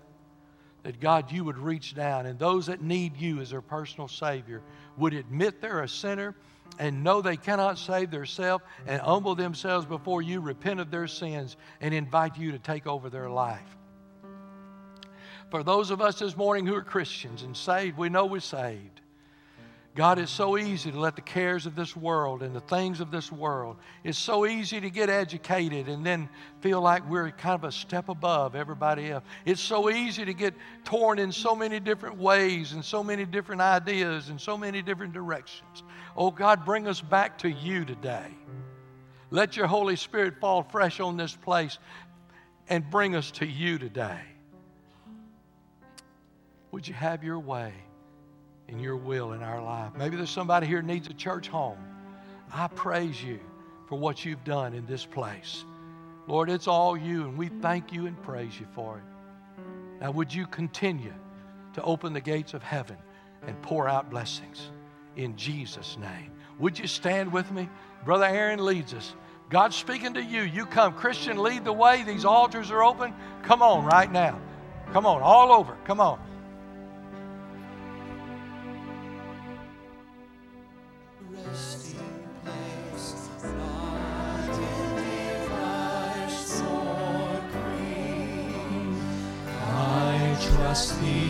that 0.83 1.01
God, 1.01 1.31
you 1.33 1.45
would 1.45 1.59
reach 1.59 1.95
down 1.95 2.27
and 2.27 2.39
those 2.39 2.67
that 2.67 2.81
need 2.81 3.17
you 3.17 3.41
as 3.41 3.51
their 3.51 3.61
personal 3.61 4.09
Savior 4.09 4.63
would 4.97 5.15
admit 5.15 5.61
they're 5.61 5.83
a 5.83 5.89
sinner 5.89 6.35
and 6.79 7.03
know 7.03 7.21
they 7.21 7.37
cannot 7.37 7.79
save 7.79 8.11
themselves 8.11 8.65
and 8.87 9.01
humble 9.01 9.35
themselves 9.35 9.87
before 9.87 10.23
you, 10.23 10.41
repent 10.41 10.81
of 10.81 10.91
their 10.91 11.07
sins, 11.07 11.57
and 11.81 11.93
invite 11.93 12.39
you 12.39 12.53
to 12.53 12.59
take 12.59 12.87
over 12.87 13.11
their 13.11 13.29
life. 13.29 13.77
For 15.51 15.63
those 15.63 15.91
of 15.91 16.01
us 16.01 16.19
this 16.19 16.37
morning 16.37 16.67
who 16.67 16.75
are 16.75 16.83
Christians 16.83 17.43
and 17.43 17.57
saved, 17.57 17.97
we 17.97 18.09
know 18.09 18.27
we're 18.27 18.41
saved. 18.41 19.01
God, 19.99 20.21
it's 20.21 20.31
so 20.31 20.57
easy 20.57 20.93
to 20.93 21.01
let 21.01 21.17
the 21.17 21.23
cares 21.23 21.67
of 21.67 21.75
this 21.75 21.97
world 21.97 22.45
and 22.45 22.55
the 22.55 22.61
things 22.61 23.01
of 23.01 23.11
this 23.11 23.33
world, 23.33 23.79
it's 24.05 24.17
so 24.17 24.47
easy 24.47 24.81
to 24.81 24.91
get 24.91 25.11
educated 25.11 25.89
and 25.89 26.07
then 26.07 26.29
feel 26.61 26.81
like 26.81 27.03
we're 27.11 27.33
kind 27.33 27.57
of 27.57 27.65
a 27.65 27.73
step 27.73 28.09
above 28.09 28.55
everybody 28.55 29.11
else. 29.11 29.25
It's 29.45 29.61
so 29.61 29.91
easy 29.91 30.25
to 30.25 30.33
get 30.33 30.55
torn 30.85 31.19
in 31.19 31.33
so 31.33 31.57
many 31.57 31.81
different 31.81 32.17
ways 32.17 32.75
and 32.75 32.85
so 32.85 33.03
many 33.03 33.25
different 33.25 33.61
ideas 33.61 34.29
and 34.29 34.41
so 34.41 34.57
many 34.57 34.83
different 34.83 35.15
directions. 35.15 35.83
Oh, 36.17 36.31
God, 36.31 36.65
bring 36.65 36.87
us 36.87 37.01
back 37.01 37.37
to 37.39 37.51
you 37.51 37.85
today. 37.85 38.29
Let 39.33 39.57
your 39.57 39.67
Holy 39.67 39.97
Spirit 39.97 40.35
fall 40.41 40.63
fresh 40.63 41.01
on 41.01 41.17
this 41.17 41.35
place 41.35 41.77
and 42.69 42.89
bring 42.89 43.17
us 43.17 43.33
to 43.33 43.47
you 43.49 43.79
today. 43.79 44.21
Would 46.71 46.87
you 46.87 46.95
have 46.95 47.25
your 47.25 47.41
way? 47.41 47.73
In 48.69 48.79
your 48.79 48.97
will 48.97 49.33
in 49.33 49.43
our 49.43 49.63
life. 49.63 49.93
Maybe 49.97 50.17
there's 50.17 50.31
somebody 50.31 50.67
here 50.67 50.83
needs 50.83 51.09
a 51.09 51.15
church 51.15 51.49
home. 51.49 51.79
I 52.53 52.69
praise 52.69 53.23
you 53.23 53.41
for 53.89 53.99
what 53.99 54.25
you've 54.25 54.45
done 54.45 54.75
in 54.75 54.87
this 54.87 55.05
place. 55.05 55.65
Lord, 56.27 56.51
it's 56.51 56.69
all 56.69 56.97
you, 56.97 57.23
and 57.23 57.39
we 57.39 57.49
thank 57.49 57.93
you 57.93 58.07
and 58.07 58.23
praise 58.23 58.59
you 58.59 58.67
for 58.75 58.99
it. 58.99 59.63
Now, 60.01 60.11
would 60.11 60.33
you 60.33 60.47
continue 60.47 61.15
to 61.75 61.83
open 61.83 62.13
the 62.13 62.21
gates 62.21 62.55
of 62.55 62.63
heaven 62.63 62.97
and 63.47 63.61
pour 63.63 63.89
out 63.89 64.11
blessings 64.11 64.71
in 65.17 65.37
Jesus' 65.37 65.97
name? 65.99 66.33
Would 66.59 66.79
you 66.79 66.87
stand 66.87 67.33
with 67.33 67.51
me? 67.51 67.69
Brother 68.05 68.27
Aaron 68.27 68.65
leads 68.65 68.93
us. 68.93 69.15
God's 69.49 69.77
speaking 69.77 70.15
to 70.15 70.23
you. 70.23 70.43
You 70.43 70.67
come. 70.67 70.93
Christian, 70.93 71.39
lead 71.39 71.65
the 71.65 71.73
way. 71.73 72.03
These 72.03 72.27
altars 72.27 72.71
are 72.71 72.83
open. 72.83 73.15
Come 73.43 73.63
on 73.63 73.85
right 73.85 74.11
now. 74.11 74.39
Come 74.93 75.07
on, 75.07 75.23
all 75.23 75.53
over. 75.53 75.77
Come 75.85 76.01
on. 76.01 76.21
Trust 90.59 91.01
the 91.01 91.23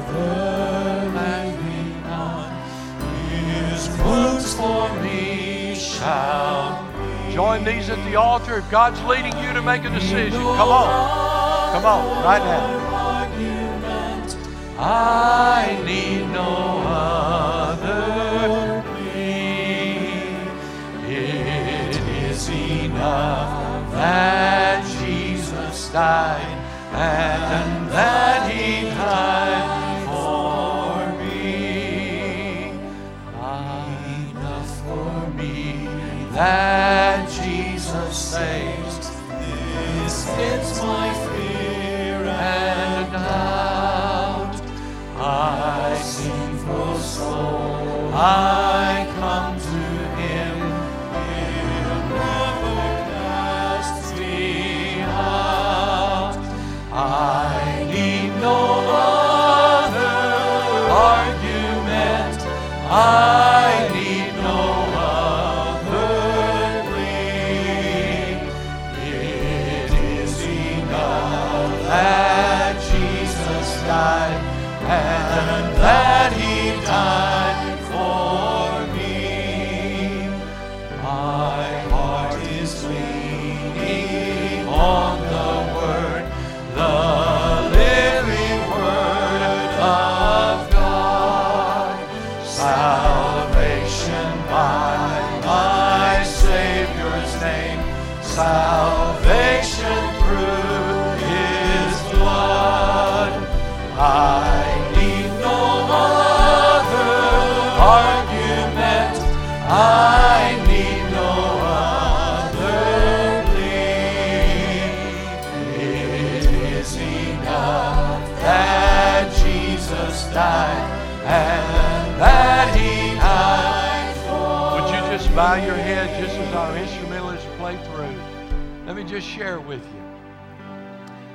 everlasting 0.00 0.32
one. 2.08 2.54
His 3.28 3.82
wounds 3.98 4.54
for 4.54 4.88
me 5.02 5.74
shall 5.74 6.80
Join 7.30 7.64
these 7.64 7.88
at 7.88 8.02
the 8.04 8.16
altar. 8.16 8.58
If 8.58 8.70
God's 8.70 9.02
leading 9.04 9.34
you 9.38 9.54
to 9.54 9.62
make 9.62 9.84
a 9.84 9.90
decision, 9.90 10.32
come 10.32 10.68
on. 10.68 11.72
Come 11.72 11.86
on, 11.86 12.24
right 12.24 12.42
now. 12.44 12.92
I 14.78 15.82
need 15.86 16.26
no 16.30 16.82
other 16.86 18.82
plea. 18.82 20.02
It 21.10 21.96
is 22.24 22.48
enough 22.50 23.92
that 23.92 24.84
Jesus 25.00 25.88
died 25.90 26.58
and 26.92 27.81
that 27.92 28.50
he 28.50 28.84
died 28.88 30.00
for 30.08 31.12
me. 31.20 32.70
Enough 34.30 34.72
for 34.86 35.30
me 35.36 35.86
that 36.32 37.28
Jesus 37.28 38.16
saves. 38.16 39.10
This 40.02 40.26
ends 40.28 40.82
my 40.82 41.12
fear 41.26 42.24
and 42.24 43.12
doubt. 43.12 44.56
I 45.18 46.00
sing 46.02 46.56
for 46.64 46.98
soul. 46.98 48.10
I 48.14 49.01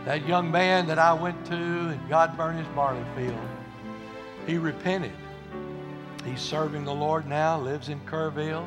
That 0.08 0.26
young 0.26 0.50
man 0.50 0.88
that 0.88 1.00
I 1.00 1.12
went 1.12 1.46
to 1.48 1.54
and 1.54 2.00
God 2.08 2.38
burned 2.38 2.60
his 2.60 2.68
barley 2.70 3.04
field, 3.14 3.36
he 4.46 4.58
repented. 4.58 5.12
He's 6.24 6.40
serving 6.40 6.86
the 6.86 6.94
Lord 6.94 7.28
now, 7.28 7.60
lives 7.60 7.90
in 7.90 8.00
Kerrville. 8.06 8.66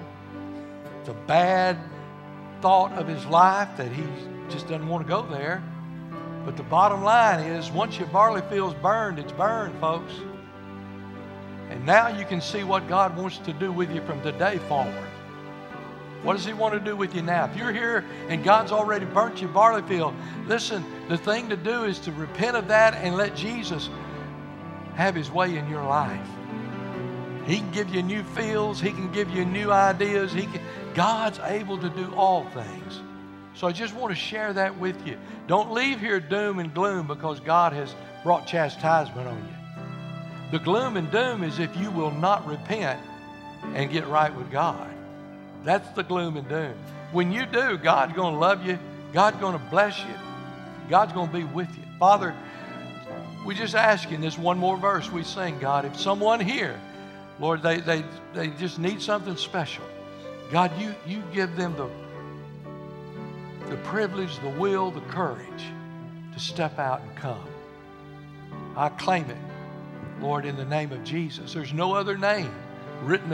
It's 1.01 1.09
a 1.09 1.15
bad 1.27 1.79
thought 2.61 2.93
of 2.93 3.09
his 3.09 3.25
life 3.25 3.71
that 3.79 3.91
he 3.91 4.05
just 4.51 4.69
doesn't 4.69 4.87
want 4.87 5.07
to 5.07 5.09
go 5.09 5.23
there. 5.23 5.63
But 6.45 6.59
the 6.59 6.63
bottom 6.65 7.03
line 7.03 7.41
is 7.41 7.71
once 7.71 7.99
your 7.99 8.09
barley 8.09 8.43
field's 8.51 8.75
burned, 8.83 9.19
it's 9.19 9.33
burned, 9.33 9.81
folks. 9.81 10.13
And 11.71 11.87
now 11.87 12.09
you 12.09 12.27
can 12.27 12.43
see 12.43 12.65
what 12.65 12.87
God 12.87 13.17
wants 13.17 13.39
to 13.39 13.55
do 13.55 13.73
with 13.73 13.91
you 13.91 14.03
from 14.03 14.21
today 14.21 14.59
forward. 14.69 15.09
What 16.23 16.37
does 16.37 16.45
He 16.45 16.53
want 16.53 16.75
to 16.75 16.81
do 16.81 16.95
with 16.95 17.15
you 17.15 17.23
now? 17.23 17.47
If 17.47 17.57
you're 17.57 17.73
here 17.73 18.05
and 18.29 18.45
God's 18.45 18.73
already 18.73 19.07
burnt 19.07 19.41
your 19.41 19.51
barley 19.51 19.83
field, 19.83 20.15
listen, 20.47 20.85
the 21.09 21.17
thing 21.17 21.49
to 21.49 21.57
do 21.57 21.85
is 21.85 21.99
to 22.01 22.13
repent 22.13 22.57
of 22.57 22.69
that 22.69 22.95
and 22.95 23.17
let 23.17 23.35
Jesus 23.35 23.89
have 24.95 25.15
His 25.15 25.31
way 25.31 25.57
in 25.57 25.69
your 25.69 25.85
life. 25.85 26.29
He 27.47 27.57
can 27.57 27.71
give 27.71 27.95
you 27.95 28.03
new 28.03 28.23
fields, 28.23 28.81
He 28.81 28.91
can 28.91 29.11
give 29.13 29.31
you 29.31 29.45
new 29.45 29.73
ideas. 29.73 30.33
He 30.33 30.43
can, 30.43 30.61
God's 30.95 31.39
able 31.41 31.79
to 31.79 31.89
do 31.89 32.13
all 32.15 32.45
things. 32.51 33.01
So 33.55 33.67
I 33.67 33.73
just 33.73 33.95
want 33.95 34.11
to 34.11 34.17
share 34.17 34.53
that 34.53 34.79
with 34.79 35.07
you. 35.07 35.19
Don't 35.47 35.73
leave 35.73 36.01
here 36.01 36.21
doom 36.21 36.59
and 36.59 36.73
gloom 36.73 37.07
because 37.07 37.41
God 37.41 37.73
has 37.73 37.95
brought 38.23 38.47
chastisement 38.47 39.27
on 39.27 39.37
you. 39.37 40.59
The 40.59 40.65
gloom 40.65 40.97
and 40.97 41.11
doom 41.11 41.45
is 41.45 41.59
if 41.59 41.75
you 41.77 41.91
will 41.91 42.11
not 42.11 42.47
repent 42.47 43.01
and 43.75 43.91
get 43.91 44.07
right 44.09 44.35
with 44.35 44.51
God. 44.51 44.91
That's 45.65 45.89
the 45.91 46.03
gloom 46.03 46.37
and 46.37 46.49
doom. 46.49 46.75
When 47.13 47.33
you 47.33 47.47
do, 47.47 47.77
God's 47.77 48.15
going 48.15 48.35
to 48.35 48.41
love 48.41 48.65
you. 48.65 48.79
God's 49.13 49.39
going 49.39 49.59
to 49.59 49.65
bless 49.71 49.99
you. 50.01 50.15
God's 50.89 51.13
going 51.13 51.29
to 51.29 51.33
be 51.33 51.45
with 51.45 51.69
you. 51.77 51.85
Father, 51.99 52.35
we 53.45 53.55
just 53.55 53.75
ask 53.75 54.11
in 54.11 54.21
this 54.21 54.39
one 54.39 54.59
more 54.59 54.77
verse 54.77 55.11
we 55.11 55.23
sing, 55.23 55.59
God, 55.59 55.85
if 55.85 55.99
someone 55.99 56.41
here, 56.41 56.79
Lord, 57.39 57.63
they, 57.63 57.81
they, 57.81 58.05
they 58.35 58.49
just 58.49 58.79
need 58.79 59.01
something 59.01 59.37
special, 59.37 59.85
God, 60.51 60.73
you, 60.81 60.95
you 61.07 61.23
give 61.33 61.57
them 61.57 61.75
the, 61.77 61.89
the 63.71 63.77
privilege, 63.83 64.39
the 64.41 64.49
will, 64.49 64.91
the 64.91 65.01
courage 65.03 65.65
to 66.33 66.41
step 66.41 66.79
out 66.79 67.03
and 67.03 67.17
come. 67.17 67.47
I 68.77 68.89
claim 68.89 69.29
it, 69.31 69.37
Lord, 70.21 70.45
in 70.45 70.57
the 70.57 70.65
name 70.65 70.93
of 70.93 71.03
Jesus. 71.05 71.53
There's 71.53 71.73
no 71.73 71.95
other 71.95 72.17
name 72.17 72.53
written 73.03 73.31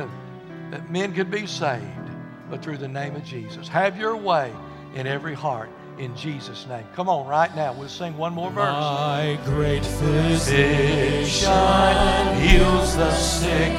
that 0.70 0.90
men 0.90 1.14
could 1.14 1.30
be 1.30 1.46
saved 1.46 2.05
but 2.50 2.62
through 2.62 2.78
the 2.78 2.88
name 2.88 3.16
of 3.16 3.24
Jesus. 3.24 3.68
Have 3.68 3.96
your 3.96 4.16
way 4.16 4.52
in 4.94 5.06
every 5.06 5.34
heart 5.34 5.70
in 5.98 6.14
Jesus' 6.16 6.66
name. 6.66 6.84
Come 6.94 7.08
on, 7.08 7.26
right 7.26 7.54
now. 7.56 7.72
We'll 7.72 7.88
sing 7.88 8.16
one 8.16 8.34
more 8.34 8.50
verse. 8.50 8.72
My 8.72 9.38
great 9.44 9.84
physician 9.84 11.50
heals 12.40 12.96
the 12.96 13.10
sick, 13.12 13.72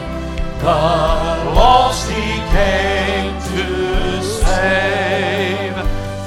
the 0.59 0.65
lost 0.65 2.09
he 2.09 2.39
came 2.51 3.34
to 3.55 4.24
save. 4.24 5.76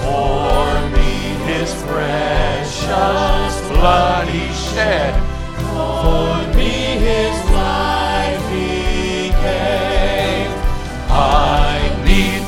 For 0.00 0.80
me 0.96 1.12
his 1.52 1.74
precious 1.82 3.60
blood 3.68 4.28
he 4.28 4.46
shed, 4.72 5.14
for 5.56 6.39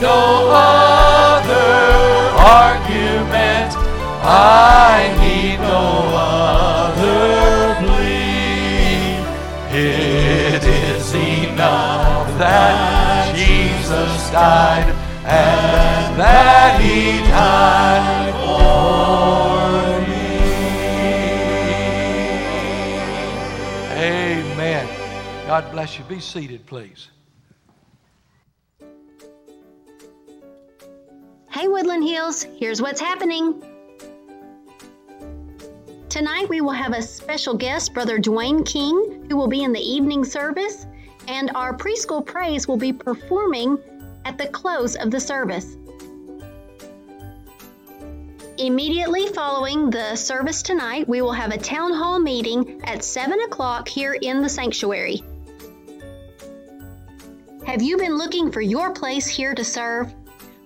no 0.02 0.50
other 0.50 1.92
argument. 2.42 3.70
I 4.24 5.14
need 5.22 5.58
no 5.60 6.10
other 6.12 7.76
plea. 7.80 9.22
It 9.78 10.64
is 10.64 11.14
enough 11.14 12.26
that 12.38 13.32
Jesus 13.36 14.30
died 14.32 14.88
and 15.24 16.18
that 16.18 16.80
he 16.80 17.18
died 17.30 18.34
for 18.42 20.00
me. 20.10 20.34
Amen. 24.02 24.84
God 25.46 25.70
bless 25.70 25.96
you. 25.96 26.04
Be 26.04 26.18
seated, 26.18 26.66
please. 26.66 27.08
Hey, 31.62 31.68
Woodland 31.68 32.02
Hills, 32.02 32.42
here's 32.42 32.82
what's 32.82 33.00
happening. 33.00 33.62
Tonight 36.08 36.48
we 36.48 36.60
will 36.60 36.72
have 36.72 36.92
a 36.92 37.00
special 37.00 37.54
guest, 37.54 37.94
Brother 37.94 38.18
Dwayne 38.18 38.66
King, 38.66 39.24
who 39.30 39.36
will 39.36 39.46
be 39.46 39.62
in 39.62 39.72
the 39.72 39.78
evening 39.78 40.24
service, 40.24 40.88
and 41.28 41.52
our 41.54 41.72
preschool 41.72 42.26
praise 42.26 42.66
will 42.66 42.76
be 42.76 42.92
performing 42.92 43.78
at 44.24 44.38
the 44.38 44.48
close 44.48 44.96
of 44.96 45.12
the 45.12 45.20
service. 45.20 45.76
Immediately 48.58 49.28
following 49.28 49.88
the 49.88 50.16
service 50.16 50.62
tonight, 50.62 51.08
we 51.08 51.22
will 51.22 51.30
have 51.30 51.52
a 51.52 51.58
town 51.58 51.92
hall 51.92 52.18
meeting 52.18 52.80
at 52.82 53.04
7 53.04 53.38
o'clock 53.42 53.86
here 53.86 54.14
in 54.14 54.42
the 54.42 54.48
sanctuary. 54.48 55.22
Have 57.64 57.82
you 57.82 57.98
been 57.98 58.18
looking 58.18 58.50
for 58.50 58.60
your 58.60 58.90
place 58.92 59.28
here 59.28 59.54
to 59.54 59.62
serve? 59.62 60.12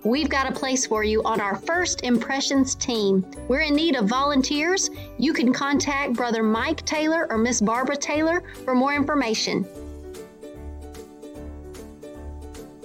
We've 0.07 0.29
got 0.29 0.49
a 0.49 0.53
place 0.53 0.85
for 0.85 1.03
you 1.03 1.21
on 1.23 1.41
our 1.41 1.57
First 1.57 2.03
Impressions 2.03 2.75
team. 2.75 3.25
We're 3.49 3.59
in 3.59 3.75
need 3.75 3.97
of 3.97 4.07
volunteers. 4.07 4.89
You 5.17 5.33
can 5.33 5.51
contact 5.51 6.13
Brother 6.13 6.43
Mike 6.43 6.85
Taylor 6.85 7.27
or 7.29 7.37
Miss 7.37 7.59
Barbara 7.59 7.97
Taylor 7.97 8.41
for 8.63 8.73
more 8.73 8.93
information. 8.93 9.67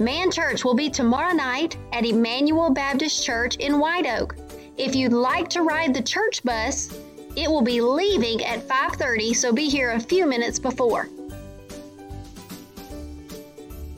Man 0.00 0.32
Church 0.32 0.64
will 0.64 0.74
be 0.74 0.90
tomorrow 0.90 1.32
night 1.32 1.76
at 1.92 2.04
Emmanuel 2.04 2.70
Baptist 2.70 3.24
Church 3.24 3.54
in 3.58 3.78
White 3.78 4.06
Oak. 4.06 4.34
If 4.76 4.96
you'd 4.96 5.12
like 5.12 5.48
to 5.50 5.62
ride 5.62 5.94
the 5.94 6.02
church 6.02 6.42
bus, 6.42 6.92
it 7.36 7.48
will 7.48 7.62
be 7.62 7.80
leaving 7.80 8.44
at 8.44 8.66
5:30, 8.66 9.32
so 9.32 9.52
be 9.52 9.68
here 9.68 9.92
a 9.92 10.00
few 10.00 10.26
minutes 10.26 10.58
before. 10.58 11.08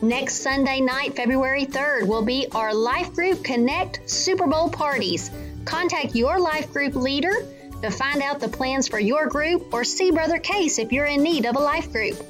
Next 0.05 0.43
Sunday 0.43 0.83
night, 0.83 1.17
February 1.17 1.65
3rd, 1.65 2.07
will 2.07 2.21
be 2.21 2.47
our 2.53 2.75
Life 2.75 3.15
Group 3.15 3.43
Connect 3.43 4.01
Super 4.05 4.47
Bowl 4.47 4.69
parties. 4.69 5.31
Contact 5.65 6.15
your 6.15 6.39
life 6.39 6.71
group 6.75 6.95
leader 6.95 7.33
to 7.81 7.91
find 7.91 8.21
out 8.21 8.39
the 8.39 8.49
plans 8.49 8.87
for 8.87 8.99
your 8.99 9.27
group 9.29 9.73
or 9.73 9.83
see 9.83 10.11
Brother 10.11 10.39
Case 10.39 10.79
if 10.79 10.93
you're 10.93 11.07
in 11.07 11.23
need 11.23 11.47
of 11.47 11.57
a 11.57 11.59
life 11.59 11.91
group. 11.91 12.23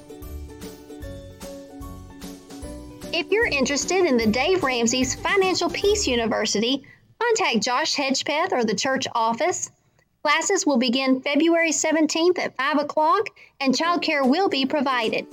If 3.12 3.32
you're 3.32 3.48
interested 3.48 4.04
in 4.04 4.18
the 4.18 4.28
Dave 4.28 4.62
Ramsey's 4.62 5.16
Financial 5.16 5.68
Peace 5.68 6.06
University, 6.06 6.84
contact 7.18 7.64
Josh 7.64 7.96
Hedgepeth 7.96 8.52
or 8.52 8.62
the 8.64 8.76
church 8.76 9.08
office. 9.16 9.72
Classes 10.22 10.64
will 10.64 10.78
begin 10.78 11.22
February 11.22 11.72
17th 11.72 12.38
at 12.38 12.56
5 12.56 12.78
o'clock 12.78 13.30
and 13.60 13.74
childcare 13.74 14.24
will 14.24 14.48
be 14.48 14.64
provided. 14.64 15.26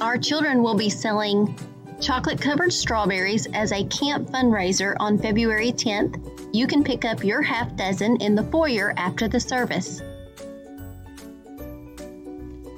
Our 0.00 0.16
children 0.16 0.62
will 0.62 0.76
be 0.76 0.90
selling 0.90 1.58
chocolate 2.00 2.40
covered 2.40 2.72
strawberries 2.72 3.48
as 3.52 3.72
a 3.72 3.82
camp 3.86 4.30
fundraiser 4.30 4.94
on 5.00 5.18
February 5.18 5.72
10th. 5.72 6.22
You 6.52 6.68
can 6.68 6.84
pick 6.84 7.04
up 7.04 7.24
your 7.24 7.42
half 7.42 7.74
dozen 7.74 8.16
in 8.18 8.36
the 8.36 8.44
foyer 8.44 8.94
after 8.96 9.26
the 9.26 9.40
service. 9.40 10.00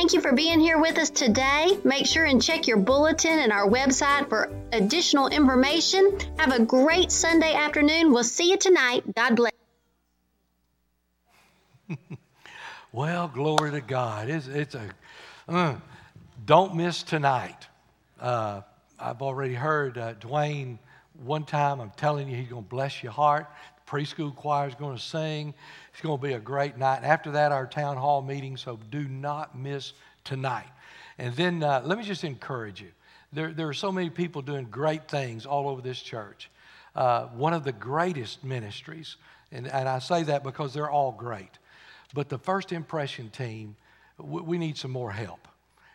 Thank 0.00 0.14
you 0.14 0.22
for 0.22 0.32
being 0.32 0.60
here 0.60 0.78
with 0.78 0.96
us 0.96 1.10
today. 1.10 1.78
Make 1.84 2.06
sure 2.06 2.24
and 2.24 2.42
check 2.42 2.66
your 2.66 2.78
bulletin 2.78 3.38
and 3.38 3.52
our 3.52 3.68
website 3.68 4.30
for 4.30 4.50
additional 4.72 5.28
information. 5.28 6.18
Have 6.38 6.52
a 6.52 6.64
great 6.64 7.12
Sunday 7.12 7.52
afternoon. 7.52 8.10
We'll 8.10 8.24
see 8.24 8.50
you 8.50 8.56
tonight. 8.56 9.04
God 9.14 9.36
bless. 9.36 9.52
well, 12.92 13.28
glory 13.28 13.72
to 13.72 13.82
God. 13.82 14.30
It's, 14.30 14.46
it's 14.46 14.74
a 14.74 14.88
uh, 15.46 15.74
don't 16.46 16.76
miss 16.76 17.02
tonight. 17.02 17.68
Uh, 18.18 18.62
I've 18.98 19.20
already 19.20 19.52
heard 19.52 19.98
uh, 19.98 20.14
Dwayne 20.14 20.78
one 21.22 21.44
time. 21.44 21.78
I'm 21.78 21.92
telling 21.98 22.26
you, 22.26 22.36
he's 22.36 22.48
going 22.48 22.64
to 22.64 22.70
bless 22.70 23.02
your 23.02 23.12
heart. 23.12 23.48
Preschool 23.90 24.34
choir 24.34 24.68
is 24.68 24.74
going 24.76 24.96
to 24.96 25.02
sing. 25.02 25.52
It's 25.92 26.00
going 26.00 26.16
to 26.16 26.22
be 26.22 26.34
a 26.34 26.38
great 26.38 26.78
night. 26.78 27.02
After 27.02 27.32
that, 27.32 27.50
our 27.50 27.66
town 27.66 27.96
hall 27.96 28.22
meeting, 28.22 28.56
so 28.56 28.78
do 28.90 29.08
not 29.08 29.58
miss 29.58 29.94
tonight. 30.22 30.68
And 31.18 31.34
then 31.34 31.64
uh, 31.64 31.82
let 31.84 31.98
me 31.98 32.04
just 32.04 32.22
encourage 32.22 32.80
you. 32.80 32.92
There, 33.32 33.52
there 33.52 33.68
are 33.68 33.74
so 33.74 33.90
many 33.90 34.08
people 34.08 34.42
doing 34.42 34.66
great 34.70 35.08
things 35.08 35.44
all 35.44 35.68
over 35.68 35.82
this 35.82 36.00
church. 36.00 36.50
Uh, 36.94 37.26
one 37.26 37.52
of 37.52 37.64
the 37.64 37.72
greatest 37.72 38.44
ministries, 38.44 39.16
and, 39.50 39.66
and 39.66 39.88
I 39.88 39.98
say 39.98 40.22
that 40.24 40.44
because 40.44 40.72
they're 40.72 40.90
all 40.90 41.12
great, 41.12 41.50
but 42.14 42.28
the 42.28 42.38
first 42.38 42.72
impression 42.72 43.28
team, 43.30 43.74
we, 44.18 44.40
we 44.42 44.58
need 44.58 44.76
some 44.76 44.92
more 44.92 45.10
help. 45.10 45.48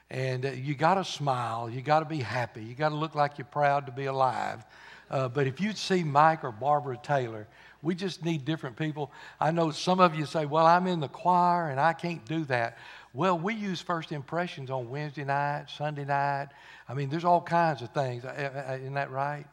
And 0.10 0.46
uh, 0.46 0.52
you 0.52 0.76
got 0.76 0.96
to 0.96 1.06
smile, 1.06 1.70
you 1.70 1.82
got 1.82 2.00
to 2.00 2.06
be 2.06 2.20
happy, 2.20 2.64
you 2.64 2.76
got 2.76 2.90
to 2.90 2.96
look 2.96 3.16
like 3.16 3.38
you're 3.38 3.46
proud 3.46 3.86
to 3.86 3.92
be 3.94 4.06
alive. 4.06 4.66
Uh, 5.10 5.28
but 5.28 5.48
if 5.48 5.62
you'd 5.62 5.78
see 5.78 6.04
Mike 6.04 6.44
or 6.44 6.52
Barbara 6.52 6.98
Taylor, 6.98 7.48
we 7.86 7.94
just 7.94 8.26
need 8.26 8.46
different 8.46 8.76
people. 8.76 9.12
I 9.40 9.52
know 9.52 9.70
some 9.70 10.00
of 10.00 10.16
you 10.16 10.26
say, 10.26 10.48
Well, 10.48 10.66
I'm 10.66 10.88
in 10.88 11.00
the 11.00 11.08
choir 11.08 11.70
and 11.70 11.80
I 11.80 11.94
can't 11.94 12.26
do 12.26 12.44
that. 12.46 12.80
Well, 13.14 13.38
we 13.38 13.54
use 13.54 13.80
first 13.80 14.12
impressions 14.12 14.72
on 14.72 14.90
Wednesday 14.90 15.24
night, 15.24 15.68
Sunday 15.70 16.04
night. 16.04 16.48
I 16.90 16.96
mean, 16.96 17.10
there's 17.10 17.24
all 17.24 17.42
kinds 17.42 17.84
of 17.84 17.92
things. 17.92 18.26
Uh, 18.26 18.30
uh, 18.68 18.72
uh, 18.72 18.78
isn't 18.78 18.96
that 18.96 19.12
right? 19.12 19.46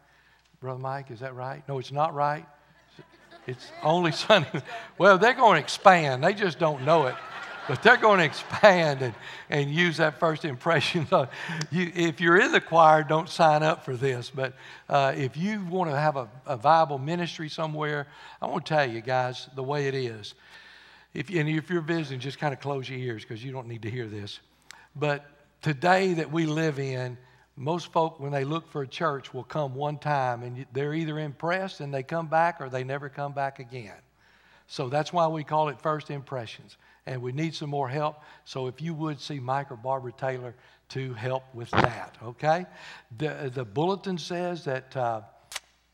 Brother 0.60 0.80
Mike, 0.80 1.10
is 1.10 1.20
that 1.20 1.34
right? 1.34 1.62
No, 1.68 1.78
it's 1.78 1.92
not 1.92 2.14
right. 2.14 2.46
It's 3.46 3.70
only 3.82 4.12
Sunday. 4.28 4.62
Well, 4.96 5.18
they're 5.18 5.34
going 5.34 5.56
to 5.56 5.60
expand. 5.60 6.24
They 6.24 6.32
just 6.32 6.58
don't 6.58 6.84
know 6.84 7.06
it 7.08 7.14
but 7.72 7.82
they're 7.82 7.96
going 7.96 8.18
to 8.18 8.24
expand 8.26 9.00
and, 9.00 9.14
and 9.48 9.70
use 9.70 9.96
that 9.96 10.20
first 10.20 10.44
impression. 10.44 11.06
You, 11.70 11.90
if 11.94 12.20
you're 12.20 12.38
in 12.38 12.52
the 12.52 12.60
choir, 12.60 13.02
don't 13.02 13.30
sign 13.30 13.62
up 13.62 13.82
for 13.82 13.96
this. 13.96 14.28
But 14.28 14.52
uh, 14.90 15.14
if 15.16 15.38
you 15.38 15.64
want 15.64 15.90
to 15.90 15.98
have 15.98 16.16
a, 16.16 16.28
a, 16.44 16.54
viable 16.54 16.98
ministry 16.98 17.48
somewhere, 17.48 18.08
I 18.42 18.46
want 18.46 18.66
to 18.66 18.74
tell 18.74 18.86
you 18.86 19.00
guys 19.00 19.48
the 19.54 19.62
way 19.62 19.88
it 19.88 19.94
is. 19.94 20.34
If, 21.14 21.30
and 21.30 21.48
if 21.48 21.70
you're 21.70 21.80
visiting, 21.80 22.20
just 22.20 22.38
kind 22.38 22.52
of 22.52 22.60
close 22.60 22.90
your 22.90 22.98
ears 22.98 23.22
because 23.22 23.42
you 23.42 23.52
don't 23.52 23.68
need 23.68 23.80
to 23.82 23.90
hear 23.90 24.06
this. 24.06 24.40
But 24.94 25.24
today 25.62 26.12
that 26.12 26.30
we 26.30 26.44
live 26.44 26.78
in, 26.78 27.16
most 27.56 27.90
folk, 27.90 28.20
when 28.20 28.32
they 28.32 28.44
look 28.44 28.70
for 28.70 28.82
a 28.82 28.88
church, 28.88 29.32
will 29.32 29.44
come 29.44 29.74
one 29.74 29.96
time 29.96 30.42
and 30.42 30.66
they're 30.74 30.92
either 30.92 31.18
impressed 31.18 31.80
and 31.80 31.94
they 31.94 32.02
come 32.02 32.26
back 32.26 32.60
or 32.60 32.68
they 32.68 32.84
never 32.84 33.08
come 33.08 33.32
back 33.32 33.60
again. 33.60 33.96
So 34.66 34.90
that's 34.90 35.10
why 35.10 35.26
we 35.28 35.42
call 35.42 35.70
it 35.70 35.80
first 35.80 36.10
impressions 36.10 36.76
and 37.07 37.20
we 37.20 37.32
need 37.32 37.55
some 37.55 37.70
more 37.70 37.88
help. 37.88 38.16
So 38.44 38.66
if 38.66 38.80
you 38.80 38.94
would 38.94 39.20
see 39.20 39.40
Mike 39.40 39.70
or 39.70 39.76
Barbara 39.76 40.12
Taylor 40.12 40.55
to 40.90 41.14
help 41.14 41.44
with 41.55 41.70
that, 41.70 42.16
okay? 42.22 42.66
The, 43.18 43.50
the 43.53 43.64
bulletin 43.64 44.18
says 44.18 44.64
that 44.64 44.96
uh, 44.96 45.22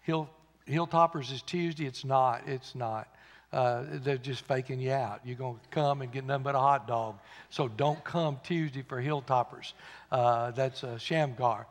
Hill, 0.03 0.29
Hilltoppers 0.67 1.33
is 1.33 1.43
Tuesday. 1.43 1.87
It's 1.87 2.05
not. 2.05 2.43
It's 2.47 2.75
not. 2.75 3.09
Uh, 3.51 3.85
they're 3.91 4.19
just 4.19 4.43
faking 4.43 4.79
you 4.79 4.93
out. 4.93 5.21
You're 5.25 5.37
going 5.37 5.55
to 5.55 5.69
come 5.71 6.03
and 6.03 6.13
get 6.13 6.25
nothing 6.25 6.43
but 6.43 6.55
a 6.55 6.59
hot 6.59 6.87
dog. 6.87 7.19
So 7.49 7.67
don't 7.69 8.03
come 8.05 8.39
Tuesday 8.45 8.83
for 8.83 9.03
Hilltoppers. 9.03 9.73
Uh, 10.13 10.51
that's 10.51 10.85
uh, 10.85 10.99
Shamgar. 10.99 11.67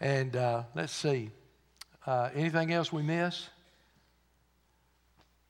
And 0.00 0.36
uh, 0.36 0.64
let's 0.74 0.92
see. 0.92 1.30
Uh, 2.06 2.28
anything 2.34 2.72
else 2.72 2.92
we 2.92 3.02
miss? 3.02 3.48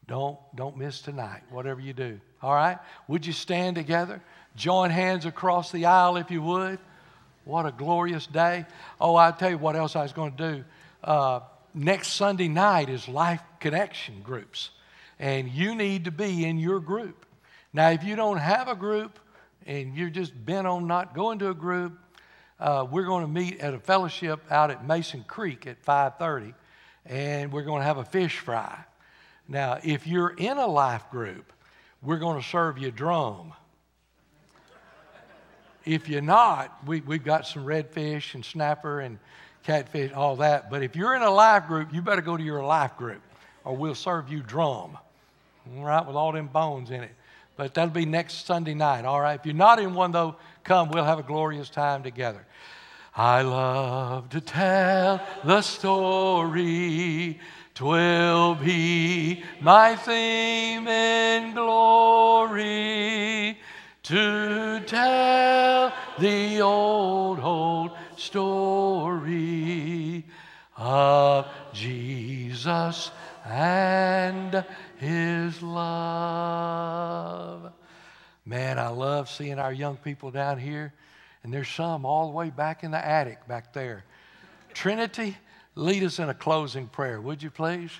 Don't, 0.07 0.39
don't 0.55 0.77
miss 0.77 1.01
tonight, 1.01 1.43
whatever 1.51 1.81
you 1.81 1.93
do. 1.93 2.21
All 2.43 2.55
right? 2.55 2.79
Would 3.09 3.27
you 3.27 3.33
stand 3.33 3.77
together? 3.77 4.23
Join 4.57 4.91
hands 4.91 5.25
across 5.25 5.71
the 5.71 5.87
aisle 5.87 6.17
if 6.17 6.31
you 6.31 6.43
would. 6.43 6.79
What 7.45 7.67
a 7.67 7.73
glorious 7.73 8.27
day. 8.27 8.67
Oh, 9.01 9.15
I'll 9.15 9.33
tell 9.33 9.51
you 9.51 9.59
what 9.59 9.77
else 9.77 9.97
I 9.97 10.03
was 10.03 10.13
going 10.13 10.37
to 10.37 10.55
do. 10.55 10.65
Uh, 11.03 11.41
next 11.75 12.09
Sunday 12.09 12.49
night 12.49 12.89
is 12.89 13.09
Life 13.09 13.43
Connection 13.61 14.23
groups, 14.23 14.71
and 15.19 15.49
you 15.49 15.75
need 15.75 16.05
to 16.05 16.11
be 16.11 16.45
in 16.45 16.59
your 16.59 16.81
group. 16.81 17.27
Now, 17.73 17.91
if 17.91 18.05
you 18.05 18.17
don't 18.17 18.37
have 18.37 18.69
a 18.69 18.77
group 18.77 19.19
and 19.67 19.97
you're 19.97 20.11
just 20.11 20.33
bent 20.45 20.67
on 20.67 20.87
not 20.87 21.15
going 21.15 21.39
to 21.41 21.51
a 21.51 21.55
group, 21.55 21.99
uh, 22.61 22.87
we're 22.89 23.07
going 23.07 23.25
to 23.25 23.31
meet 23.31 23.61
at 23.61 23.75
a 23.75 23.79
fellowship 23.79 24.41
out 24.51 24.71
at 24.71 24.87
Mason 24.87 25.25
Creek 25.27 25.67
at 25.67 25.83
5:30, 25.85 26.55
and 27.07 27.53
we're 27.53 27.65
going 27.65 27.81
to 27.81 27.87
have 27.87 27.99
a 27.99 28.05
fish 28.05 28.39
fry. 28.39 28.79
Now, 29.49 29.81
if 29.83 30.07
you're 30.07 30.31
in 30.31 30.59
a 30.59 30.67
life 30.67 31.11
group, 31.11 31.53
we're 32.03 32.19
going 32.19 32.41
to 32.41 32.47
serve 32.47 32.79
you 32.79 32.91
drum. 32.91 33.53
If 35.85 36.09
you're 36.09 36.21
not, 36.21 36.87
we, 36.87 37.01
we've 37.01 37.25
got 37.25 37.47
some 37.47 37.65
redfish 37.65 38.35
and 38.35 38.45
snapper 38.45 39.01
and 39.01 39.19
catfish, 39.65 40.13
all 40.13 40.37
that. 40.37 40.71
But 40.71 40.83
if 40.83 40.95
you're 40.95 41.15
in 41.15 41.23
a 41.23 41.31
life 41.31 41.67
group, 41.67 41.93
you 41.93 42.03
better 42.03 42.23
go 42.23 42.37
to 42.37 42.43
your 42.43 42.65
life 42.65 42.97
group 42.97 43.21
or 43.65 43.77
we'll 43.77 43.95
serve 43.95 44.29
you 44.31 44.43
drum, 44.43 44.99
right, 45.77 46.05
with 46.07 46.17
all 46.17 46.33
them 46.33 46.49
bones 46.49 46.91
in 46.91 47.03
it. 47.03 47.15
But 47.57 47.75
that'll 47.75 47.93
be 47.93 48.07
next 48.07 48.47
Sunday 48.47 48.75
night, 48.75 49.05
all 49.05 49.21
right? 49.21 49.39
If 49.39 49.47
you're 49.47 49.55
not 49.55 49.79
in 49.79 49.95
one, 49.95 50.11
though, 50.11 50.37
come. 50.65 50.89
We'll 50.89 51.05
have 51.05 51.19
a 51.19 51.23
glorious 51.23 51.69
time 51.69 52.03
together. 52.03 52.45
I 53.15 53.43
love 53.43 54.31
to 54.31 54.41
tell 54.41 55.21
the 55.45 55.61
story. 55.61 57.39
Twill 57.75 58.57
be 58.57 59.43
my 59.61 59.97
theme 59.97 60.87
in 60.87 61.55
glory 61.55 63.59
to 64.03 64.81
tell 64.81 65.93
the 66.19 66.61
old, 66.61 67.41
old 67.41 67.93
story 68.17 70.25
of 70.77 71.47
Jesus 71.73 73.11
and 73.47 74.65
his 74.99 75.63
love. 75.63 77.73
Man, 78.45 78.79
I 78.79 78.89
love 78.89 79.31
seeing 79.31 79.59
our 79.59 79.73
young 79.73 79.97
people 79.97 80.31
down 80.31 80.59
here, 80.59 80.93
and 81.43 81.55
there's 81.55 81.69
some 81.69 82.05
all 82.05 82.27
the 82.27 82.33
way 82.33 82.51
back 82.51 82.85
in 82.85 82.91
the 82.91 83.05
attic 83.05 83.49
back 83.49 83.73
there. 83.73 84.05
Trinity, 84.75 85.39
lead 85.75 86.03
us 86.03 86.19
in 86.19 86.29
a 86.29 86.35
closing 86.35 86.87
prayer, 86.87 87.21
would 87.21 87.43
you 87.43 87.51
please? 87.51 87.91